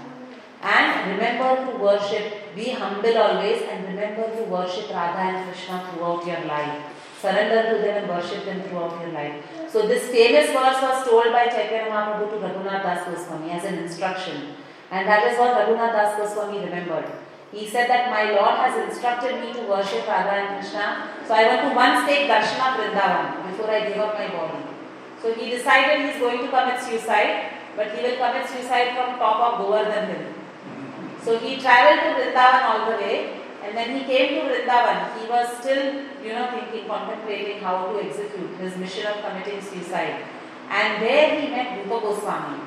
And 0.62 1.12
remember 1.12 1.72
to 1.72 1.78
worship, 1.78 2.56
be 2.56 2.70
humble 2.70 3.18
always, 3.18 3.64
and 3.64 3.84
remember 3.88 4.30
to 4.36 4.44
worship 4.44 4.92
Radha 4.92 5.18
and 5.18 5.46
Krishna 5.48 5.90
throughout 5.90 6.26
your 6.26 6.46
life. 6.46 6.84
Surrender 7.20 7.64
to 7.74 7.82
them 7.82 8.04
and 8.04 8.08
worship 8.08 8.46
them 8.46 8.62
throughout 8.62 9.02
your 9.02 9.12
life. 9.12 9.44
So, 9.70 9.88
this 9.88 10.10
famous 10.10 10.52
verse 10.52 10.82
was 10.82 11.08
told 11.08 11.34
by 11.34 11.46
Chaitanya 11.48 11.90
Mahaprabhu 11.90 12.30
to 12.30 12.38
Raghunath 12.48 12.84
Das 12.84 13.08
Goswami 13.08 13.52
as 13.52 13.66
an 13.66 13.80
instruction. 13.80 14.56
And 14.92 15.08
that 15.08 15.32
is 15.32 15.40
what 15.40 15.58
Raghunath 15.58 15.94
Das 15.94 16.18
Goswami 16.18 16.60
remembered. 16.60 17.12
He 17.52 17.68
said 17.68 17.90
that 17.90 18.10
my 18.10 18.32
Lord 18.32 18.56
has 18.64 18.90
instructed 18.90 19.42
me 19.42 19.54
to 19.54 19.68
worship 19.68 20.08
Radha 20.08 20.32
and 20.32 20.60
Krishna. 20.60 21.10
So, 21.28 21.34
I 21.34 21.48
want 21.48 21.62
to 21.68 21.76
once 21.76 22.08
take 22.08 22.30
Darshana 22.30 22.80
Vrindavan 22.80 23.52
before 23.52 23.70
I 23.70 23.88
give 23.88 23.98
up 23.98 24.14
my 24.16 24.28
body. 24.28 24.64
So, 25.22 25.34
he 25.34 25.52
decided 25.52 26.02
he 26.02 26.08
is 26.16 26.20
going 26.20 26.40
to 26.40 26.48
commit 26.48 26.80
suicide, 26.80 27.60
but 27.76 27.92
he 27.92 28.04
will 28.04 28.16
commit 28.16 28.48
suicide 28.48 28.96
from 28.96 29.20
top 29.20 29.40
of 29.40 29.60
Govardhan 29.60 30.16
Hill. 30.16 30.34
So 31.24 31.38
he 31.38 31.58
traveled 31.58 32.02
to 32.02 32.10
Vrindavan 32.18 32.64
all 32.66 32.92
the 32.92 32.98
way, 32.98 33.40
and 33.64 33.76
when 33.76 33.96
he 33.96 34.06
came 34.06 34.42
to 34.42 34.50
Vrindavan, 34.50 35.20
he 35.20 35.30
was 35.30 35.48
still, 35.60 36.04
you 36.24 36.34
know, 36.34 36.50
thinking, 36.50 36.88
contemplating 36.88 37.60
how 37.60 37.94
to 37.94 38.04
execute 38.04 38.58
his 38.58 38.76
mission 38.78 39.06
of 39.06 39.22
committing 39.24 39.62
suicide. 39.62 40.24
And 40.70 41.04
there 41.04 41.40
he 41.40 41.50
met 41.50 41.78
Rupa 41.78 42.02
Goswami, 42.02 42.62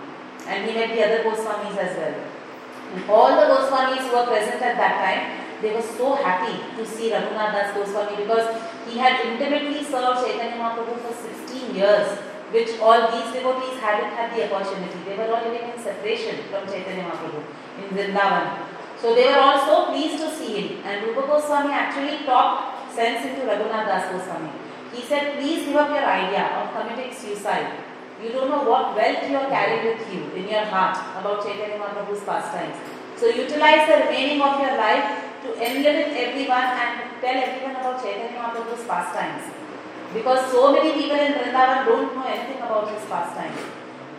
and 0.47 0.71
he 0.71 0.77
met 0.77 0.95
the 0.95 1.05
other 1.05 1.25
Goswamis 1.25 1.77
as 1.77 1.97
well. 1.97 2.15
All 3.09 3.31
the 3.35 3.47
Goswamis 3.51 4.07
who 4.09 4.17
were 4.17 4.27
present 4.27 4.63
at 4.63 4.77
that 4.77 4.95
time, 5.03 5.45
they 5.63 5.73
were 5.73 5.83
so 5.83 6.15
happy 6.15 6.61
to 6.77 6.87
see 6.87 7.11
Raghunath 7.11 7.53
Das 7.53 7.75
Goswami 7.75 8.17
because 8.23 8.49
he 8.89 8.99
had 8.99 9.25
intimately 9.25 9.83
served 9.83 10.27
Chaitanya 10.27 10.57
Mahaprabhu 10.61 10.99
for 11.01 11.15
16 11.15 11.75
years, 11.75 12.19
which 12.53 12.79
all 12.81 13.11
these 13.11 13.33
devotees 13.33 13.81
hadn't 13.81 14.13
had 14.13 14.35
the 14.37 14.45
opportunity. 14.47 14.99
They 15.07 15.17
were 15.17 15.35
all 15.35 15.43
living 15.43 15.73
in 15.73 15.79
separation 15.79 16.45
from 16.51 16.67
Chaitanya 16.67 17.05
Mahaprabhu 17.05 17.43
in 17.81 17.97
Vrindavan. 17.97 18.67
So 19.01 19.15
they 19.15 19.27
were 19.29 19.39
all 19.39 19.61
so 19.67 19.93
pleased 19.93 20.19
to 20.23 20.31
see 20.31 20.61
him. 20.61 20.85
And 20.85 21.07
Rupa 21.07 21.27
Goswami 21.27 21.73
actually 21.73 22.25
talked 22.25 22.93
sense 22.95 23.25
into 23.27 23.43
Raghunath 23.47 23.87
Das 23.87 24.13
Goswami. 24.13 24.51
He 24.95 25.03
said, 25.03 25.35
please 25.37 25.67
give 25.67 25.77
up 25.77 25.91
your 25.91 26.05
idea 26.05 26.45
of 26.61 26.71
committing 26.73 27.13
suicide. 27.13 27.84
You 28.25 28.33
don't 28.33 28.49
know 28.49 28.65
what 28.65 28.97
wealth 28.97 29.23
you 29.29 29.37
are 29.37 29.51
carrying 29.51 29.85
with 29.85 30.09
you 30.11 30.23
in 30.33 30.49
your 30.49 30.65
heart 30.65 30.97
about 31.21 31.45
Chaitanya 31.45 31.77
Mahaprabhu's 31.77 32.25
pastimes. 32.25 32.77
So 33.21 33.29
utilize 33.29 33.85
the 33.87 33.97
remaining 34.05 34.41
of 34.41 34.59
your 34.65 34.79
life 34.79 35.05
to 35.45 35.53
enliven 35.61 36.17
everyone 36.17 36.73
and 36.73 37.21
tell 37.21 37.37
everyone 37.37 37.77
about 37.77 38.01
Chaitanya 38.03 38.33
Mahaprabhu's 38.33 38.89
pastimes. 38.89 39.53
Because 40.15 40.51
so 40.51 40.73
many 40.73 40.93
people 40.95 41.21
in 41.21 41.35
Vrindavan 41.35 41.85
don't 41.85 42.17
know 42.17 42.25
anything 42.25 42.63
about 42.65 42.89
his 42.89 43.05
pastimes. 43.05 43.61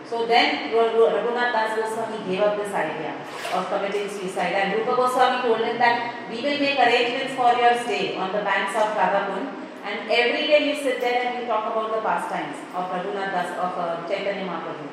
So 0.08 0.24
then 0.24 0.70
Raghunath 0.70 1.50
Das 1.50 1.74
Goswami 1.74 2.22
gave 2.30 2.42
up 2.42 2.56
this 2.56 2.72
idea 2.72 3.18
of 3.52 3.66
committing 3.68 4.08
suicide 4.08 4.54
and 4.54 4.78
Rupa 4.78 4.94
Goswami 4.94 5.42
told 5.42 5.66
him 5.66 5.78
that 5.78 6.30
we 6.30 6.36
will 6.46 6.60
make 6.62 6.78
arrangements 6.78 7.34
for 7.34 7.50
your 7.58 7.74
stay 7.82 8.14
on 8.14 8.30
the 8.30 8.46
banks 8.46 8.76
of 8.76 8.94
Radhakund 8.94 9.65
and 9.86 10.10
every 10.10 10.46
day 10.50 10.60
you 10.68 10.74
sit 10.82 11.00
there 11.00 11.22
and 11.22 11.38
you 11.38 11.46
talk 11.46 11.70
about 11.70 11.94
the 11.94 12.02
pastimes 12.02 12.58
of 12.74 12.90
Raghunath 12.90 13.30
Das, 13.30 13.50
of 13.54 13.78
uh, 13.78 14.08
Chaitanya 14.08 14.44
Mahaprabhu. 14.44 14.88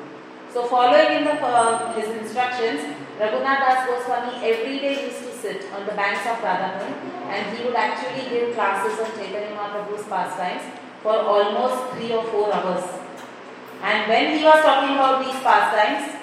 So 0.52 0.66
following 0.66 1.18
in 1.18 1.24
the, 1.24 1.34
uh, 1.42 1.92
his 1.98 2.08
instructions, 2.22 2.80
Raghunath 3.18 3.58
Das 3.66 3.86
Goswami 3.88 4.38
every 4.38 4.78
day 4.78 5.06
used 5.06 5.18
to 5.26 5.32
sit 5.32 5.66
on 5.74 5.84
the 5.84 5.94
banks 5.98 6.22
of 6.30 6.38
Radhakund 6.38 6.94
and 7.26 7.56
he 7.56 7.64
would 7.64 7.74
actually 7.74 8.30
give 8.30 8.54
classes 8.54 9.00
on 9.00 9.10
Chaitanya 9.18 9.56
Mahaprabhu's 9.56 10.06
pastimes 10.06 10.62
for 11.02 11.18
almost 11.18 11.94
three 11.94 12.12
or 12.12 12.22
four 12.30 12.54
hours. 12.54 12.84
And 13.82 14.08
when 14.08 14.38
he 14.38 14.44
was 14.44 14.62
talking 14.62 14.94
about 14.94 15.24
these 15.24 15.42
pastimes, 15.42 16.14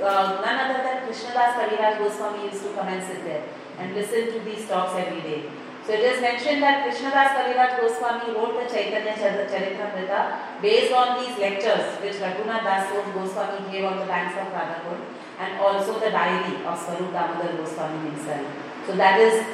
uh, 0.00 0.40
none 0.40 0.70
other 0.70 0.82
than 0.86 1.02
Krishnadas 1.02 1.58
Kaviraj 1.58 1.98
Goswami 1.98 2.44
used 2.44 2.62
to 2.62 2.70
come 2.78 2.86
and 2.86 3.02
sit 3.02 3.24
there 3.24 3.42
and 3.78 3.92
listen 3.92 4.32
to 4.32 4.38
these 4.46 4.68
talks 4.68 4.94
every 4.94 5.20
day. 5.20 5.50
So 5.86 5.96
it 5.96 6.04
is 6.04 6.20
mentioned 6.20 6.62
that 6.62 6.84
Krishnadas 6.84 7.32
Kaviraj 7.34 7.80
Goswami 7.80 8.36
wrote 8.36 8.54
the 8.60 8.68
Chaitanya 8.68 9.16
Charitamrita 9.16 10.60
based 10.60 10.92
on 10.92 11.18
these 11.18 11.38
lectures 11.38 11.96
which 12.04 12.20
Raghunath 12.20 12.62
Das 12.62 12.92
Goswami 12.92 13.72
gave 13.72 13.84
on 13.84 13.98
the 13.98 14.04
banks 14.04 14.36
of 14.36 14.52
Radhakund 14.52 15.00
and 15.40 15.58
also 15.58 15.98
the 15.98 16.10
diary 16.10 16.62
of 16.64 16.78
Swarup 16.78 17.12
Damodar 17.12 17.56
Goswami 17.56 18.10
himself. 18.10 18.46
So 18.86 18.94
that 18.96 19.18
is, 19.18 19.44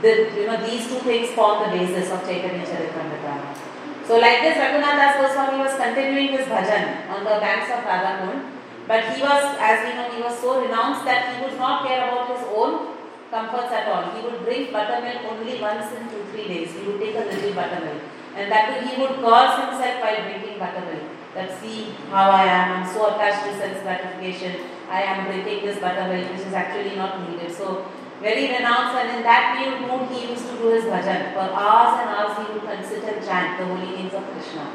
the, 0.00 0.30
you 0.38 0.46
know, 0.46 0.56
these 0.64 0.86
two 0.86 1.02
things 1.02 1.30
form 1.30 1.66
the 1.66 1.76
basis 1.76 2.10
of 2.12 2.22
Chaitanya 2.22 2.64
Charitamrita. 2.64 3.72
So 4.06 4.18
like 4.18 4.40
this, 4.40 4.56
Raghunath 4.56 4.96
Das 5.02 5.16
Goswami 5.18 5.58
was 5.58 5.74
continuing 5.74 6.28
his 6.28 6.46
bhajan 6.46 7.10
on 7.10 7.24
the 7.24 7.42
banks 7.42 7.70
of 7.74 7.82
Radhakund, 7.82 8.50
but 8.86 9.04
he 9.04 9.20
was, 9.20 9.56
as 9.58 9.82
we 9.82 9.94
know, 9.98 10.10
he 10.14 10.22
was 10.22 10.38
so 10.38 10.62
renounced 10.62 11.04
that 11.04 11.34
he 11.34 11.44
would 11.44 11.58
not 11.58 11.86
care 11.86 12.08
about 12.08 12.36
his 12.36 12.46
own 12.54 12.91
comforts 13.32 13.72
at 13.72 13.88
all. 13.88 14.12
He 14.12 14.20
would 14.20 14.44
drink 14.44 14.72
buttermilk 14.76 15.24
only 15.32 15.56
once 15.58 15.88
in 15.96 16.04
two, 16.12 16.22
three 16.30 16.46
days. 16.52 16.76
He 16.76 16.84
would 16.86 17.00
take 17.00 17.16
a 17.16 17.24
little 17.24 17.54
buttermilk. 17.56 18.02
And 18.36 18.52
that 18.52 18.68
too, 18.68 18.86
he 18.86 19.00
would 19.00 19.16
curse 19.24 19.56
himself 19.64 20.04
while 20.04 20.20
drinking 20.28 20.60
buttermilk. 20.60 21.08
That 21.34 21.48
see 21.58 21.96
how 22.12 22.28
I 22.30 22.44
am, 22.44 22.66
I'm 22.76 22.94
so 22.94 23.08
attached 23.08 23.48
to 23.48 23.56
sense 23.56 23.80
gratification. 23.80 24.68
I 24.88 25.00
am 25.02 25.24
drinking 25.24 25.64
this 25.64 25.80
buttermilk, 25.80 26.30
which 26.30 26.46
is 26.46 26.52
actually 26.52 26.94
not 26.94 27.24
needed. 27.24 27.50
So 27.50 27.88
very 28.20 28.52
renounced 28.52 29.00
and 29.00 29.16
in 29.16 29.22
that 29.24 29.56
mood 29.80 30.12
he 30.12 30.28
used 30.28 30.46
to 30.50 30.56
do 30.60 30.68
his 30.76 30.84
bhajan. 30.84 31.32
For 31.32 31.48
hours 31.56 32.04
and 32.04 32.08
hours 32.12 32.36
he 32.36 32.52
would 32.52 32.68
consider 32.68 33.16
and 33.16 33.24
chant 33.24 33.58
the 33.58 33.64
holy 33.64 33.96
names 33.96 34.12
of 34.12 34.28
Krishna. 34.30 34.68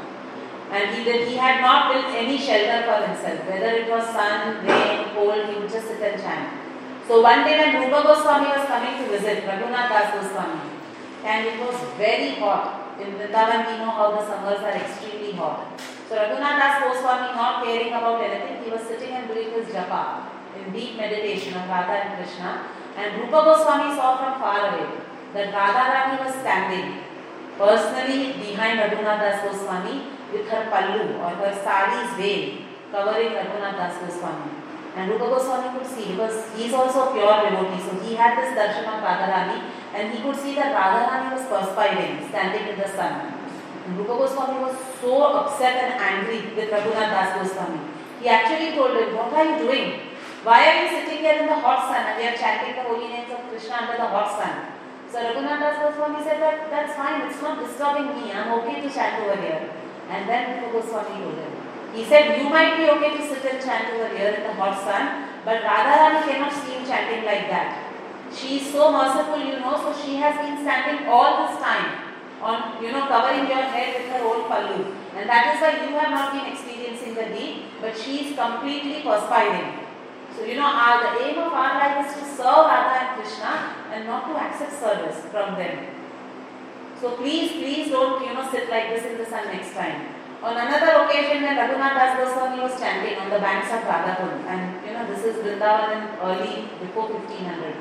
And 0.70 0.94
he 0.94 1.04
did 1.04 1.28
he 1.28 1.36
had 1.36 1.62
not 1.62 1.92
built 1.92 2.12
any 2.12 2.36
shelter 2.36 2.82
for 2.84 3.06
himself, 3.06 3.48
whether 3.48 3.70
it 3.80 3.88
was 3.88 4.04
sun, 4.04 4.66
rain, 4.66 5.14
cold, 5.14 5.46
he 5.46 5.54
would 5.60 5.70
just 5.70 5.86
sit 5.86 6.02
and 6.02 6.20
chant. 6.20 6.67
So 7.08 7.22
one 7.22 7.42
day 7.48 7.56
when 7.56 7.88
Rupa 7.88 8.02
Goswami 8.04 8.48
was 8.52 8.68
coming 8.68 9.00
to 9.00 9.08
visit 9.08 9.48
Raghunath 9.48 9.88
Das 9.88 10.12
Goswami, 10.12 10.60
and 11.24 11.46
it 11.46 11.58
was 11.58 11.80
very 11.96 12.36
hot. 12.36 13.00
In 13.00 13.16
Vrindavan 13.16 13.64
we 13.64 13.78
know 13.80 13.92
how 13.96 14.12
the 14.12 14.26
summers 14.28 14.60
are 14.60 14.76
extremely 14.76 15.32
hot. 15.32 15.80
So 16.06 16.16
Raghunath 16.16 16.60
Das 16.60 16.84
Goswami 16.84 17.32
not 17.32 17.64
caring 17.64 17.96
about 17.96 18.20
anything, 18.20 18.62
he 18.62 18.70
was 18.70 18.82
sitting 18.82 19.08
and 19.16 19.26
doing 19.26 19.56
his 19.56 19.72
japa 19.72 20.28
in 20.60 20.70
deep 20.70 20.98
meditation 20.98 21.56
of 21.56 21.66
Radha 21.70 21.96
and 21.96 22.20
Krishna. 22.20 22.68
And 22.94 23.22
Rupa 23.22 23.40
Goswami 23.48 23.96
saw 23.96 24.20
from 24.20 24.38
far 24.44 24.68
away 24.68 25.00
that 25.32 25.48
Radharani 25.56 26.20
was 26.26 26.34
standing 26.44 27.04
personally 27.56 28.36
behind 28.36 28.84
Raghunath 28.84 29.24
Das 29.24 29.48
Goswami 29.48 30.12
with 30.30 30.46
her 30.48 30.68
pallu 30.68 31.16
or 31.24 31.32
her 31.40 31.56
sari's 31.56 32.12
veil 32.20 32.68
covering 32.92 33.32
Raghunath 33.32 33.80
Das 33.80 33.96
Goswami. 33.96 34.57
And 34.98 35.12
Rupa 35.12 35.30
Goswami 35.30 35.78
could 35.78 35.86
see 35.86 36.10
because 36.10 36.50
he 36.58 36.66
is 36.66 36.74
also 36.74 37.06
a 37.06 37.12
pure 37.14 37.30
devotee, 37.30 37.78
so 37.78 37.94
he 38.02 38.18
had 38.18 38.34
this 38.34 38.50
darshan 38.58 38.82
of 38.82 38.98
Radharani 38.98 39.70
and 39.94 40.10
he 40.10 40.18
could 40.18 40.34
see 40.34 40.56
that 40.56 40.74
Radharani 40.74 41.38
was 41.38 41.46
perspiring, 41.46 42.26
standing 42.28 42.74
in 42.74 42.76
the 42.82 42.88
sun. 42.88 43.30
And 43.86 43.96
Rupa 43.96 44.18
Goswami 44.18 44.58
was 44.58 44.74
so 45.00 45.22
upset 45.38 45.78
and 45.86 46.02
angry 46.02 46.50
with 46.50 46.74
Raghunath 46.74 47.14
Das 47.14 47.30
Goswami. 47.38 47.78
He 48.18 48.26
actually 48.26 48.74
told 48.74 48.98
him, 48.98 49.14
What 49.14 49.32
are 49.34 49.46
you 49.46 49.58
doing? 49.62 50.18
Why 50.42 50.66
are 50.66 50.76
you 50.82 50.88
sitting 50.90 51.18
here 51.22 51.38
in 51.42 51.46
the 51.46 51.54
hot 51.62 51.86
sun 51.86 52.02
and 52.02 52.18
we 52.18 52.26
are 52.26 52.34
chanting 52.34 52.74
the 52.74 52.82
holy 52.82 53.06
names 53.06 53.30
of 53.30 53.38
Krishna 53.54 53.86
under 53.86 54.02
the 54.02 54.10
hot 54.10 54.34
sun? 54.34 54.54
So 55.06 55.22
Raghunath 55.22 55.62
Das 55.62 55.78
Goswami 55.78 56.26
said 56.26 56.42
that 56.42 56.70
that's 56.74 56.98
fine, 56.98 57.22
it's 57.30 57.40
not 57.40 57.62
disturbing 57.62 58.18
me, 58.18 58.32
I'm 58.34 58.50
okay 58.58 58.82
to 58.82 58.90
chant 58.90 59.22
over 59.22 59.40
here. 59.40 59.70
And 60.10 60.28
then 60.28 60.58
Rupa 60.58 60.82
Goswami 60.82 61.22
told 61.22 61.38
him. 61.38 61.57
He 61.98 62.04
said, 62.04 62.38
You 62.38 62.48
might 62.48 62.76
be 62.76 62.88
okay 62.94 63.16
to 63.18 63.22
sit 63.26 63.44
and 63.44 63.58
chant 63.60 63.92
over 63.92 64.06
here 64.16 64.30
in 64.30 64.42
the 64.46 64.54
hot 64.54 64.78
sun, 64.86 65.34
but 65.44 65.62
Radharani 65.66 66.22
cannot 66.30 66.52
see 66.54 66.78
you 66.78 66.86
chanting 66.86 67.24
like 67.26 67.50
that. 67.50 67.90
She 68.32 68.58
is 68.62 68.70
so 68.70 68.92
merciful, 68.92 69.42
you 69.42 69.58
know, 69.58 69.74
so 69.82 69.90
she 69.98 70.14
has 70.22 70.38
been 70.38 70.62
standing 70.62 71.08
all 71.08 71.42
this 71.42 71.58
time 71.58 71.98
on, 72.40 72.78
you 72.80 72.92
know, 72.92 73.08
covering 73.08 73.50
your 73.50 73.66
head 73.74 73.98
with 73.98 74.12
her 74.14 74.22
own 74.22 74.46
pallu. 74.46 74.94
And 75.16 75.28
that 75.28 75.50
is 75.50 75.58
why 75.58 75.72
you 75.82 75.98
have 75.98 76.14
not 76.14 76.30
been 76.30 76.46
experiencing 76.52 77.14
the 77.18 77.24
heat, 77.34 77.66
but 77.80 77.98
she 77.98 78.30
is 78.30 78.38
completely 78.38 79.02
perspiring. 79.02 79.82
So, 80.36 80.44
you 80.44 80.54
know, 80.54 80.70
our, 80.70 81.02
the 81.02 81.26
aim 81.26 81.38
of 81.42 81.50
our 81.50 81.82
life 81.82 82.06
is 82.06 82.14
to 82.14 82.22
serve 82.30 82.70
Radha 82.70 82.94
and 82.94 83.10
Krishna 83.18 83.74
and 83.90 84.06
not 84.06 84.30
to 84.30 84.38
accept 84.38 84.78
service 84.78 85.26
from 85.34 85.58
them. 85.58 85.82
So 87.00 87.16
please, 87.16 87.58
please 87.58 87.90
don't, 87.90 88.22
you 88.22 88.34
know, 88.34 88.48
sit 88.52 88.70
like 88.70 88.94
this 88.94 89.04
in 89.10 89.18
the 89.18 89.26
sun 89.26 89.50
next 89.50 89.74
time. 89.74 90.17
On 90.38 90.54
another 90.54 91.02
occasion 91.02 91.42
when 91.42 91.58
Raghunath 91.58 91.98
Das 91.98 92.14
Goswami 92.14 92.62
was 92.62 92.78
standing 92.78 93.18
on 93.18 93.28
the 93.28 93.42
banks 93.42 93.74
of 93.74 93.82
Radhakund 93.82 94.46
and, 94.46 94.86
you 94.86 94.94
know, 94.94 95.02
this 95.10 95.26
is 95.26 95.42
Vrindavan 95.42 95.98
in 95.98 96.02
early, 96.22 96.70
before 96.78 97.10
1500. 97.10 97.74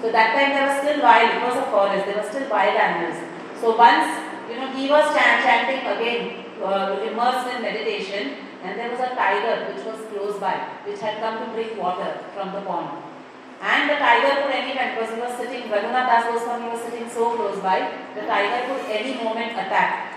So 0.00 0.08
that 0.08 0.32
time 0.32 0.56
there 0.56 0.64
was 0.72 0.80
still 0.80 1.04
wild, 1.04 1.36
it 1.36 1.42
was 1.44 1.60
a 1.60 1.68
forest, 1.68 2.08
there 2.08 2.16
were 2.16 2.24
still 2.24 2.48
wild 2.48 2.72
animals. 2.80 3.20
So 3.60 3.76
once, 3.76 4.08
you 4.48 4.56
know, 4.56 4.72
he 4.72 4.88
was 4.88 5.04
chan- 5.12 5.44
chanting 5.44 5.84
again, 5.84 6.48
uh, 6.64 6.96
immersed 7.04 7.52
in 7.52 7.60
meditation 7.60 8.40
and 8.64 8.80
there 8.80 8.88
was 8.88 9.04
a 9.04 9.12
tiger 9.12 9.68
which 9.68 9.84
was 9.84 10.00
close 10.08 10.40
by, 10.40 10.80
which 10.88 11.04
had 11.04 11.20
come 11.20 11.44
to 11.44 11.52
drink 11.52 11.76
water 11.76 12.24
from 12.32 12.56
the 12.56 12.64
pond. 12.64 13.04
And 13.60 13.90
the 13.90 14.00
tiger 14.00 14.40
could 14.40 14.56
any 14.56 14.72
time, 14.72 14.96
because 14.96 15.12
he 15.12 15.20
was 15.20 15.36
sitting, 15.36 15.68
Raghunath 15.68 16.08
Das 16.08 16.24
Goswami 16.24 16.72
was 16.72 16.80
sitting 16.80 17.04
so 17.10 17.36
close 17.36 17.60
by, 17.60 17.84
the 18.16 18.24
tiger 18.24 18.64
could 18.64 18.88
any 18.88 19.12
moment 19.22 19.52
attack 19.52 20.07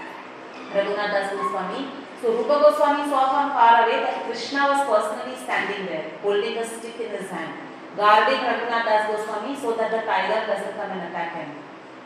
Raghunath 0.75 1.11
Das 1.11 1.31
Goswami. 1.31 1.87
So 2.21 2.37
Rupa 2.37 2.55
Goswami 2.63 3.09
saw 3.09 3.23
from 3.33 3.49
far 3.51 3.83
away 3.83 3.99
that 4.05 4.23
Krishna 4.25 4.61
was 4.71 4.81
personally 4.85 5.35
standing 5.35 5.85
there, 5.85 6.05
holding 6.21 6.57
a 6.57 6.65
stick 6.65 6.99
in 6.99 7.09
his 7.11 7.29
hand, 7.29 7.53
guarding 7.97 8.41
Raghunath 8.45 8.85
Das 8.85 9.03
Goswami 9.11 9.55
so 9.55 9.73
that 9.73 9.91
the 9.91 10.01
tiger 10.07 10.45
doesn't 10.47 10.75
come 10.77 10.91
and 10.91 11.09
attack 11.09 11.35
him. 11.35 11.49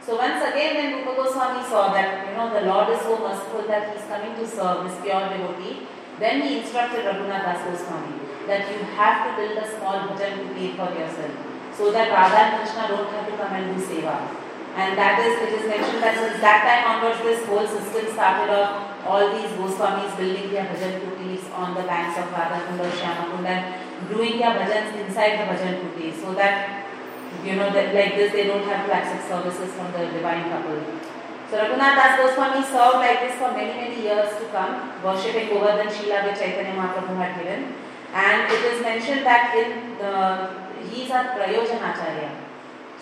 So 0.06 0.18
once 0.18 0.42
again 0.42 0.76
when 0.78 0.88
Rupa 0.98 1.16
Goswami 1.18 1.64
saw 1.68 1.92
that, 1.94 2.30
you 2.30 2.38
know, 2.38 2.54
the 2.54 2.66
Lord 2.66 2.90
is 2.90 3.02
so 3.02 3.18
merciful 3.20 3.68
that 3.68 3.90
he 3.90 4.00
is 4.00 4.06
coming 4.06 4.36
to 4.36 4.46
serve 4.48 4.86
this 4.86 4.98
pure 5.02 5.30
devotee, 5.30 5.88
then 6.20 6.42
he 6.42 6.60
instructed 6.60 7.06
Raghunath 7.06 7.44
Das 7.44 7.62
Goswami 7.66 8.26
that 8.48 8.72
you 8.72 8.80
have 8.98 9.26
to 9.26 9.30
build 9.36 9.58
a 9.58 9.68
small 9.78 10.00
hut 10.06 10.18
to 10.18 10.30
kutir 10.42 10.78
for 10.78 10.90
yourself 10.94 11.34
so 11.76 11.92
that 11.92 12.10
Radha 12.10 12.38
and 12.38 12.58
Krishna 12.62 12.88
don't 12.88 13.10
have 13.12 13.28
to 13.28 13.36
come 13.36 13.54
and 13.54 13.76
do 13.76 13.82
seva. 13.84 14.45
And 14.76 14.98
that 15.00 15.24
is, 15.24 15.40
it 15.40 15.56
is 15.56 15.66
mentioned 15.72 16.04
that 16.04 16.20
since 16.20 16.44
that 16.44 16.60
time 16.68 16.84
onwards, 16.84 17.24
this 17.24 17.48
whole 17.48 17.64
system 17.64 18.12
started 18.12 18.52
off, 18.52 18.92
all 19.08 19.32
these 19.32 19.48
Goswamis 19.56 20.12
building 20.20 20.52
their 20.52 20.68
bhajan 20.68 21.00
kutis 21.00 21.48
on 21.56 21.76
the 21.76 21.84
banks 21.88 22.20
of 22.20 22.28
Radhakund 22.36 22.84
or 22.84 22.92
Shyamakund 22.92 23.46
and 23.48 23.64
doing 24.12 24.38
their 24.38 24.52
bhajans 24.52 24.92
inside 25.00 25.40
the 25.40 25.46
bhajan 25.48 25.80
kutir 25.80 26.12
so 26.20 26.34
that, 26.36 26.92
you 27.46 27.56
know, 27.56 27.72
that 27.72 27.96
like 27.96 28.20
this 28.20 28.34
they 28.34 28.48
don't 28.48 28.68
have 28.68 28.86
to 28.86 28.92
accept 28.92 29.30
services 29.30 29.72
from 29.80 29.94
the 29.94 30.12
divine 30.12 30.50
couple. 30.52 30.84
So 31.50 31.56
Raghunath 31.56 31.96
Das 31.96 32.20
Goswami 32.20 32.66
served 32.68 33.00
like 33.00 33.20
this 33.24 33.36
for 33.40 33.56
many, 33.56 33.80
many 33.80 34.02
years 34.04 34.28
to 34.28 34.46
come, 34.52 34.92
worshipping 35.02 35.56
Govardhan 35.56 35.88
Shila 35.88 36.28
which 36.28 36.40
Chaitanya 36.40 36.76
Mahaprabhu 36.76 37.16
had 37.16 37.40
given. 37.40 37.72
And 38.12 38.52
it 38.52 38.60
is 38.74 38.82
mentioned 38.82 39.26
that 39.26 39.56
in 39.56 39.98
the, 40.00 40.84
he 40.90 41.04
is 41.04 41.12
a 41.12 41.32
Prayojanacharya. 41.32 42.45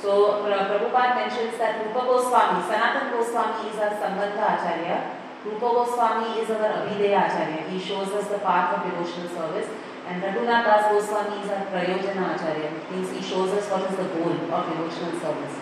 So 0.04 0.44
Pra- 0.44 0.68
Prabhupada 0.68 1.16
mentions 1.16 1.56
that 1.60 1.80
Rupa 1.80 2.04
Goswami, 2.04 2.60
Sanatan 2.68 3.16
Goswami 3.16 3.72
is 3.72 3.80
our 3.80 3.96
Sambandha 3.96 4.60
Acharya. 4.60 4.98
Rupa 5.46 5.70
Goswami 5.80 6.42
is 6.44 6.50
our 6.52 6.84
Abhidheya 6.84 7.24
Acharya. 7.24 7.64
He 7.72 7.80
shows 7.80 8.10
us 8.12 8.28
the 8.28 8.40
path 8.40 8.76
of 8.76 8.84
devotional 8.84 9.30
service. 9.32 9.70
And 10.06 10.22
Raghunath 10.22 10.66
Das 10.68 10.92
Goswami 10.92 11.40
is 11.44 11.50
our 11.56 11.64
Prayojana 11.72 12.36
Acharya. 12.36 12.70
Means 12.92 13.12
he 13.16 13.22
shows 13.24 13.52
us 13.56 13.72
what 13.72 13.90
is 13.90 13.96
the 13.96 14.04
goal 14.20 14.36
of 14.52 14.62
devotional 14.68 15.16
service. 15.24 15.56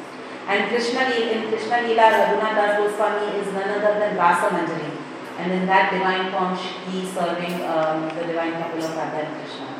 And 0.49 0.69
Krishna, 0.69 1.05
in 1.21 1.47
Krishna 1.47 1.85
Leela, 1.85 2.09
Raghunath 2.09 2.55
Das 2.57 2.77
Goswami 2.81 3.37
is 3.37 3.53
none 3.53 3.69
other 3.69 3.93
than 4.01 4.17
Rasa 4.17 4.49
Manjari. 4.49 4.89
And 5.37 5.51
in 5.51 5.65
that 5.67 5.93
divine 5.93 6.31
form, 6.31 6.57
he 6.89 7.05
is 7.05 7.13
serving 7.13 7.61
um, 7.69 8.09
the 8.17 8.25
divine 8.25 8.53
couple 8.53 8.83
of 8.83 8.97
Radha 8.97 9.21
and 9.21 9.37
Krishna. 9.37 9.70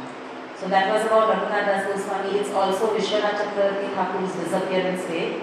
So 0.62 0.68
that 0.70 0.94
was 0.94 1.02
about 1.08 1.26
Raghunath 1.34 1.66
Das 1.66 1.90
Goswami. 1.90 2.38
It's 2.38 2.52
also 2.54 2.94
Vishwanath 2.94 3.34
Chakravarti 3.34 3.96
Thakur's 3.98 4.32
disappearance 4.38 5.02
day. 5.10 5.42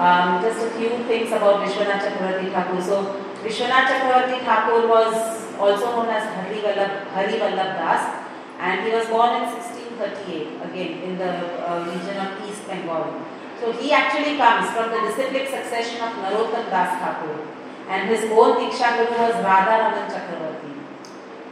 Um, 0.00 0.40
just 0.40 0.64
a 0.64 0.70
few 0.80 0.88
things 1.04 1.28
about 1.28 1.60
Vishwanath 1.60 2.00
Chakravarti 2.00 2.48
Thakur. 2.56 2.80
So 2.80 3.20
Vishwanath 3.44 3.84
Chakravarti 3.92 4.40
Thakur 4.48 4.88
was 4.88 5.12
also 5.60 5.92
known 5.92 6.08
as 6.08 6.24
Hari 6.32 6.64
Vallabh, 6.64 7.04
Hari 7.12 7.36
Vallabh 7.36 7.76
Das 7.76 8.24
and 8.58 8.80
he 8.86 8.96
was 8.96 9.06
born 9.08 9.36
in 9.36 9.44
1638 9.44 10.64
again 10.64 11.02
in 11.04 11.18
the 11.18 11.32
uh, 11.60 11.84
region 11.84 12.16
of 12.16 12.48
East 12.48 12.66
Bengal. 12.66 13.12
So 13.60 13.72
he 13.72 13.92
actually 13.92 14.38
comes 14.38 14.70
from 14.72 14.88
the 14.88 15.04
disciplic 15.04 15.48
succession 15.48 16.00
of 16.00 16.16
Narottam 16.24 16.64
Das 16.72 16.96
Thakur 16.96 17.44
and 17.90 18.08
his 18.08 18.24
own 18.32 18.56
Diksha 18.56 18.96
Guru 18.96 19.20
was 19.20 19.36
Radha 19.44 19.84
Raman 19.84 20.08
Chakravarti. 20.08 20.65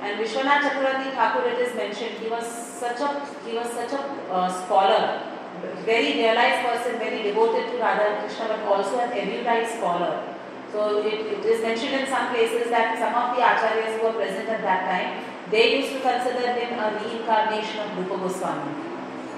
And 0.04 0.20
Vishwanath 0.20 0.60
Chakravarti 0.60 1.12
Thakur, 1.14 1.48
it 1.48 1.58
is 1.58 1.74
mentioned, 1.74 2.18
he 2.20 2.28
was 2.28 2.44
such 2.44 3.00
a 3.00 3.08
he 3.46 3.56
was 3.56 3.70
such 3.72 3.92
a 3.92 4.00
uh, 4.30 4.48
scholar, 4.52 5.22
very 5.86 6.12
realized 6.20 6.60
person, 6.66 6.98
very 6.98 7.22
devoted 7.22 7.72
to 7.72 7.78
Radha 7.78 8.20
Krishna, 8.20 8.48
but 8.48 8.68
also 8.68 8.98
an 8.98 9.12
erudite 9.16 9.66
scholar. 9.66 10.22
So 10.72 10.98
it, 10.98 11.24
it 11.36 11.44
is 11.46 11.62
mentioned 11.62 11.94
in 12.00 12.06
some 12.06 12.28
places 12.34 12.68
that 12.68 12.98
some 12.98 13.14
of 13.14 13.34
the 13.34 13.40
acharyas 13.40 13.96
who 13.96 14.08
were 14.08 14.12
present 14.12 14.46
at 14.50 14.60
that 14.60 14.84
time, 14.92 15.24
they 15.50 15.80
used 15.80 15.92
to 15.94 16.00
consider 16.00 16.52
him 16.52 16.78
a 16.78 17.00
reincarnation 17.00 17.80
of 17.80 17.96
Rupa 17.96 18.18
Goswami. 18.28 18.74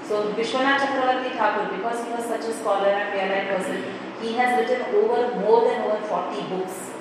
So 0.03 0.33
Vishwanath 0.33 0.83
Chakravarti 0.83 1.31
Thakur, 1.39 1.77
because 1.77 2.03
he 2.03 2.11
was 2.11 2.25
such 2.25 2.43
a 2.43 2.51
scholar 2.51 2.91
and 2.91 3.13
realized 3.15 3.55
person, 3.55 3.83
he 4.21 4.33
has 4.33 4.59
written 4.59 4.83
over 4.95 5.39
more 5.39 5.63
than 5.63 5.81
over 5.83 6.01
40 6.11 6.41
books. 6.49 6.96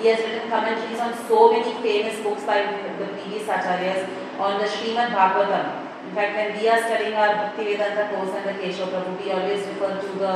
He 0.00 0.08
has 0.08 0.18
written 0.20 0.48
commentaries 0.48 0.98
on 0.98 1.12
so 1.28 1.52
many 1.52 1.74
famous 1.82 2.16
books 2.24 2.44
by 2.44 2.62
the 2.98 3.06
previous 3.20 3.44
acharyas 3.44 4.08
on 4.40 4.58
the 4.58 4.64
Srimad 4.64 5.12
Bhagavatam. 5.12 5.90
In 6.08 6.14
fact, 6.14 6.36
when 6.36 6.56
we 6.56 6.68
are 6.68 6.80
studying 6.80 7.12
our 7.12 7.34
Bhakti 7.36 7.76
Vedanta 7.76 8.08
course 8.08 8.32
and 8.32 8.48
the 8.48 8.56
Keshav 8.62 8.88
Prabhu, 8.88 9.12
we 9.22 9.30
always 9.30 9.60
refer 9.68 10.00
to 10.00 10.08
the 10.18 10.34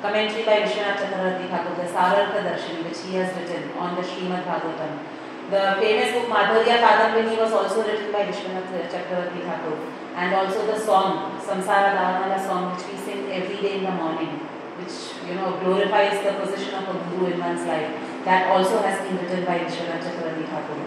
commentary 0.00 0.44
by 0.46 0.62
Vishwanath 0.62 1.02
Chakravarti 1.02 1.50
Thakur, 1.50 1.74
the 1.74 1.90
Sarartha 1.90 2.46
Darshani, 2.46 2.84
which 2.86 3.00
he 3.02 3.16
has 3.16 3.34
written 3.34 3.76
on 3.76 3.96
the 3.96 4.02
Srimad 4.02 4.46
Bhagavatam. 4.46 5.02
The 5.50 5.76
famous 5.82 6.12
book 6.14 6.28
Madhurya 6.28 6.78
Kadambini 6.78 7.36
was 7.36 7.52
also 7.52 7.82
written 7.82 8.12
by 8.12 8.26
Vishwanath 8.30 8.70
Chakravarti 8.94 9.42
Thakur. 9.42 9.76
And 10.14 10.32
also 10.36 10.64
the 10.66 10.78
song, 10.78 11.40
Samsara 11.40 11.98
Davanala 11.98 12.46
song, 12.46 12.76
which 12.76 12.86
we 12.86 12.96
sing 12.96 13.26
every 13.32 13.56
day 13.56 13.78
in 13.78 13.84
the 13.84 13.90
morning, 13.90 14.38
which 14.78 15.18
you 15.28 15.34
know 15.34 15.58
glorifies 15.58 16.22
the 16.22 16.38
position 16.38 16.74
of 16.74 16.94
a 16.94 17.10
guru 17.10 17.32
in 17.32 17.40
one's 17.40 17.66
life. 17.66 18.13
That 18.24 18.48
also 18.48 18.80
has 18.80 19.00
been 19.06 19.18
written 19.18 19.44
by 19.44 19.58
Vishwanath 19.58 20.00
Chakravarti 20.00 20.48
Thakur. 20.48 20.78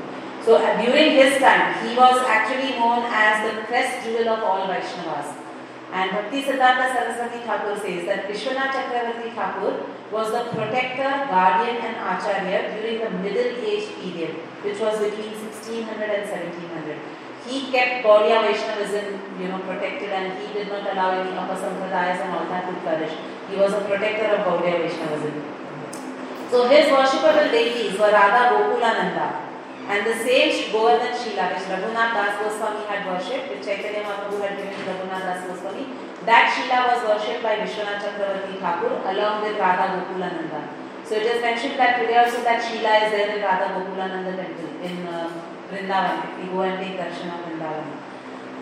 So 0.44 0.56
uh, 0.56 0.82
during 0.82 1.12
his 1.12 1.38
time, 1.38 1.76
he 1.86 1.96
was 1.96 2.18
actually 2.26 2.80
known 2.80 3.04
as 3.06 3.46
the 3.46 3.62
crest 3.68 4.06
jewel 4.06 4.30
of 4.30 4.44
all 4.44 4.68
Vaishnavas. 4.68 5.36
And 5.92 6.12
Bhakti 6.12 6.44
Siddhanta 6.44 6.88
Saraswati 6.92 7.40
Thakur 7.46 7.76
says 7.78 8.06
that 8.08 8.28
Vishwanath 8.28 8.74
Chakravarti 8.76 9.36
Thakur 9.36 9.86
was 10.12 10.32
the 10.32 10.50
protector, 10.52 11.12
guardian 11.30 11.78
and 11.78 11.96
acharya 11.96 12.74
during 12.74 13.00
the 13.04 13.10
Middle 13.22 13.54
Age 13.64 13.88
period, 14.02 14.36
which 14.64 14.80
was 14.80 15.00
between 15.00 15.32
1600 15.36 16.10
and 16.10 16.30
1700. 16.30 16.98
He 17.48 17.72
kept 17.72 18.04
Gaudiya 18.04 18.42
Vaishnavism, 18.44 19.20
you 19.40 19.48
know, 19.48 19.60
protected 19.60 20.10
and 20.10 20.34
he 20.40 20.54
did 20.54 20.68
not 20.68 20.84
allow 20.92 21.12
any 21.12 21.32
apasampradayas 21.32 22.20
and 22.24 22.32
all 22.36 22.46
that 22.50 22.68
to 22.68 22.76
flourish. 22.82 23.14
He 23.50 23.56
was 23.56 23.74
a 23.74 23.82
protector 23.82 24.36
of 24.36 24.46
Gaudiya 24.48 24.82
Vaishnavism. 24.84 25.67
So 26.50 26.68
his 26.70 26.88
worshipable 26.88 27.52
deities 27.52 28.00
were 28.00 28.12
Radha 28.12 28.56
Gokulananda 28.56 29.48
and 29.92 30.06
the 30.08 30.16
same 30.16 30.72
Govardhan 30.72 31.12
Shila 31.12 31.52
which 31.52 31.68
Raghunath 31.68 32.14
Das 32.16 32.40
Goswami 32.40 32.86
had 32.88 33.04
worshipped, 33.08 33.52
which 33.52 33.66
Chaitanya 33.66 34.04
Mahaprabhu 34.04 34.40
had 34.40 34.56
given 34.56 34.72
to 34.72 34.84
Raghunath 34.88 35.28
Das 35.28 35.48
Goswami, 35.48 35.88
that 36.26 36.48
Shila 36.52 36.80
was 36.88 37.00
worshipped 37.08 37.44
by 37.44 37.56
Vishwanath 37.60 38.00
Chakravarti 38.00 38.60
Thakur 38.60 38.96
along 39.12 39.44
with 39.44 39.60
Radha 39.60 39.88
Gokulananda. 39.96 40.62
So 41.04 41.16
it 41.16 41.24
is 41.24 41.42
mentioned 41.42 41.80
that 41.80 42.00
today 42.00 42.18
also 42.18 42.44
that 42.44 42.64
Shila 42.64 42.96
is 43.04 43.12
there 43.12 43.36
in 43.36 43.44
Radha 43.44 43.68
Gokulananda 43.76 44.36
temple 44.36 44.72
in 44.84 45.08
uh, 45.08 45.32
Vrindavan, 45.72 46.44
if 46.44 46.52
go 46.52 46.62
and 46.62 46.80
take 46.80 47.00
darshan 47.00 47.32
of 47.32 47.44
Vrindavan. 47.44 47.88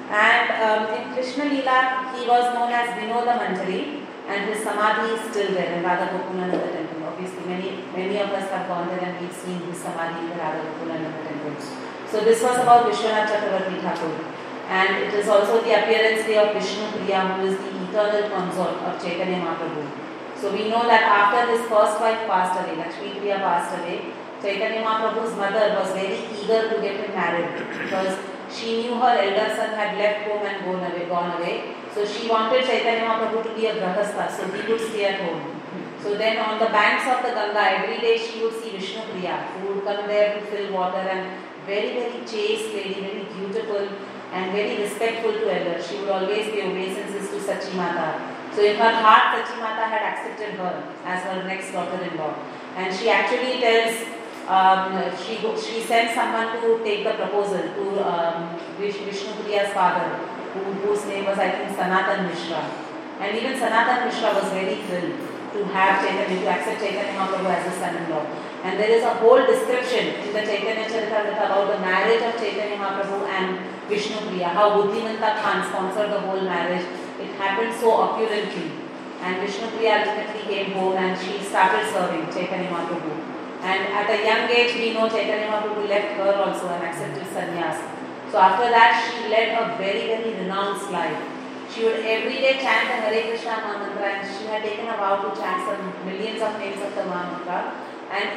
And 0.09 0.45
um, 0.61 0.93
in 0.93 1.13
Krishna 1.13 1.45
Leela, 1.45 2.13
he 2.13 2.27
was 2.27 2.53
known 2.53 2.71
as 2.71 2.89
Vinoda 2.97 3.37
Manjari 3.41 4.04
and 4.27 4.49
his 4.49 4.63
samadhi 4.63 5.13
is 5.13 5.21
still 5.31 5.53
there 5.53 5.77
in 5.77 5.83
Radha 5.83 6.07
Gokulananda 6.13 6.71
temple. 6.73 7.03
Obviously, 7.07 7.45
many 7.45 7.83
many 7.95 8.17
of 8.17 8.29
us 8.29 8.49
have 8.49 8.67
gone 8.67 8.87
there 8.87 9.03
and 9.07 9.19
we've 9.21 9.33
seen 9.33 9.59
his 9.69 9.77
samadhi 9.77 10.31
in 10.31 10.37
Radha 10.37 10.61
Gokulananda 10.65 11.21
temple. 11.27 11.55
So 12.11 12.23
this 12.23 12.41
was 12.41 12.57
about 12.57 12.89
Vishwanath 12.89 13.27
Chakravarti 13.27 13.81
Thakur. 13.81 14.13
And 14.67 15.03
it 15.03 15.13
is 15.13 15.27
also 15.27 15.61
the 15.61 15.73
appearance 15.77 16.25
day 16.25 16.37
of 16.41 16.53
Vishnu 16.53 16.85
Priya, 16.97 17.21
who 17.37 17.45
is 17.45 17.57
the 17.57 17.69
eternal 17.85 18.29
consort 18.29 18.81
of 18.81 19.01
Chaitanya 19.01 19.37
Mahaprabhu. 19.37 19.85
So 20.35 20.51
we 20.51 20.69
know 20.69 20.83
that 20.87 21.03
after 21.03 21.51
his 21.51 21.61
first 21.69 21.99
wife 22.01 22.25
passed 22.27 22.59
away, 22.59 22.75
Lakshmi 22.77 23.19
Priya 23.19 23.37
passed 23.37 23.77
away, 23.77 24.11
Chaitanya 24.41 24.81
Mahaprabhu's 24.81 25.37
mother 25.37 25.77
was 25.77 25.91
very 25.93 26.17
eager 26.33 26.69
to 26.69 26.81
get 26.81 26.97
him 26.97 27.13
married 27.13 27.53
because 27.83 28.17
she 28.51 28.81
knew 28.81 28.95
her 28.95 29.13
elder 29.21 29.53
son 29.55 29.75
had 29.75 29.97
left 29.97 30.27
home 30.27 30.45
and 30.45 30.65
gone 30.65 30.91
away, 30.91 31.05
gone 31.05 31.37
away. 31.37 31.75
So 31.95 32.05
she 32.05 32.27
wanted 32.27 32.65
Chaitanya 32.65 33.07
Mahaprabhu 33.07 33.43
to 33.43 33.55
be 33.55 33.67
a 33.67 33.75
grahastha, 33.75 34.29
so 34.29 34.43
he 34.51 34.69
would 34.69 34.81
stay 34.81 35.05
at 35.05 35.21
home. 35.21 35.55
So 36.03 36.15
then 36.15 36.37
on 36.37 36.59
the 36.59 36.65
banks 36.65 37.07
of 37.07 37.23
the 37.23 37.31
Ganga, 37.33 37.63
every 37.79 37.99
day 38.01 38.17
she 38.17 38.43
would 38.43 38.53
see 38.61 38.71
Vishnu 38.71 39.01
Priya, 39.11 39.37
who 39.55 39.75
would 39.75 39.85
come 39.85 40.05
there 40.05 40.35
to 40.35 40.41
fill 40.47 40.73
water 40.73 40.97
and 40.97 41.39
very, 41.65 41.93
very 41.93 42.19
chaste 42.27 42.73
lady, 42.75 42.99
very 42.99 43.23
beautiful 43.23 43.87
and 44.33 44.51
very 44.51 44.83
respectful 44.83 45.31
to 45.31 45.47
elders. 45.47 45.87
She 45.87 45.97
would 45.99 46.09
always 46.09 46.51
pay 46.51 46.67
obeisances 46.69 47.29
to 47.31 47.37
Sachi 47.39 47.73
Mata. 47.77 48.19
So 48.53 48.61
in 48.61 48.75
her 48.75 48.91
heart, 48.91 49.39
Sachi 49.39 49.57
Mata 49.57 49.87
had 49.87 50.03
accepted 50.03 50.59
her 50.59 50.83
as 51.05 51.23
her 51.23 51.47
next 51.47 51.71
daughter-in-law. 51.71 52.35
And 52.75 52.93
she 52.93 53.09
actually 53.09 53.61
tells, 53.61 53.95
um, 54.47 54.99
she, 55.23 55.39
she 55.63 55.79
sends 55.79 56.13
someone 56.13 56.59
to 56.59 56.83
take 56.83 57.05
the 57.05 57.11
proposal 57.11 57.63
to 57.63 57.85
um, 58.05 58.59
Vishnu 58.77 59.31
Priya's 59.41 59.71
father, 59.71 60.34
who, 60.55 60.63
whose 60.87 61.05
name 61.05 61.25
was 61.25 61.37
I 61.37 61.51
think 61.51 61.75
Sanatan 61.75 62.31
Mishra. 62.31 62.63
And 63.19 63.37
even 63.37 63.59
Sanatan 63.59 64.07
Mishra 64.07 64.31
was 64.33 64.47
very 64.55 64.79
thrilled 64.87 65.19
to 65.55 65.63
have 65.75 66.03
Chaitanya, 66.03 66.39
to 66.39 66.47
accept 66.47 66.79
Chaitanya 66.79 67.13
Mahaprabhu 67.15 67.47
as 67.51 67.63
his 67.67 67.75
son-in-law. 67.79 68.23
And 68.63 68.79
there 68.79 68.91
is 68.91 69.03
a 69.03 69.13
whole 69.21 69.45
description 69.45 70.19
in 70.23 70.33
the 70.33 70.41
Chaitanya 70.41 70.87
Charitamrita 70.87 71.45
about 71.47 71.67
the 71.71 71.79
marriage 71.79 72.23
of 72.23 72.33
Chaitanya 72.39 72.75
Mahaprabhu 72.75 73.27
and 73.27 73.59
Vishnu 73.87 74.17
Priya, 74.27 74.49
how 74.49 74.71
Buddhimanta 74.75 75.37
Khan 75.39 75.63
sponsored 75.69 76.11
the 76.11 76.19
whole 76.19 76.41
marriage. 76.41 76.85
It 77.19 77.29
happened 77.37 77.73
so 77.79 77.91
opulently. 77.91 78.71
And 79.21 79.39
Vishnu 79.39 79.69
Priya 79.77 80.03
ultimately 80.03 80.43
came 80.49 80.71
home 80.73 80.97
and 80.97 81.13
she 81.19 81.39
started 81.39 81.87
serving 81.93 82.25
Chaitanya 82.33 82.69
Mahaprabhu. 82.69 83.13
And 83.61 83.81
at 83.93 84.09
a 84.09 84.17
young 84.25 84.49
age, 84.49 84.75
we 84.75 84.93
know 84.93 85.07
Chaitanya 85.07 85.47
Mahaprabhu 85.47 85.87
left 85.87 86.17
her 86.17 86.33
also 86.35 86.67
and 86.67 86.83
accepted 86.83 87.27
sannyas. 87.31 87.79
So 88.31 88.39
after 88.39 88.69
that, 88.69 88.91
she 89.05 89.29
led 89.29 89.53
a 89.53 89.77
very, 89.77 90.07
very 90.07 90.33
renounced 90.41 90.91
life. 90.91 91.17
She 91.69 91.83
would 91.83 91.99
every 92.05 92.39
day 92.39 92.57
chant 92.61 92.87
the 92.87 92.97
Hare 93.03 93.27
Krishna 93.27 93.57
mantra 93.61 94.05
and 94.05 94.23
she 94.23 94.45
had 94.47 94.63
taken 94.63 94.87
a 94.87 94.97
vow 94.97 95.17
to 95.23 95.29
chant 95.35 95.65
some 95.67 95.91
millions 96.05 96.41
of 96.41 96.57
names 96.59 96.81
of 96.81 96.95
the 96.95 97.03
Mahamantra. 97.03 97.73
And 98.11 98.29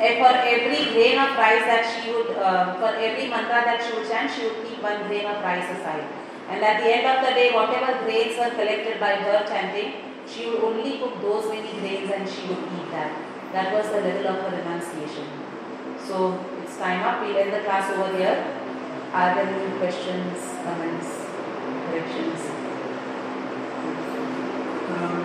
eh, 0.00 0.20
for 0.20 0.30
every 0.30 0.92
grain 0.92 1.18
of 1.18 1.36
rice 1.36 1.64
that 1.64 1.84
she 1.90 2.12
would, 2.12 2.36
uh, 2.36 2.76
for 2.78 2.94
every 2.94 3.28
mantra 3.28 3.64
that 3.64 3.82
she 3.82 3.96
would 3.96 4.08
chant, 4.08 4.30
she 4.30 4.46
would 4.46 4.62
keep 4.68 4.82
one 4.82 5.08
grain 5.08 5.26
of 5.26 5.42
rice 5.42 5.68
aside. 5.74 6.06
And 6.48 6.62
at 6.62 6.82
the 6.82 6.88
end 6.92 7.06
of 7.06 7.24
the 7.24 7.32
day, 7.34 7.52
whatever 7.54 8.04
grains 8.04 8.36
were 8.36 8.50
collected 8.50 9.00
by 9.00 9.16
her 9.16 9.44
chanting, 9.48 10.14
she 10.26 10.50
would 10.50 10.62
only 10.62 10.98
cook 10.98 11.20
those 11.20 11.48
many 11.48 11.72
grains 11.80 12.10
and 12.10 12.28
she 12.28 12.46
would 12.48 12.64
eat 12.78 12.90
that. 12.92 13.10
That 13.52 13.72
was 13.72 13.88
the 13.88 14.00
level 14.00 14.28
of 14.28 14.36
her 14.44 14.56
renunciation. 14.56 15.26
So 15.98 16.38
it's 16.62 16.76
time 16.76 17.02
up. 17.02 17.22
We'll 17.22 17.36
end 17.36 17.52
the 17.52 17.60
class 17.60 17.90
over 17.90 18.16
here. 18.16 18.63
Are 19.14 19.32
there 19.32 19.46
any 19.46 19.78
questions, 19.78 20.42
comments, 20.64 21.06
corrections? 21.86 22.40
Um, 24.90 25.22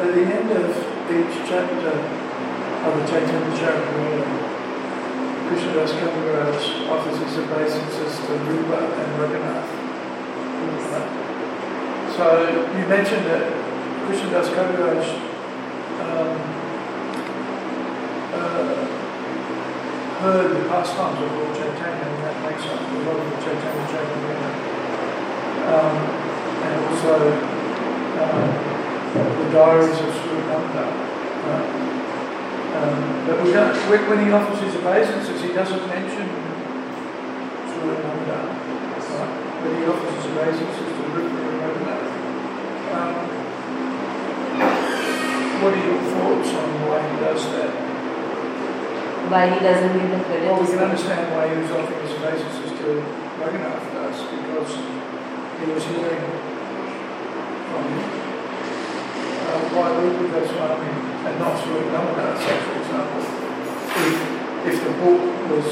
At 0.00 0.14
the 0.14 0.24
end 0.24 0.50
of 0.50 0.72
each 1.12 1.36
chapter 1.44 1.92
of 1.92 2.92
the 2.96 3.04
Chaitanya 3.04 3.52
Charitamrita, 3.60 4.32
Krishnadas 5.44 5.92
Kaviraj 6.00 6.88
offers 6.88 7.18
his 7.20 7.36
obeisances 7.36 8.16
to 8.24 8.32
Rupa 8.48 8.80
and 8.96 9.08
Raghunath. 9.20 9.68
So 12.16 12.24
you 12.78 12.86
mentioned 12.88 13.26
that 13.26 13.52
Krishnadas 14.06 14.48
Kaviraj 14.56 15.04
um, 16.00 16.32
uh, 18.32 19.05
heard 20.20 20.50
the 20.56 20.68
pastimes 20.68 21.20
of 21.20 21.32
Lord 21.32 21.54
Chaitanya, 21.56 22.08
and 22.08 22.24
that 22.24 22.36
makes 22.48 22.64
up 22.64 22.80
a 22.80 22.98
lot 23.04 23.20
of 23.20 23.26
Chaitanya 23.44 23.84
Charitamrita. 23.92 24.50
Um, 25.66 25.96
and 26.66 26.76
also 26.88 27.14
um, 28.22 28.48
the 29.12 29.48
diaries 29.52 29.98
of 30.00 30.10
Sri 30.16 30.38
Nanda. 30.48 30.86
Um, 32.76 33.26
but 33.26 33.42
we 33.42 33.52
don't, 33.52 33.76
when 33.88 34.00
when 34.08 34.20
he 34.24 34.32
offers 34.32 34.60
his 34.60 34.74
obeisances, 34.76 35.40
he 35.42 35.52
doesn't 35.52 35.86
mention 35.88 36.28
Sri 37.68 37.92
Nanda. 38.00 38.40
Right? 38.46 39.32
But 39.62 39.70
he 39.76 39.84
offers 39.84 40.12
his 40.16 40.26
obeisances 40.32 40.88
to 40.96 41.02
Rupa 41.12 41.40
and. 41.60 41.86
Um, 42.92 43.36
what 45.56 45.72
are 45.72 45.84
your 45.84 45.98
thoughts 45.98 46.48
on 46.52 46.68
the 46.80 46.90
way 46.90 47.00
he 47.10 47.16
does 47.16 47.42
that? 47.52 47.95
Why 49.26 49.50
he 49.50 49.58
doesn't 49.58 49.90
give 49.90 50.06
the 50.06 50.22
credit 50.22 50.46
Well, 50.46 50.62
we 50.62 50.70
can 50.70 50.78
understand 50.86 51.34
why 51.34 51.50
he 51.50 51.58
was 51.58 51.70
offering 51.74 51.98
his 52.06 52.14
obeisances 52.14 52.70
to 52.78 53.02
Raghunath 53.42 53.82
Das, 53.90 54.22
because 54.22 54.70
he 55.58 55.64
was 55.66 55.82
hearing 55.90 56.22
from 57.66 57.82
him. 57.90 58.06
Uh, 58.06 59.58
why 59.74 59.90
Rupa 59.98 60.30
Goswami 60.30 60.94
and 61.26 61.34
not 61.42 61.58
Sri 61.58 61.74
Raghunath, 61.90 62.38
say 62.38 62.54
for 62.70 62.78
example, 62.78 63.26
if, 64.06 64.14
if 64.70 64.76
the 64.86 64.94
book 65.02 65.18
was 65.50 65.66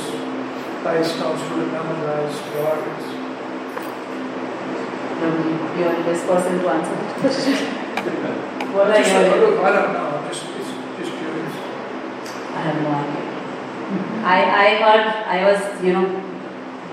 based 0.82 1.22
on 1.22 1.38
Sri 1.38 1.62
Raghunath's 1.70 2.38
diaries. 2.58 3.06
You 5.24 5.84
are 5.86 5.94
the 5.94 6.02
best 6.10 6.26
person 6.26 6.58
to 6.58 6.68
answer 6.68 6.90
that 6.90 7.14
question. 7.22 7.54
What 8.74 8.90
are 8.90 8.98
Just, 8.98 9.14
I 9.14 9.30
don't 9.30 9.92
know, 9.94 10.18
I'm 10.18 10.26
just, 10.26 10.42
just 10.42 11.12
curious. 11.22 11.54
I 12.50 12.60
have 12.66 12.82
no 12.82 12.90
idea. 12.90 13.23
I, 14.24 14.38
I 14.42 14.68
heard, 14.82 15.06
I 15.26 15.52
was, 15.52 15.60
you 15.84 15.92
know, 15.92 16.06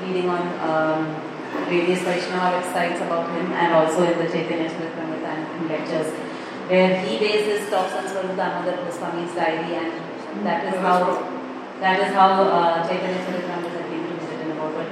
reading 0.01 0.29
on 0.29 0.41
um, 0.59 1.31
various 1.69 2.01
Vaishnava 2.01 2.59
websites 2.59 3.01
about 3.05 3.29
him 3.31 3.51
and 3.53 3.73
also 3.73 4.03
in 4.03 4.17
the 4.17 4.25
Chaitanya 4.25 4.69
and 4.69 5.69
lectures 5.69 6.13
where 6.67 6.99
he 7.05 7.17
based 7.17 7.45
his 7.45 7.69
talks 7.69 7.93
on 7.93 8.07
Swarup 8.07 8.35
Damodar 8.35 8.77
Goswami's 8.85 9.33
diary 9.35 9.75
and 9.75 9.91
that 10.45 10.65
is 10.65 10.79
how, 10.79 10.99
that 11.79 11.99
is 11.99 12.13
how 12.13 12.43
uh, 12.43 12.87
Chaitanya 12.87 13.19
Charitamrita 13.25 13.89
came 13.89 14.07
to 14.07 14.13
be 14.13 14.25
written 14.25 14.51
about 14.51 14.75
it. 14.79 14.89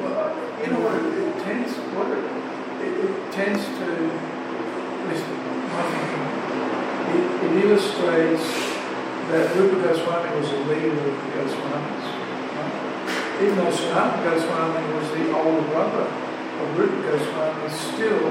Well, 0.00 0.26
you 0.60 0.68
know 0.72 0.80
what, 0.80 0.96
it, 1.04 1.38
tends, 1.44 1.72
what 1.94 2.08
it, 2.12 2.24
it, 3.04 3.32
tends 3.32 3.64
to, 3.64 3.88
it, 7.12 7.24
it 7.44 7.64
illustrates 7.64 8.73
that 9.34 9.50
Rupa 9.56 9.82
Goswami 9.82 10.30
was 10.38 10.46
a 10.46 10.60
leader 10.70 10.94
of 10.94 11.18
the 11.18 11.30
Goswamis. 11.34 12.06
Even 13.42 13.56
though 13.58 13.74
Sanatana 13.74 14.22
Goswami 14.22 14.94
was 14.94 15.10
the 15.10 15.26
older 15.34 15.66
brother 15.74 16.06
of 16.06 16.78
Rupa 16.78 17.02
Goswami, 17.02 17.66
still 17.66 18.30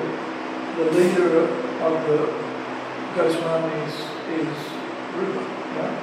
the 0.80 0.88
leader 0.96 1.44
of 1.84 1.94
the 2.08 2.32
Goswamis 3.20 4.00
is 4.32 4.56
Rupa. 5.12 5.44
Right? 5.76 6.00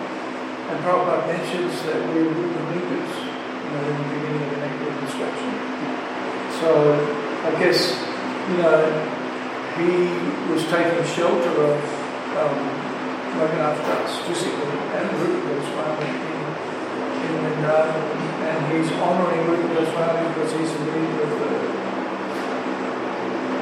And 0.69 0.85
Prabhupada 0.85 1.27
mentions 1.33 1.81
that 1.89 1.97
we're 2.13 2.29
Rupa 2.29 2.61
leaders, 2.77 3.13
you 3.17 3.71
know, 3.73 3.81
in 3.89 3.97
the 3.97 4.09
beginning 4.21 4.43
of 4.43 4.53
the 4.53 4.85
of 4.85 5.01
Instruction. 5.01 5.53
So 6.61 6.69
I 7.49 7.57
guess, 7.57 7.97
you 8.53 8.57
know, 8.61 8.85
he 9.81 10.53
was 10.53 10.63
taking 10.69 11.03
shelter 11.09 11.57
of 11.57 11.81
um, 12.37 12.90
Raghunath 13.39 13.81
Das 13.87 14.13
physically 14.27 14.79
and 14.97 15.07
Rupa 15.19 15.41
Goswami 15.47 16.11
in, 16.11 16.43
in 17.25 17.35
Vrindavan, 17.41 18.03
and 18.49 18.61
he's 18.73 18.91
honouring 18.99 19.47
Rupa 19.47 19.69
Goswami 19.75 20.29
because 20.35 20.53
he's 20.53 20.73
leader 20.81 21.23
of 21.23 21.31
the 21.39 21.51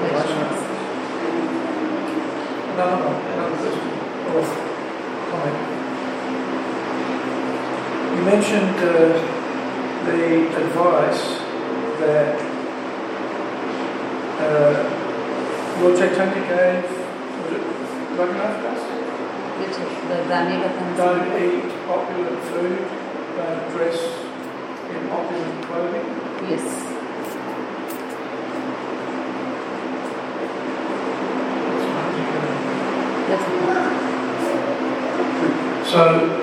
Vaishnavas. 0.00 0.62
No, 2.78 2.84
no, 2.90 2.96
no, 2.98 3.10
another 3.32 3.56
question 3.58 3.88
or 4.32 4.42
comment. 5.30 5.58
You 8.16 8.22
mentioned 8.24 8.76
uh, 8.78 8.92
the 10.06 10.22
advice 10.62 11.22
that 12.00 12.34
uh, 14.40 14.74
Lord 15.80 15.94
Chaitanya 15.98 16.42
gave, 16.48 16.84
was 17.42 17.52
it 17.52 17.62
Raghunath 18.16 18.62
Das? 18.62 18.97
Which 19.59 19.70
is 19.70 19.76
the 20.09 20.18
Brahmi 20.30 20.56
Vatans. 20.62 20.96
Don't 20.96 21.28
eat 21.42 21.66
opulent 21.88 22.42
food, 22.44 22.78
don't 23.36 23.64
dress 23.74 23.98
in 24.90 25.11
opulent 25.11 25.64
clothing. 25.66 26.06
Yes. 26.48 26.64
That's 33.28 33.46
So, 35.90 36.02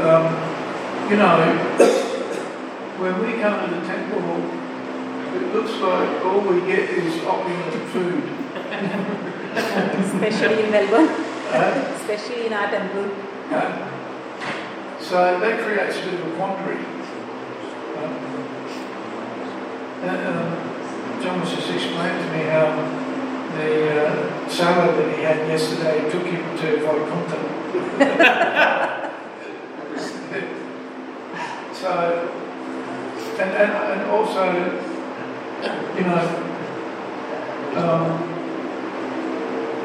um, 0.09 0.25
you 1.09 1.17
know, 1.17 1.35
when 2.99 3.13
we 3.21 3.39
come 3.41 3.69
to 3.69 3.75
the 3.75 3.81
temple, 3.85 4.21
hall, 4.21 4.43
it 5.35 5.53
looks 5.53 5.73
like 5.79 6.25
all 6.25 6.41
we 6.41 6.61
get 6.67 6.89
is 6.89 7.23
opulent 7.23 7.89
food. 7.93 8.23
Especially 9.55 10.63
in 10.65 10.71
Melbourne, 10.71 11.34
Uh, 11.55 11.95
especially 11.95 12.47
in 12.47 12.53
our 12.53 12.69
temple. 12.69 13.07
uh, 13.49 13.71
so 14.99 15.39
that 15.39 15.59
creates 15.63 15.97
a 15.97 16.01
bit 16.01 16.13
of 16.15 16.27
a 16.27 16.29
quandary. 16.35 16.83
Um, 17.95 18.13
uh, 20.03 20.29
um, 20.29 20.47
John 21.23 21.39
just 21.45 21.69
explaining 21.69 22.21
to 22.25 22.29
me 22.33 22.41
how 22.51 22.67
the 23.55 23.69
uh, 24.05 24.07
salad 24.49 24.97
that 24.97 25.09
he 25.17 25.23
had 25.23 25.37
yesterday 25.47 25.97
took 26.11 26.25
him 26.25 26.57
to 26.57 26.67
Vaikuntham. 26.83 27.43
so, 31.73 31.91
and, 33.39 33.51
and, 33.51 33.71
and 33.71 34.01
also, 34.11 34.43
you 35.95 36.03
know, 36.03 36.21
um, 37.77 38.34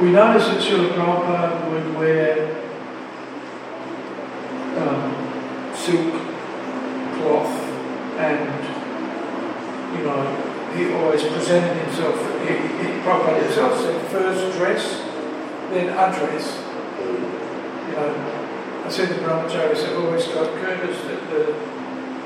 we 0.00 0.10
noticed 0.12 0.48
that 0.48 0.62
Srila 0.62 0.94
Prabhupada 0.94 1.70
would 1.70 1.94
wear 1.94 2.56
um, 4.80 5.76
silk 5.76 6.12
cloth 7.20 7.52
and, 8.16 8.48
you 9.98 10.04
know, 10.04 10.24
he 10.74 10.90
always 10.94 11.22
presented 11.22 11.76
himself, 11.84 12.16
he, 12.48 12.54
he 12.80 13.00
Prabhupada 13.04 13.42
himself 13.42 13.78
said 13.78 14.10
first 14.10 14.56
dress, 14.56 15.02
then 15.68 15.90
undress. 15.90 16.56
You 16.98 17.96
know, 17.96 18.82
I 18.86 18.88
said 18.88 19.08
to 19.08 19.14
brahmacharis 19.16 19.84
have 19.84 19.98
always 20.02 20.26
got 20.28 20.48
kurtas 20.64 20.96
that 21.08 21.30
the 21.30 21.54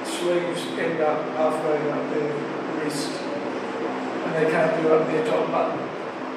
sleeves 0.07 0.63
end 0.79 1.01
up 1.01 1.27
halfway 1.37 1.91
up 1.91 2.11
their 2.15 2.85
wrist 2.85 3.11
and 3.11 4.35
they 4.37 4.51
can't 4.51 4.81
do 4.81 4.93
up 4.93 5.07
their 5.09 5.27
top 5.27 5.51
button, 5.51 5.81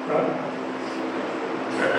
right? 0.08 0.57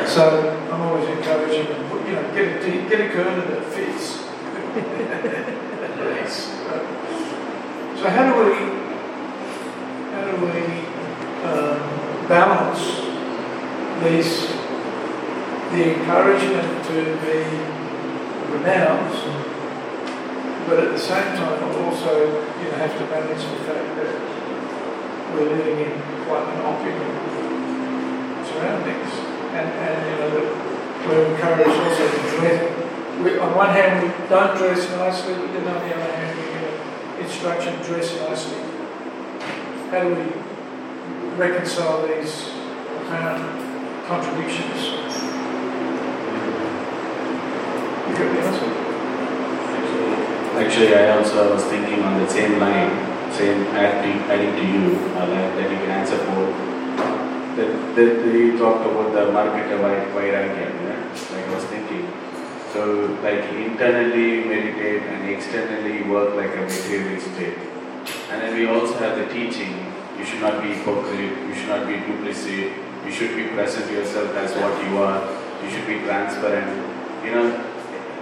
So 0.07 0.23
I'm 0.71 0.81
always 0.81 1.07
encouraging 1.09 1.67
them, 1.67 2.07
you 2.07 2.13
know, 2.13 2.33
get 2.33 2.63
a, 2.63 2.89
get 2.89 2.99
a 3.01 3.09
kurta 3.13 3.47
that 3.49 3.65
fits. 3.65 4.19
So 7.99 8.09
how 8.09 8.31
do 8.31 8.33
we, 8.39 8.55
how 10.11 10.23
do 10.31 10.33
we 10.39 10.63
um, 11.43 11.79
balance 12.27 12.79
these, 14.03 14.47
the 15.71 15.99
encouragement 15.99 16.85
to 16.85 16.97
be 17.19 17.43
renounced, 18.55 19.25
but 20.67 20.79
at 20.79 20.91
the 20.91 20.97
same 20.97 21.35
time 21.35 21.63
also, 21.83 22.25
you 22.59 22.71
know, 22.71 22.77
have 22.77 22.97
to 22.97 23.05
manage 23.07 23.43
the 23.43 23.59
fact 23.67 23.89
that 23.99 24.15
we're 25.33 25.49
living 25.49 25.91
in 25.91 26.01
quite 26.25 26.47
an 26.53 26.61
opulent 26.61 27.19
surroundings, 28.47 29.28
and, 29.53 29.67
and, 29.67 29.97
you 30.05 30.15
know, 30.19 30.29
we're 31.07 31.25
encouraged 31.33 31.69
also 31.69 32.05
to 32.05 32.19
dress. 32.37 32.59
We, 33.23 33.37
on 33.39 33.55
one 33.55 33.69
hand, 33.69 34.03
we 34.03 34.09
don't 34.29 34.57
dress 34.57 34.89
nicely, 34.91 35.33
but 35.33 35.51
then 35.53 35.67
on 35.67 35.87
the 35.87 35.95
other 35.95 36.11
hand, 36.13 36.37
we 36.37 36.43
get 36.53 37.25
instruction 37.25 37.81
dress 37.81 38.13
nicely. 38.21 38.61
How 39.89 40.03
do 40.03 40.09
we 40.15 40.25
reconcile 41.35 42.07
these 42.07 42.49
apparent 43.01 43.41
contradictions? 44.07 44.79
You 48.05 48.13
got 48.15 48.29
the 48.33 48.41
answer? 48.45 48.69
Actually, 50.59 50.93
I 50.95 51.17
also 51.17 51.53
was 51.53 51.63
thinking 51.65 52.03
on 52.03 52.19
the 52.19 52.29
same 52.29 52.59
line, 52.59 52.91
same 53.31 53.63
adding, 53.75 54.21
adding 54.29 54.53
to 54.55 54.61
you, 54.61 54.95
uh, 55.15 55.25
that 55.25 55.71
you 55.71 55.77
can 55.77 55.89
answer 55.89 56.17
for. 56.17 56.68
That, 57.59 57.95
that 57.95 58.23
you 58.31 58.57
talked 58.57 58.87
about 58.87 59.11
the 59.11 59.33
market 59.33 59.67
yeah? 59.67 60.95
like 61.35 61.43
I 61.43 61.53
was 61.53 61.65
thinking. 61.65 62.07
So, 62.71 63.19
like 63.21 63.43
internally 63.51 64.45
meditate 64.47 65.03
and 65.03 65.29
externally 65.29 66.03
work 66.03 66.35
like 66.35 66.55
a 66.55 66.61
materialist 66.61 67.33
state. 67.35 67.57
And 68.31 68.41
then 68.41 68.55
we 68.55 68.65
also 68.65 68.93
have 68.99 69.17
the 69.17 69.27
teaching, 69.27 69.75
you 70.17 70.23
should 70.23 70.39
not 70.39 70.63
be 70.63 70.69
hypocrite, 70.69 71.35
you 71.49 71.53
should 71.53 71.67
not 71.67 71.85
be 71.85 71.95
duplicit, 71.95 72.71
you 73.05 73.11
should 73.11 73.35
be 73.35 73.47
present 73.51 73.91
yourself 73.91 74.33
as 74.35 74.55
what 74.55 74.79
you 74.85 74.97
are, 74.99 75.19
you 75.61 75.69
should 75.69 75.85
be 75.85 75.99
transparent. 76.07 76.71
You 77.25 77.31
know, 77.31 77.45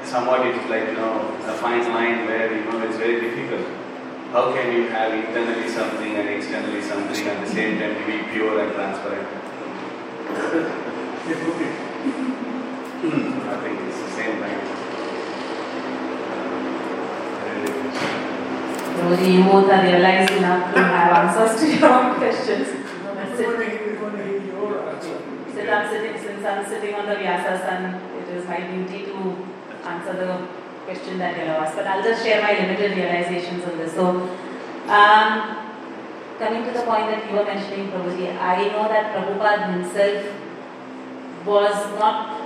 somewhat 0.04 0.48
it 0.48 0.56
is 0.56 0.68
like, 0.68 0.88
you 0.88 0.98
know, 0.98 1.30
a 1.46 1.54
fine 1.54 1.86
line 1.94 2.26
where, 2.26 2.52
you 2.58 2.66
know, 2.66 2.82
it's 2.82 2.98
very 2.98 3.22
difficult. 3.22 3.47
How 4.32 4.52
can 4.54 4.74
you 4.74 4.90
have 4.90 5.14
internally 5.14 5.70
something 5.70 6.16
and 6.16 6.28
externally 6.28 6.82
something 6.82 7.28
at 7.28 7.48
the 7.48 7.50
same 7.50 7.80
time 7.80 7.96
to 7.96 8.06
be 8.06 8.24
pure 8.34 8.60
and 8.60 8.74
transparent? 8.74 9.28
Hmm, 12.98 13.40
I 13.48 13.56
think 13.64 13.80
it's 13.88 14.00
the 14.02 14.10
same 14.12 14.42
line. 14.42 14.60
Rosie, 19.00 19.32
you 19.32 19.44
both 19.44 19.70
are 19.72 19.84
realized 19.84 20.34
enough 20.34 20.74
to 20.74 20.84
have 20.84 21.12
answers 21.24 21.62
to 21.62 21.66
your 21.78 21.94
own 21.94 22.16
questions. 22.18 22.68
We 22.68 23.46
want 23.46 23.60
to 23.60 23.70
hear, 23.70 24.02
want 24.02 24.18
to 24.18 24.24
hear 24.24 24.42
your 24.44 24.90
answer. 24.90 25.18
Since 25.54 25.70
I'm 25.70 25.88
sitting, 25.90 26.16
since 26.20 26.44
I'm 26.46 26.66
sitting 26.66 26.94
on 26.96 27.06
the 27.06 27.16
Vyasasana, 27.16 28.02
it 28.22 28.28
is 28.36 28.46
my 28.46 28.60
duty 28.60 29.06
to 29.06 29.48
answer 29.86 30.14
the 30.14 30.67
question 30.88 31.18
that 31.20 31.36
you 31.36 31.44
asked. 31.44 31.76
But 31.76 31.86
I'll 31.86 32.04
just 32.04 32.24
share 32.24 32.42
my 32.42 32.54
limited 32.56 32.96
realizations 32.96 33.64
on 33.66 33.78
this. 33.78 33.94
So, 33.94 34.08
um, 34.88 35.32
coming 36.40 36.64
to 36.64 36.72
the 36.72 36.84
point 36.88 37.12
that 37.12 37.28
you 37.28 37.36
were 37.36 37.44
mentioning, 37.44 37.92
Prabhuji, 37.92 38.32
I 38.40 38.72
know 38.72 38.88
that 38.88 39.12
Prabhupada 39.12 39.68
himself 39.74 40.24
was 41.46 41.76
not, 42.00 42.40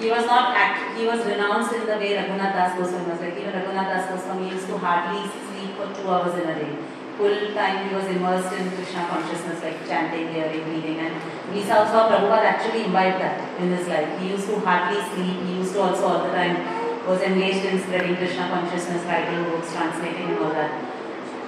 he 0.00 0.10
was 0.10 0.26
not 0.26 0.56
act, 0.56 0.98
he 0.98 1.06
was 1.06 1.24
renounced 1.24 1.72
in 1.72 1.86
the 1.86 1.96
way 2.02 2.10
Raghunath 2.18 2.58
Das 2.58 2.76
Goswami 2.76 3.10
was. 3.10 3.20
Like 3.20 3.38
even 3.38 3.54
Raghunath 3.54 3.90
Das 3.94 4.10
Goswami 4.10 4.50
used 4.50 4.66
to 4.66 4.78
hardly 4.78 5.22
sleep 5.30 5.78
for 5.78 5.86
two 5.94 6.10
hours 6.10 6.34
in 6.42 6.48
a 6.50 6.54
day. 6.58 6.76
Full 7.18 7.54
time 7.54 7.88
he 7.88 7.94
was 7.94 8.04
immersed 8.04 8.52
in 8.52 8.68
Krishna 8.72 9.06
consciousness, 9.08 9.62
like 9.62 9.78
chanting, 9.88 10.34
hearing, 10.34 10.64
reading, 10.68 10.98
and 11.00 11.14
we 11.54 11.62
saw, 11.62 11.86
saw 11.86 12.10
Prabhupada 12.10 12.50
actually 12.54 12.84
imbibed 12.84 13.22
that 13.22 13.60
in 13.60 13.70
his 13.70 13.86
life. 13.88 14.20
He 14.20 14.28
used 14.30 14.48
to 14.48 14.58
hardly 14.60 15.00
sleep, 15.14 15.46
he 15.46 15.54
used 15.54 15.72
to 15.74 15.80
also 15.80 16.04
all 16.08 16.24
the 16.26 16.32
time 16.32 16.85
was 17.06 17.22
engaged 17.22 17.64
in 17.64 17.78
spreading 17.80 18.16
Krishna 18.16 18.48
consciousness, 18.48 19.04
writing 19.04 19.44
books, 19.44 19.72
translating 19.72 20.30
and 20.30 20.38
all 20.38 20.50
that. 20.50 20.72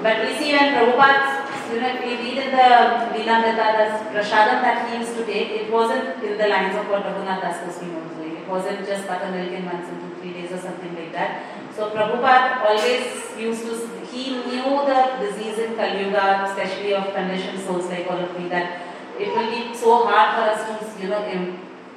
But 0.02 0.22
we 0.24 0.38
see 0.38 0.52
when 0.54 0.72
Prabhupada, 0.74 1.74
you 1.74 1.80
know, 1.80 1.92
we 1.98 2.14
read 2.22 2.38
in 2.38 2.50
the 2.54 2.68
Leelamrita, 3.10 3.66
the 3.74 3.86
prasadam 4.14 4.62
that 4.62 4.88
he 4.88 4.98
used 4.98 5.16
to 5.16 5.26
take, 5.26 5.50
it 5.50 5.72
wasn't 5.72 6.22
in 6.22 6.38
the 6.38 6.46
lines 6.46 6.76
of 6.76 6.88
what 6.88 7.02
Raghunath 7.02 7.42
Das 7.42 7.66
was 7.66 7.78
doing. 7.78 7.98
It 8.38 8.48
wasn't 8.48 8.86
just 8.86 9.06
buttermilk 9.08 9.50
in 9.50 9.64
once 9.66 9.88
in 9.88 9.98
two, 10.00 10.14
three 10.20 10.32
days 10.32 10.52
or 10.52 10.58
something 10.58 10.94
like 10.94 11.12
that. 11.12 11.44
So 11.74 11.90
Prabhupada 11.90 12.64
always 12.64 13.10
used 13.36 13.62
to, 13.66 13.74
he 14.06 14.30
knew 14.30 14.86
the 14.86 15.18
disease 15.20 15.58
in 15.58 15.74
Kali 15.74 16.04
Yuga, 16.04 16.46
especially 16.48 16.94
of 16.94 17.12
conditioned 17.12 17.60
souls 17.60 17.86
like 17.86 18.06
all 18.08 18.18
of 18.18 18.38
me, 18.38 18.48
that 18.48 18.80
it 19.18 19.28
will 19.28 19.50
be 19.50 19.76
so 19.76 20.06
hard 20.06 20.38
for 20.38 20.44
us 20.54 20.62
to, 20.80 21.02
you 21.02 21.08
know, 21.08 21.22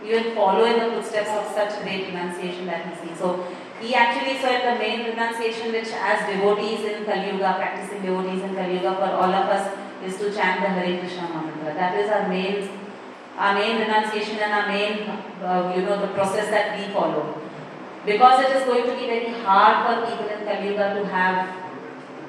im- 0.04 0.08
even 0.10 0.36
follow 0.36 0.66
in 0.66 0.80
the 0.80 0.96
footsteps 0.96 1.30
of 1.30 1.46
such 1.54 1.82
great 1.84 2.08
renunciation 2.08 2.66
that 2.66 2.86
we 2.88 2.94
see. 3.10 3.16
So 3.16 3.46
he 3.82 3.96
actually 3.96 4.38
said 4.40 4.62
the 4.74 4.80
main 4.80 5.06
renunciation 5.06 5.72
which 5.72 5.90
as 5.90 6.28
devotees 6.30 6.86
in 6.86 7.06
Kali 7.06 7.32
Yuga, 7.32 7.56
practicing 7.58 8.02
devotees 8.02 8.42
in 8.44 8.56
Kali 8.56 8.74
Yuga 8.76 8.96
for 8.96 9.10
all 9.16 9.34
of 9.34 9.46
us 9.50 9.78
is 10.06 10.18
to 10.18 10.34
chant 10.34 10.62
the 10.62 10.68
Hare 10.70 11.00
Krishna 11.00 11.30
mantra. 11.30 11.74
That 11.74 11.96
is 12.00 12.10
our 12.10 12.28
main, 12.28 12.70
our 13.38 13.54
main 13.56 13.80
renunciation 13.80 14.38
and 14.40 14.54
our 14.54 14.68
main, 14.68 15.10
uh, 15.44 15.74
you 15.76 15.82
know, 15.84 16.00
the 16.02 16.08
process 16.14 16.50
that 16.50 16.78
we 16.78 16.94
follow. 16.94 17.38
Because 18.06 18.46
it 18.46 18.56
is 18.56 18.64
going 18.66 18.84
to 18.86 18.94
be 18.96 19.06
very 19.06 19.30
hard 19.46 19.86
for 19.86 20.10
people 20.10 20.28
in 20.28 20.46
Kali 20.46 20.70
Yuga 20.70 20.96
to 20.96 21.06
have 21.08 21.62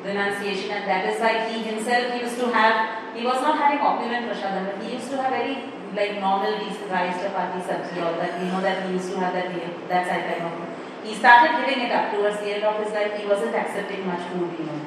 renunciation 0.05 0.71
and 0.71 0.89
that 0.89 1.05
is 1.07 1.21
why 1.21 1.49
he 1.49 1.63
himself 1.63 2.21
used 2.21 2.39
to 2.39 2.49
have, 2.51 3.17
he 3.17 3.25
was 3.25 3.41
not 3.41 3.57
having 3.59 3.79
opulent 3.79 4.27
but 4.29 4.83
he 4.83 4.95
used 4.95 5.11
to 5.11 5.17
have 5.23 5.31
very 5.31 5.73
like 5.95 6.21
normal 6.21 6.53
rice 6.53 7.19
chapati 7.23 7.61
sabji 7.69 8.03
all 8.05 8.15
that, 8.21 8.41
we 8.41 8.47
know 8.49 8.61
that 8.61 8.87
he 8.87 8.93
used 8.93 9.11
to 9.13 9.19
have 9.19 9.35
that, 9.35 9.49
that 9.89 10.07
side 10.09 10.25
type 10.29 10.43
of 10.43 10.73
he 11.05 11.15
started 11.15 11.59
giving 11.59 11.83
it 11.87 11.93
up 11.93 12.13
towards 12.13 12.39
the 12.39 12.55
end 12.55 12.65
of 12.65 12.79
his 12.83 12.93
life. 12.93 13.19
He 13.19 13.27
wasn't 13.27 13.55
accepting 13.55 14.07
much 14.07 14.23
food, 14.31 14.51
you 14.59 14.67
know. 14.67 14.81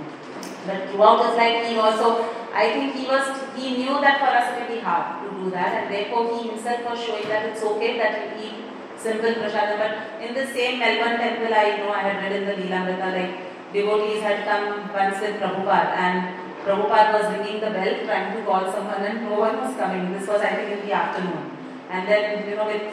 But 0.66 0.90
throughout 0.90 1.26
his 1.28 1.36
life, 1.38 1.68
he 1.68 1.76
also, 1.78 2.24
I 2.54 2.72
think 2.72 2.96
he 2.96 3.06
was, 3.06 3.26
he 3.56 3.78
knew 3.78 4.00
that 4.02 4.20
for 4.20 4.32
us 4.32 4.56
it 4.56 4.60
would 4.62 4.80
be 4.80 4.82
hard 4.82 5.22
to 5.24 5.30
do 5.36 5.52
that, 5.52 5.84
and 5.84 5.94
therefore 5.94 6.40
he 6.40 6.48
himself 6.50 6.90
was 6.90 7.04
showing 7.04 7.28
that 7.28 7.46
it's 7.46 7.62
okay 7.62 7.98
that 7.98 8.40
you 8.40 8.48
eat 8.48 8.56
simple 8.98 9.36
prasadam. 9.44 9.78
But 9.78 10.24
in 10.24 10.34
the 10.34 10.48
same 10.48 10.80
Melbourne 10.80 11.20
temple, 11.20 11.54
I 11.54 11.78
know 11.78 11.92
I 11.92 12.02
had 12.08 12.24
read 12.24 12.32
in 12.32 12.46
the 12.48 12.56
Leelamrita, 12.64 13.12
like 13.12 13.74
devotees 13.74 14.22
had 14.24 14.46
come 14.46 14.90
once 14.94 15.20
with 15.20 15.36
Prabhupada, 15.36 16.00
and 16.00 16.45
Prabhupada 16.66 17.14
was 17.14 17.30
ringing 17.30 17.62
the 17.62 17.70
bell, 17.70 17.94
trying 18.06 18.36
to 18.36 18.42
call 18.44 18.66
someone, 18.74 19.02
and 19.06 19.22
no 19.30 19.40
one 19.40 19.56
was 19.62 19.78
coming. 19.78 20.12
This 20.12 20.28
was, 20.28 20.42
I 20.42 20.56
think, 20.56 20.72
in 20.74 20.88
the 20.88 20.94
afternoon. 20.94 21.52
And 21.92 22.08
then, 22.08 22.50
you 22.50 22.56
know, 22.56 22.66
with 22.66 22.90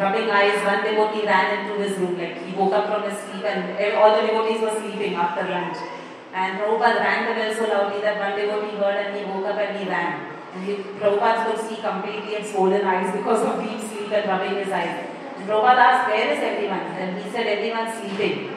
rubbing 0.00 0.30
eyes, 0.30 0.64
one 0.64 0.82
devotee 0.82 1.26
ran 1.26 1.60
into 1.60 1.76
his 1.84 1.98
room, 1.98 2.16
like 2.16 2.40
he 2.40 2.56
woke 2.56 2.72
up 2.72 2.88
from 2.88 3.02
his 3.04 3.18
sleep 3.20 3.44
and 3.44 3.76
all 4.00 4.16
the 4.16 4.26
devotees 4.26 4.62
were 4.62 4.72
sleeping 4.80 5.14
after 5.14 5.44
lunch. 5.44 5.76
And 6.32 6.58
Prabhupada 6.58 7.04
rang 7.04 7.28
the 7.28 7.34
bell 7.36 7.52
so 7.54 7.68
loudly 7.68 8.00
that 8.00 8.16
one 8.16 8.32
devotee 8.32 8.76
heard 8.80 8.96
and 9.04 9.16
he 9.16 9.24
woke 9.28 9.44
up 9.44 9.60
and 9.60 9.76
he 9.76 9.84
ran. 9.84 10.32
And 10.54 10.64
he, 10.64 10.76
Prabhupada 10.96 11.44
could 11.44 11.60
see 11.68 11.76
completely 11.76 12.40
had 12.40 12.46
swollen 12.46 12.80
eyes 12.80 13.12
because 13.14 13.44
of 13.44 13.60
deep 13.60 13.80
sleep 13.80 14.10
and 14.12 14.26
rubbing 14.26 14.56
his 14.56 14.72
eyes. 14.72 15.04
And 15.36 15.44
Prabhupada 15.46 15.84
asked, 15.84 16.08
where 16.08 16.32
is 16.32 16.40
everyone? 16.40 16.88
And 16.96 17.22
he 17.22 17.28
said, 17.30 17.46
everyone's 17.46 17.92
sleeping. 18.00 18.48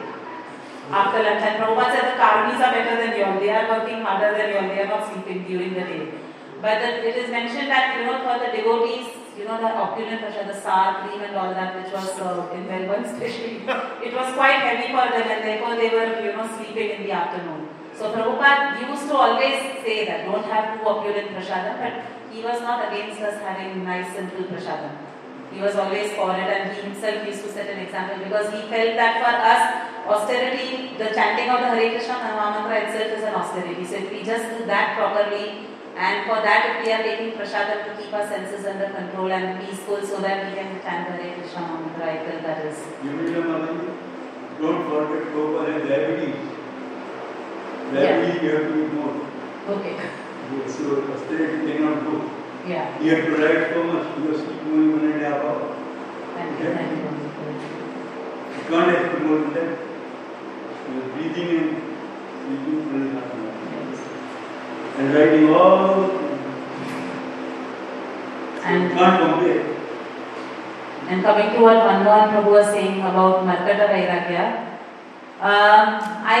After 0.90 1.22
lunch, 1.22 1.42
and 1.42 1.58
Prabhupada 1.58 1.98
said, 1.98 2.14
the 2.14 2.18
karmis 2.20 2.62
are 2.62 2.70
better 2.70 2.96
than 3.02 3.12
you. 3.18 3.40
They 3.40 3.50
are 3.50 3.66
working 3.66 4.02
harder 4.02 4.38
than 4.38 4.54
all. 4.54 4.68
They 4.70 4.82
are 4.82 4.86
not 4.86 5.12
sleeping 5.12 5.42
during 5.44 5.74
the 5.74 5.80
day. 5.80 6.14
But 6.62 6.78
the, 6.78 7.02
it 7.02 7.16
is 7.16 7.30
mentioned 7.30 7.68
that, 7.68 7.98
you 7.98 8.06
know, 8.06 8.22
for 8.22 8.38
the 8.38 8.54
devotees, 8.54 9.10
you 9.36 9.44
know, 9.44 9.58
the 9.58 9.66
opulent 9.66 10.22
prasad, 10.22 10.48
the 10.48 10.54
sour 10.54 11.02
cream 11.02 11.20
and 11.20 11.36
all 11.36 11.50
that, 11.52 11.74
which 11.74 11.92
was 11.92 12.14
served 12.14 12.54
in 12.54 12.66
Melbourne 12.66 13.04
especially, 13.10 13.66
it 14.06 14.14
was 14.14 14.32
quite 14.34 14.62
heavy 14.62 14.94
for 14.94 15.10
them 15.10 15.26
and 15.26 15.42
therefore 15.42 15.74
they 15.74 15.90
were, 15.90 16.22
you 16.22 16.32
know, 16.32 16.46
sleeping 16.56 16.90
in 16.96 17.02
the 17.02 17.12
afternoon. 17.12 17.68
So 17.92 18.12
Prabhupada 18.12 18.78
used 18.88 19.08
to 19.08 19.16
always 19.16 19.58
say 19.82 20.06
that 20.06 20.24
don't 20.24 20.44
have 20.44 20.78
too 20.78 20.86
opulent 20.86 21.34
prasadam, 21.34 21.80
but 21.82 21.94
he 22.30 22.42
was 22.42 22.60
not 22.60 22.92
against 22.92 23.20
us 23.20 23.40
having 23.40 23.84
nice 23.84 24.14
simple 24.14 24.44
prasadam. 24.44 24.96
He 25.52 25.60
was 25.60 25.76
always 25.76 26.12
for 26.12 26.32
it 26.32 26.48
and 26.48 26.72
he 26.74 26.82
himself 26.82 27.26
used 27.26 27.42
to 27.44 27.50
set 27.52 27.68
an 27.70 27.78
example 27.80 28.18
because 28.22 28.52
he 28.52 28.60
felt 28.68 28.92
that 29.00 29.14
for 29.22 29.34
us, 29.52 29.62
austerity, 30.06 30.96
the 30.98 31.14
chanting 31.14 31.48
of 31.48 31.60
the 31.60 31.70
Hare 31.74 31.90
Krishna 31.90 32.14
Mahamantra 32.14 32.76
itself 32.86 33.18
is 33.18 33.24
an 33.24 33.34
austerity. 33.34 33.84
So 33.84 33.96
if 33.96 34.10
we 34.10 34.22
just 34.22 34.44
do 34.58 34.66
that 34.66 34.96
properly 34.96 35.66
and 35.96 36.26
for 36.28 36.42
that 36.44 36.60
if 36.70 36.84
we 36.84 36.92
are 36.92 37.02
taking 37.02 37.32
prasadam 37.38 37.88
to 37.88 38.02
keep 38.02 38.12
our 38.12 38.26
senses 38.28 38.66
under 38.66 38.90
control 38.90 39.32
and 39.32 39.58
peaceful 39.64 40.02
so 40.04 40.20
that 40.20 40.44
we 40.44 40.54
can 40.54 40.80
chant 40.82 41.08
the 41.08 41.16
Hare 41.22 41.34
Krishna 41.38 41.60
Mahamantra, 41.60 42.04
I 42.04 42.18
feel 42.24 42.40
that 42.42 42.66
is. 42.66 42.78
Don't 44.60 44.88
forget 44.88 45.22
Prabhupada 45.32 45.72
has 45.72 45.82
diabetes. 45.88 46.36
Yeah. 47.92 48.00
Diabetes 48.00 48.42
you 48.42 48.50
have 48.50 48.66
to 48.72 48.88
more. 48.88 49.14
Okay. 49.76 49.96
So 50.68 51.12
austerity 51.12 51.72
cannot 51.72 52.04
do. 52.04 52.45
Yeah. 52.66 53.00
You 53.00 53.14
have 53.14 53.24
to 53.26 53.32
write 53.38 53.72
so 53.72 53.84
much 53.84 54.06
because 54.16 54.40
keep 54.42 54.62
moving 54.64 54.92
one 54.98 55.12
and 55.12 55.22
a 55.22 55.28
half 55.28 55.40
hour. 55.44 55.76
Thank 56.34 56.58
you. 56.60 56.70
Thank 56.74 56.90
you. 56.98 57.04
You 58.56 58.62
can't 58.70 58.90
have 58.90 59.06
to 59.12 59.18
more 59.24 59.38
than 59.38 59.52
that. 59.54 59.70
You 60.86 60.94
are 61.02 61.08
breathing 61.14 61.50
and 61.58 61.70
sleeping 62.42 62.80
one 62.90 63.02
and 63.06 63.16
a 63.16 63.20
half 63.20 63.28
hour. 63.30 63.52
And 64.98 65.14
writing 65.14 65.46
all. 65.54 65.76
So 65.86 66.20
you 68.66 68.74
And- 68.74 68.92
can't 68.98 69.16
compare. 69.22 69.62
And 71.08 71.22
coming 71.22 71.48
to 71.54 71.58
what 71.62 71.76
Manmohan 71.86 72.24
Prabhu 72.34 72.50
was 72.50 72.66
saying 72.74 72.98
about 72.98 73.46
Markata 73.46 73.86
Vairagya, 73.94 74.44
um, 75.38 75.86
I, 76.26 76.38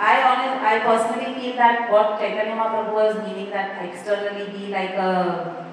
I, 0.00 0.22
honest, 0.24 0.64
I 0.64 0.78
personally 0.80 1.34
feel 1.38 1.56
that 1.56 1.90
what 1.92 2.18
Chaitanya 2.18 2.56
Mahaprabhu 2.56 2.94
was 2.94 3.16
meaning 3.26 3.50
that 3.50 3.84
externally 3.84 4.50
be 4.50 4.68
like 4.68 4.94
a 4.96 5.66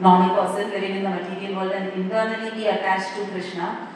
normal 0.00 0.36
person 0.36 0.70
living 0.70 0.98
in 0.98 1.02
the 1.02 1.10
material 1.10 1.56
world 1.56 1.72
and 1.72 1.92
internally 1.92 2.50
be 2.52 2.66
attached 2.66 3.16
to 3.16 3.26
Krishna, 3.26 3.88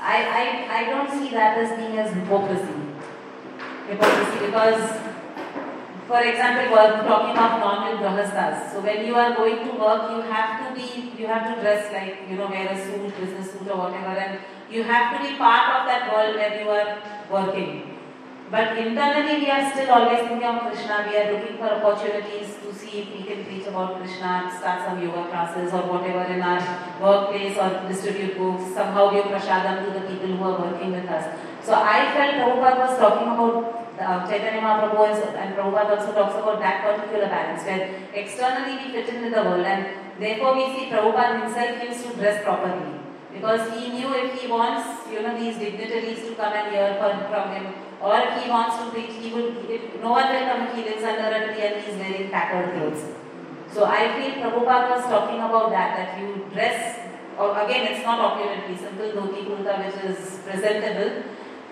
I, 0.00 0.16
I, 0.40 0.44
I 0.78 0.84
don't 0.90 1.10
see 1.10 1.30
that 1.34 1.56
as 1.56 1.78
being 1.78 1.98
as 1.98 2.12
hypocrisy. 2.12 2.82
Hypocrisy 3.86 4.46
because 4.46 4.98
for 6.08 6.20
example, 6.20 6.72
we're 6.72 7.02
talking 7.06 7.36
of 7.36 7.60
normal 7.60 7.98
grahastas. 8.02 8.72
So 8.72 8.80
when 8.80 9.04
you 9.04 9.14
are 9.14 9.36
going 9.36 9.58
to 9.58 9.72
work, 9.78 10.10
you 10.10 10.22
have 10.22 10.66
to 10.66 10.74
be, 10.74 11.12
you 11.18 11.26
have 11.26 11.54
to 11.54 11.60
dress 11.60 11.92
like, 11.92 12.22
you 12.30 12.38
know, 12.38 12.48
wear 12.48 12.66
a 12.66 12.76
suit, 12.76 13.12
business 13.20 13.52
suit 13.52 13.68
or 13.68 13.76
whatever, 13.76 14.18
and 14.18 14.40
you 14.70 14.82
have 14.84 15.14
to 15.14 15.28
be 15.28 15.36
part 15.36 15.68
of 15.76 15.86
that 15.86 16.10
world 16.10 16.34
where 16.34 16.60
you 16.60 16.68
are 16.70 16.98
working. 17.30 17.97
But 18.50 18.78
internally, 18.78 19.44
we 19.44 19.50
are 19.50 19.70
still 19.70 19.90
always 19.90 20.20
thinking 20.20 20.48
of 20.48 20.60
Krishna. 20.64 21.04
We 21.06 21.16
are 21.20 21.32
looking 21.32 21.58
for 21.58 21.68
opportunities 21.68 22.56
to 22.64 22.72
see 22.74 23.00
if 23.00 23.08
we 23.12 23.22
can 23.28 23.44
preach 23.44 23.66
about 23.66 24.00
Krishna, 24.00 24.48
start 24.58 24.88
some 24.88 25.02
yoga 25.02 25.28
classes 25.28 25.70
or 25.74 25.82
whatever 25.84 26.24
in 26.32 26.40
our 26.40 26.56
workplace 26.98 27.58
or 27.58 27.68
distribute 27.86 28.38
books, 28.38 28.72
somehow 28.72 29.10
give 29.10 29.26
prasadam 29.26 29.84
to 29.84 29.90
the 29.98 30.06
people 30.08 30.34
who 30.36 30.44
are 30.44 30.60
working 30.64 30.92
with 30.92 31.04
us. 31.10 31.28
So 31.62 31.74
I 31.74 32.08
felt 32.14 32.40
Prabhupada 32.40 32.78
was 32.88 32.98
talking 32.98 33.28
about 33.28 33.84
uh, 34.00 34.26
Chaitanya 34.26 34.62
Mahaprabhu 34.62 35.36
and 35.36 35.54
Prabhupada 35.54 35.98
also 35.98 36.12
talks 36.14 36.40
about 36.40 36.58
that 36.60 36.80
particular 36.82 37.26
balance 37.26 37.64
where 37.64 38.00
externally 38.14 38.78
we 38.80 38.92
fit 38.92 39.10
in 39.10 39.24
with 39.24 39.34
the 39.34 39.42
world 39.42 39.66
and 39.66 39.92
therefore 40.18 40.56
we 40.56 40.72
see 40.72 40.88
Prabhupada 40.88 41.42
himself 41.42 41.84
used 41.84 42.02
to 42.06 42.16
dress 42.16 42.42
properly 42.42 42.96
because 43.30 43.68
he 43.76 43.90
knew 43.90 44.08
if 44.14 44.40
he 44.40 44.48
wants 44.48 45.06
you 45.12 45.20
know 45.20 45.36
these 45.38 45.58
dignitaries 45.58 46.24
to 46.26 46.34
come 46.34 46.54
and 46.54 46.72
hear 46.72 46.96
from 46.96 47.52
him 47.52 47.87
or 48.00 48.16
he 48.38 48.50
wants 48.50 48.76
to 48.78 48.90
preach 48.90 49.14
he 49.20 49.32
would 49.34 49.56
if 49.68 50.00
no 50.02 50.10
one 50.18 50.28
will 50.32 50.46
come 50.50 50.66
he 50.74 50.84
lives 50.88 51.02
under 51.02 51.30
a 51.38 51.40
tree 51.46 51.64
and 51.68 51.82
he's 51.82 51.96
wearing 52.02 52.30
tattered 52.30 52.72
clothes 52.74 53.02
so 53.72 53.84
I 53.84 54.02
feel 54.16 54.32
Prabhupada 54.42 54.90
was 54.96 55.04
talking 55.04 55.40
about 55.48 55.70
that 55.70 55.96
that 55.98 56.20
you 56.20 56.46
dress 56.52 57.00
or 57.38 57.50
again 57.64 57.92
it's 57.92 58.04
not 58.04 58.20
opulently 58.20 58.76
simple 58.76 59.10
dhoti 59.18 59.42
kurta 59.48 59.74
which 59.84 59.98
is 60.10 60.38
presentable 60.46 61.22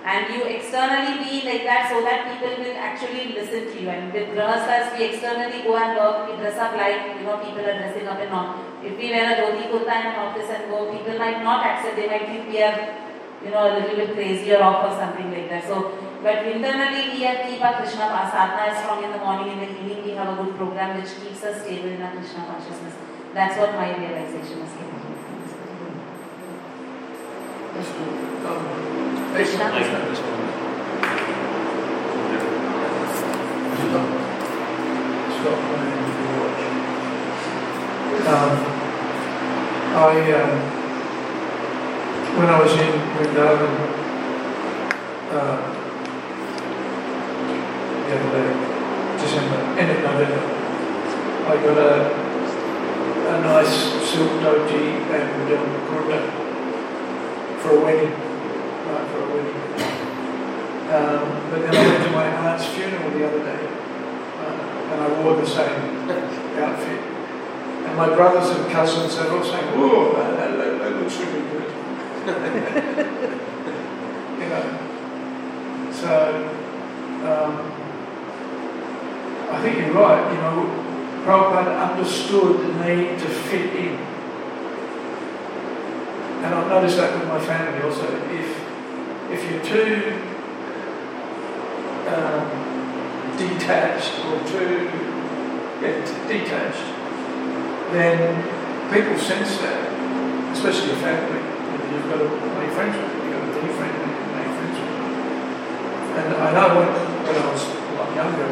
and 0.07 0.33
you 0.33 0.45
externally 0.45 1.14
be 1.18 1.43
like 1.45 1.64
that 1.66 1.91
so 1.91 2.01
that 2.07 2.31
people 2.31 2.62
will 2.62 2.77
actually 2.79 3.35
listen 3.35 3.66
to 3.66 3.83
you. 3.83 3.89
And 3.89 4.12
with 4.12 4.29
grahastas, 4.37 4.97
we 4.97 5.07
externally 5.07 5.62
go 5.66 5.77
and 5.77 5.99
work, 5.99 6.31
we 6.31 6.37
dress 6.37 6.57
up 6.59 6.77
like, 6.77 7.18
you 7.18 7.24
know, 7.27 7.39
people 7.39 7.66
are 7.66 7.77
dressing 7.79 8.07
up 8.07 8.20
and 8.20 8.31
all. 8.31 8.55
If 8.85 8.97
we 8.97 9.11
wear 9.11 9.27
a 9.27 9.35
dhoti 9.35 9.66
kurta 9.66 9.95
in 9.99 10.07
an 10.07 10.18
office 10.27 10.49
and 10.49 10.70
go, 10.70 10.93
people 10.93 11.18
might 11.18 11.43
not 11.43 11.66
accept, 11.66 11.97
they 11.97 12.07
might 12.07 12.27
think 12.27 12.47
we 12.49 12.62
are, 12.62 12.79
you 13.45 13.51
know, 13.51 13.66
a 13.66 13.70
little 13.81 13.97
bit 13.97 14.14
crazy 14.14 14.55
or 14.55 14.62
off 14.62 14.87
or 14.87 14.97
something 14.97 15.33
like 15.33 15.51
that. 15.51 15.66
So, 15.66 15.91
but 16.23 16.47
internally 16.47 17.03
we 17.12 17.27
are 17.27 17.37
keep 17.47 17.62
our 17.62 17.75
Krishna 17.75 18.07
sadhana 18.33 18.75
strong 18.81 19.05
in 19.05 19.12
the 19.12 19.19
morning, 19.19 19.53
in 19.53 19.59
the 19.61 19.71
evening 19.79 20.05
we 20.05 20.11
have 20.12 20.39
a 20.39 20.43
good 20.43 20.55
program 20.57 21.01
which 21.01 21.12
keeps 21.21 21.43
us 21.45 21.62
stable 21.62 21.89
in 21.89 22.03
our 22.03 22.12
Krishna 22.12 22.45
consciousness. 22.47 22.95
That's 23.35 23.59
what 23.59 23.75
my 23.75 23.97
realization 23.97 24.62
is. 24.62 24.71
Krishna. 29.37 29.67
Um, 38.27 38.57
I, 39.95 40.33
um, 40.33 40.51
when 42.37 42.49
I 42.49 42.61
was 42.61 42.73
in 42.73 42.93
Vrindavan, 43.14 43.75
uh, 45.31 45.86
the 48.07 48.15
other 48.15 48.31
day, 48.39 48.51
December, 49.19 49.59
end 49.81 49.91
of 49.91 49.99
November, 50.05 50.43
I 51.47 51.57
got 51.59 51.79
a, 51.79 51.93
a 53.27 53.41
nice 53.43 53.75
silk 54.09 54.31
dhoti 54.43 54.87
and 55.11 55.47
um, 55.53 55.67
kurta 55.91 56.19
for 57.61 57.71
a 57.71 57.81
wedding, 57.83 58.13
right, 58.15 59.07
for 59.11 59.21
a 59.23 59.29
wedding. 59.35 59.59
Um, 60.87 61.51
but 61.51 61.59
then 61.63 61.75
I 61.75 61.87
went 61.87 62.05
to 62.05 62.11
my 62.13 62.27
aunt's 62.27 62.67
funeral 62.67 63.11
the 63.11 63.27
other 63.27 63.41
day, 63.41 63.67
uh, 63.67 64.93
and 64.93 64.99
I 65.03 65.09
wore 65.25 65.37
the 65.37 65.47
same 65.47 66.09
outfit. 66.63 67.01
And 67.87 67.97
my 67.97 68.07
brothers 68.15 68.51
and 68.57 68.70
cousins 68.70 69.16
are 69.19 69.37
all 69.37 69.43
saying, 69.43 69.66
"Whoa, 69.78 70.15
that, 70.15 70.37
that, 70.37 70.57
that, 70.57 70.78
that 70.78 70.93
looks 71.03 71.16
really 71.19 71.43
good." 71.51 71.70
you 74.41 74.49
know. 74.49 74.66
So 75.93 76.12
um, 77.27 77.86
I 79.51 79.62
think 79.62 79.78
you're 79.78 79.94
right. 79.94 80.32
You 80.32 80.39
know, 80.39 80.66
Prabhupada 81.24 81.90
understood 81.90 82.60
the 82.60 82.73
need 82.85 83.18
to 83.18 83.28
fit 83.28 83.74
in. 83.74 83.94
And 86.43 86.55
I've 86.55 86.68
noticed 86.68 86.97
that 86.98 87.18
with 87.18 87.28
my 87.28 87.40
family 87.40 87.82
also. 87.82 88.06
If 88.31 88.66
if 89.31 89.43
you're 89.51 89.64
too 89.64 90.23
um, 92.06 92.47
detached 93.36 94.14
or 94.27 94.39
too 94.47 94.86
yeah, 95.82 95.98
detached, 96.28 96.86
then 97.93 98.18
people 98.93 99.18
sense 99.18 99.59
that, 99.59 99.90
especially 100.52 100.89
your 100.89 101.02
family. 101.02 101.43
You've 101.90 102.06
got 102.10 102.18
to 102.18 102.28
make 102.59 102.70
friends 102.73 102.97
with 102.97 103.10
them. 103.10 103.23
You've 103.27 103.35
got 103.35 103.47
to 103.47 103.60
be 103.60 103.66
with 103.66 103.78
them, 103.78 104.10
make 104.35 104.51
friends 104.59 104.78
with 104.78 104.90
them. 104.90 105.06
And 106.16 106.35
I 106.35 106.48
know 106.55 106.68
when, 106.78 106.89
when 107.27 107.35
I 107.35 107.52
was 107.52 107.62
a 107.62 107.93
lot 107.94 108.14
younger, 108.14 108.47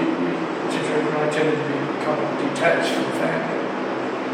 and 0.00 1.18
I 1.18 1.28
tended 1.30 1.56
to 1.56 1.66
be 1.68 1.78
kind 2.04 2.20
of 2.20 2.28
detached 2.40 2.92
from 2.94 3.12
family. 3.18 3.60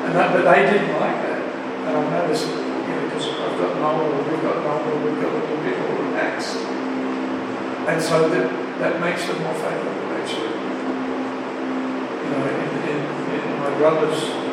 And 0.07 0.15
that, 0.15 0.33
but 0.33 0.45
they 0.47 0.63
didn't 0.71 0.95
like 1.01 1.19
that. 1.27 1.43
And 1.87 1.93
I 1.97 2.03
noticed, 2.23 2.47
you 2.47 2.93
know, 2.95 3.03
because 3.11 3.27
I've 3.27 3.59
gotten 3.59 3.83
older, 3.83 4.23
we've 4.23 4.43
gotten 4.43 4.65
older, 4.67 4.95
we've 5.03 5.19
got 5.19 5.33
a 5.33 5.39
little 5.39 5.63
bit 5.63 5.77
more 5.79 5.97
relaxed. 6.07 6.57
And 7.87 8.03
so 8.03 8.29
that, 8.29 8.47
that 8.79 9.01
makes 9.01 9.27
them 9.27 9.43
more 9.43 9.55
favourable, 9.55 10.11
actually. 10.19 10.55
You 12.23 12.29
know, 12.31 12.43
in, 12.47 12.71
in, 12.87 13.01
in 13.35 13.59
my 13.63 13.71
brother's 13.79 14.47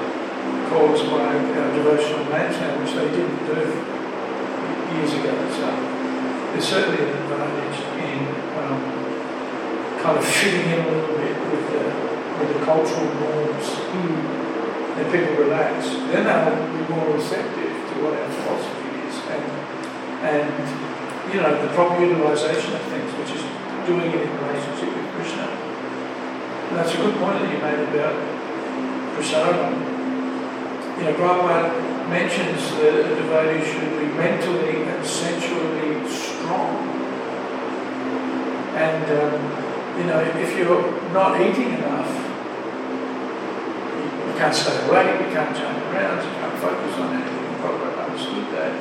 calls 0.69 1.02
by 1.10 1.38
our 1.38 1.69
devotional 1.77 2.26
now, 2.30 2.73
which 2.81 2.94
they 2.94 3.10
didn't 3.14 3.45
do 3.45 3.61
years 4.94 5.14
ago. 5.14 5.34
So 5.53 5.69
there's 6.53 6.65
certainly 6.65 7.02
an 7.02 7.14
advantage 7.18 7.77
in 8.02 8.53
kind 10.04 10.20
of 10.20 10.26
fitting 10.28 10.68
in 10.68 10.80
a 10.84 10.88
little 10.92 11.16
bit 11.16 11.32
with 11.48 11.64
the, 11.72 11.84
with 12.44 12.50
the 12.52 12.66
cultural 12.68 13.08
norms. 13.24 13.68
And 14.94 15.10
people 15.10 15.34
relax, 15.42 15.88
then 16.12 16.28
they'll 16.28 16.54
be 16.54 16.84
more 16.92 17.16
receptive 17.16 17.72
to 17.72 17.94
what 18.04 18.14
our 18.14 18.30
philosophy 18.30 18.94
is 19.08 19.16
and, 19.32 19.44
and 20.22 21.34
you 21.34 21.42
know, 21.42 21.50
the 21.66 21.74
proper 21.74 22.04
utilization 22.04 22.76
of 22.76 22.82
things, 22.92 23.10
which 23.18 23.32
is 23.32 23.42
doing 23.88 24.12
it 24.12 24.22
in 24.22 24.32
relationship 24.44 24.92
with 24.94 25.08
Krishna. 25.16 25.48
And 25.50 26.78
that's 26.78 26.94
a 26.94 26.98
good 26.98 27.16
point 27.16 27.40
that 27.40 27.50
you 27.50 27.58
made 27.64 27.80
about 27.90 28.14
prasadam. 29.16 29.72
You 31.00 31.04
know, 31.06 31.14
Prabhupada 31.16 31.74
mentions 32.10 32.70
that 32.78 33.08
a 33.08 33.16
devotee 33.16 33.66
should 33.66 33.98
be 33.98 34.14
mentally 34.14 34.84
and 34.84 35.06
sensually 35.06 36.06
strong. 36.12 36.92
And, 38.76 39.06
um, 39.10 39.62
you 39.98 40.06
know, 40.06 40.20
if 40.20 40.57
you're 40.57 41.11
not 41.14 41.40
eating 41.41 41.74
enough, 41.78 42.10
you 44.28 44.34
can't 44.40 44.56
stay 44.56 44.74
awake, 44.88 45.22
you 45.22 45.30
can't 45.34 45.56
jump 45.56 45.78
around, 45.94 46.18
you 46.26 46.32
can't 46.41 46.57
focus 46.60 46.94
on 46.98 47.14
anything. 47.14 47.56
Prabhupada 47.61 48.10
understood 48.10 48.48
that. 48.53 48.74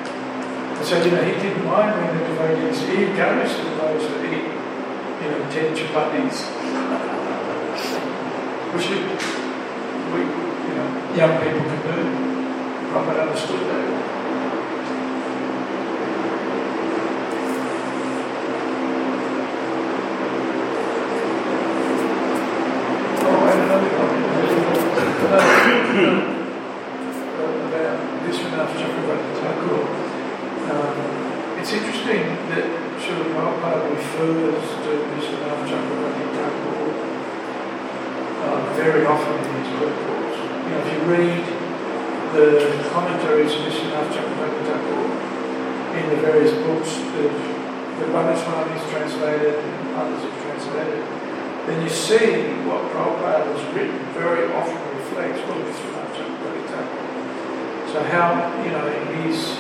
And 0.79 0.87
so, 0.87 1.03
you 1.05 1.11
know, 1.13 1.23
he 1.23 1.33
didn't 1.41 1.65
mind 1.65 1.93
when 2.01 2.19
the 2.19 2.25
devotees, 2.27 2.81
he 2.89 3.05
encouraged 3.05 3.57
the 3.59 3.65
devotees 3.71 4.07
to 4.09 4.17
eat, 4.27 4.45
you 5.23 5.29
know, 5.31 5.41
10 5.51 5.77
chapatis. 5.77 6.49
Which 8.73 8.89
we, 8.89 8.97
we, 10.17 10.21
you 10.25 10.75
know, 10.75 10.89
young 11.15 11.37
people 11.45 11.61
can 11.61 11.81
do. 11.85 11.99
Prabhupada 12.89 13.29
understood 13.29 13.61
that. 13.69 14.13
Oh, 23.25 23.49
and 23.53 23.61
another 23.63 23.91
comment. 23.97 24.23
Uh, 25.23 25.63
about 27.69 27.99
Vishwanath 28.25 28.73
Chakravarti 28.77 29.33
Thakur. 29.41 29.83
Um, 30.73 30.97
it's 31.59 31.73
interesting 31.73 32.25
that 32.53 32.67
Srila 33.01 33.27
Prabhupada 33.33 33.91
refers 33.91 34.67
to 34.85 34.91
Vishwanath 35.13 35.63
Chakravarti 35.69 36.27
Thakur 36.37 36.83
uh, 38.43 38.75
very 38.75 39.05
often 39.07 39.39
in 39.39 39.53
his 39.63 39.71
purports. 39.79 40.37
You 40.37 40.71
know, 40.71 40.81
if 40.83 40.89
you 40.93 41.01
read 41.07 41.45
the 42.33 42.49
commentaries 42.91 43.53
of 43.53 43.61
Vishwanath 43.67 44.11
Chakravarti 44.13 44.63
Thakur 44.67 45.05
in 45.99 46.05
the 46.11 46.17
various 46.23 46.53
books 46.67 46.93
that 46.97 47.33
the 48.01 48.07
Ramaswami's 48.13 48.85
translated 48.91 49.55
and 49.55 49.97
others 49.97 50.23
have 50.23 50.37
translated, 50.43 51.05
then 51.67 51.83
you 51.83 51.89
see 51.89 52.51
what 52.67 52.83
Prabhupada 52.91 53.55
has 53.55 53.63
written 53.75 53.99
very 54.15 54.51
often 54.53 54.79
reflects 54.99 55.39
what 55.47 55.59
Vishwanath 55.63 56.11
Chakravarti 56.17 56.65
Thakur. 56.67 57.93
So 57.93 58.03
how, 58.05 58.41
you 58.65 58.71
know, 58.73 58.89
he's 59.15 59.53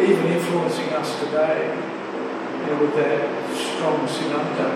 even 0.00 0.32
influencing 0.56 0.92
us 0.94 1.20
today, 1.20 1.68
you 1.68 2.66
know, 2.66 2.80
with 2.80 2.94
that 2.96 3.28
strong 3.52 4.08
Siddhanta 4.08 4.72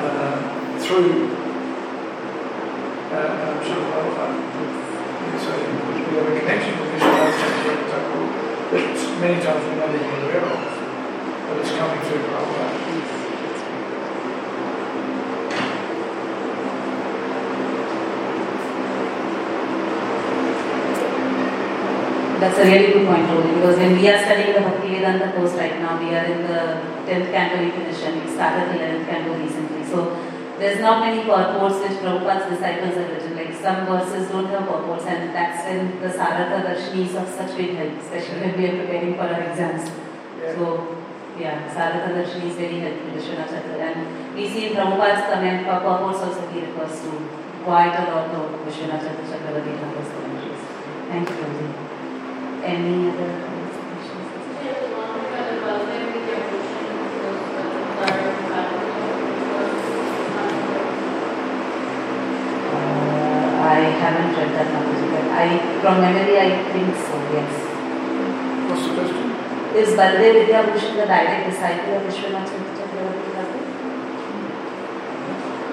uh, 0.00 0.78
through 0.80 1.36
uh, 3.12 3.16
uh, 3.16 3.60
Prabhupada. 3.60 4.36
So 5.36 5.52
we 5.52 6.16
have 6.16 6.26
a 6.26 6.40
connection 6.40 6.80
with 6.80 7.00
that 8.72 8.96
many 9.20 9.42
times 9.42 9.64
we're 9.64 9.76
not 9.76 9.94
even 9.94 10.08
aware 10.24 10.44
of, 10.44 10.60
but 11.48 11.58
it's 11.58 11.70
coming 11.76 12.00
through 12.04 12.22
Prabhupada. 12.24 13.25
That's 22.46 22.62
a 22.62 22.64
really 22.70 22.92
good 22.94 23.06
point, 23.10 23.26
Rohit, 23.26 23.58
because 23.58 23.76
when 23.76 23.98
we 23.98 24.06
are 24.06 24.22
studying 24.22 24.54
the 24.54 24.62
Bhaktivedanta 24.62 25.34
course 25.34 25.54
right 25.58 25.82
now, 25.82 25.98
we 25.98 26.14
are 26.14 26.26
in 26.30 26.46
the 26.46 26.78
10th 27.02 27.34
canto 27.34 27.58
we 27.58 27.74
finished 27.74 28.06
and 28.06 28.22
we 28.22 28.30
started 28.30 28.70
the 28.70 28.78
11th 28.86 29.06
canto 29.10 29.34
recently. 29.34 29.82
So 29.82 30.14
there's 30.56 30.78
not 30.78 31.02
many 31.02 31.26
purports 31.26 31.82
which 31.82 31.98
Prabhupada's 31.98 32.46
disciples 32.46 32.94
have 32.94 33.10
written. 33.10 33.34
Like 33.34 33.50
some 33.50 33.84
verses 33.90 34.30
don't 34.30 34.46
have 34.46 34.62
purports 34.62 35.06
and 35.06 35.34
that's 35.34 35.66
when 35.66 35.98
the 35.98 36.06
Sarartha 36.06 36.62
Darshini 36.62 37.10
is 37.10 37.16
of 37.16 37.26
such 37.26 37.56
great 37.56 37.74
help, 37.74 37.98
especially 37.98 38.38
when 38.38 38.54
we 38.54 38.66
are 38.70 38.76
preparing 38.78 39.14
for 39.18 39.26
our 39.26 39.42
exams. 39.42 39.90
So 40.54 41.02
yeah, 41.40 41.66
Sarartha 41.74 42.14
Darshini 42.14 42.46
is 42.46 42.54
very 42.54 42.78
helpful, 42.78 43.10
Vishwanath 43.10 43.50
Chakra. 43.50 43.74
And 43.90 44.36
we 44.36 44.46
see 44.46 44.70
in 44.70 44.76
Prabhupada's 44.78 45.26
comment, 45.34 45.66
purports 45.66 46.22
also 46.22 46.46
he 46.54 46.60
refers 46.60 46.94
to 47.10 47.10
quite 47.66 47.90
a 47.90 48.06
lot 48.14 48.30
of 48.30 48.54
Vishwanath 48.62 49.02
Chakra 49.02 49.26
Chakravarti 49.34 49.74
Thakur's 49.82 50.14
commentaries. 50.14 50.62
Thank 51.10 51.28
you, 51.28 51.42
Rohit. 51.42 51.85
Any 52.66 53.08
other 53.08 53.30
questions? 53.30 54.26
Uh, 62.72 63.48
I 63.62 63.80
haven't 64.02 64.34
read 64.36 64.50
that 64.56 64.68
but 65.12 65.26
I, 65.30 65.80
from 65.80 66.00
memory, 66.00 66.38
I 66.38 66.50
think 66.72 66.94
so, 66.96 67.16
yes. 67.32 67.52
What's 68.68 68.82
the 68.82 68.94
question? 68.98 69.26
Is 69.76 69.90
Baldev 69.94 70.34
Vidyabhushan 70.36 70.96
the 70.96 71.06
direct 71.06 71.50
disciple 71.50 71.94
of 71.96 72.02
Vishwanath 72.02 72.50
Chakravarti 72.76 73.30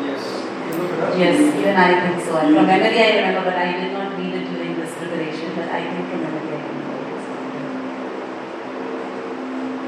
Yes. 0.06 0.24
You 0.68 0.74
look 0.78 0.91
it 0.91 0.99
up. 0.99 1.18
Yes, 1.18 1.56
even 1.56 1.76
I 1.76 1.91
think 2.02 2.26
so. 2.26 2.32
From 2.40 2.65
memory, 2.68 2.99
I 2.99 3.15
remember, 3.18 3.49
but 3.49 3.57
I 3.57 3.72
did 3.72 3.94
not 3.94 4.18
read 4.18 4.34
it 4.36 4.45
during 4.53 4.76
this 4.80 4.94
preparation, 4.94 5.56
but 5.56 5.70
I 5.70 5.82
think 5.90 6.10
from 6.10 6.22
memory, 6.22 6.49
I 6.52 6.61
remember. 6.68 6.84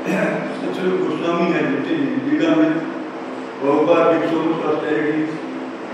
Satsvarupa 0.05 1.09
Goswami 1.09 1.51
had 1.51 1.65
written 1.73 2.07
in 2.07 2.19
Leelamrita, 2.29 2.95
Prabhupada 3.59 4.21
with 4.21 4.29
so 4.29 4.43
much 4.45 4.65
austerities, 4.65 5.33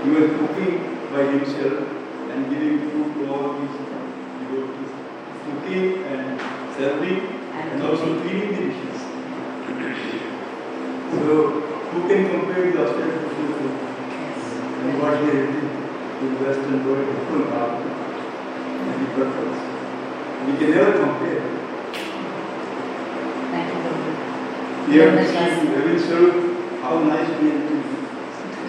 he 0.04 0.10
was 0.10 0.30
cooking 0.36 0.98
by 1.10 1.22
himself 1.32 1.88
and 2.28 2.50
giving 2.50 2.90
food 2.90 3.14
to 3.14 3.32
all 3.32 3.54
his 3.56 3.72
devotees. 3.72 4.92
Cooking 5.46 6.04
and 6.04 6.40
serving 6.76 7.20
and 7.72 7.82
also 7.82 8.20
cleaning 8.20 8.52
the 8.52 8.64
dishes. 8.68 9.00
So, 11.12 11.60
who 11.92 12.08
can 12.08 12.30
compare 12.30 12.70
the 12.70 12.84
austerity 12.84 13.16
to 13.16 13.46
food? 13.56 13.76
And 14.82 15.00
what 15.00 15.20
he 15.20 15.26
had 15.26 15.48
written 15.48 15.72
in 16.20 16.44
Western 16.44 16.84
world, 16.86 17.08
full 17.28 17.50
heart 17.50 17.80
and 17.80 19.06
the 19.06 19.10
purpose. 19.14 19.60
We 20.46 20.58
can 20.58 20.70
never 20.70 20.98
compare. 20.98 21.61
Thank 23.52 23.68
you, 23.68 23.80
Rohit. 23.84 24.16
Here, 24.88 25.08
Yes, 25.14 25.32
yes. 25.34 25.52
we 25.62 25.68
will 25.92 26.00
serve 26.00 26.34
how 26.82 26.94
nice 27.04 27.28
we 27.40 27.50
have 27.52 27.68
to 27.68 27.76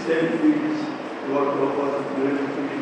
send 0.06 0.40
things 0.44 0.78
what 1.32 1.46
Prabhupada 1.56 2.00
given 2.16 2.36
to 2.38 2.62
me. 2.68 2.78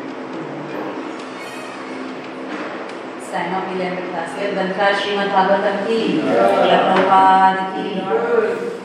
It's 3.18 3.30
time 3.30 3.54
of 3.54 3.64
11th 3.76 4.10
class. 4.10 4.30
Here, 4.38 4.52
Gandhra 4.58 4.88
Srimad 5.00 5.30
Bhagavatam 5.36 5.78
ki, 5.86 6.00
Prabhupada 6.26 7.64
ki. 7.72 8.72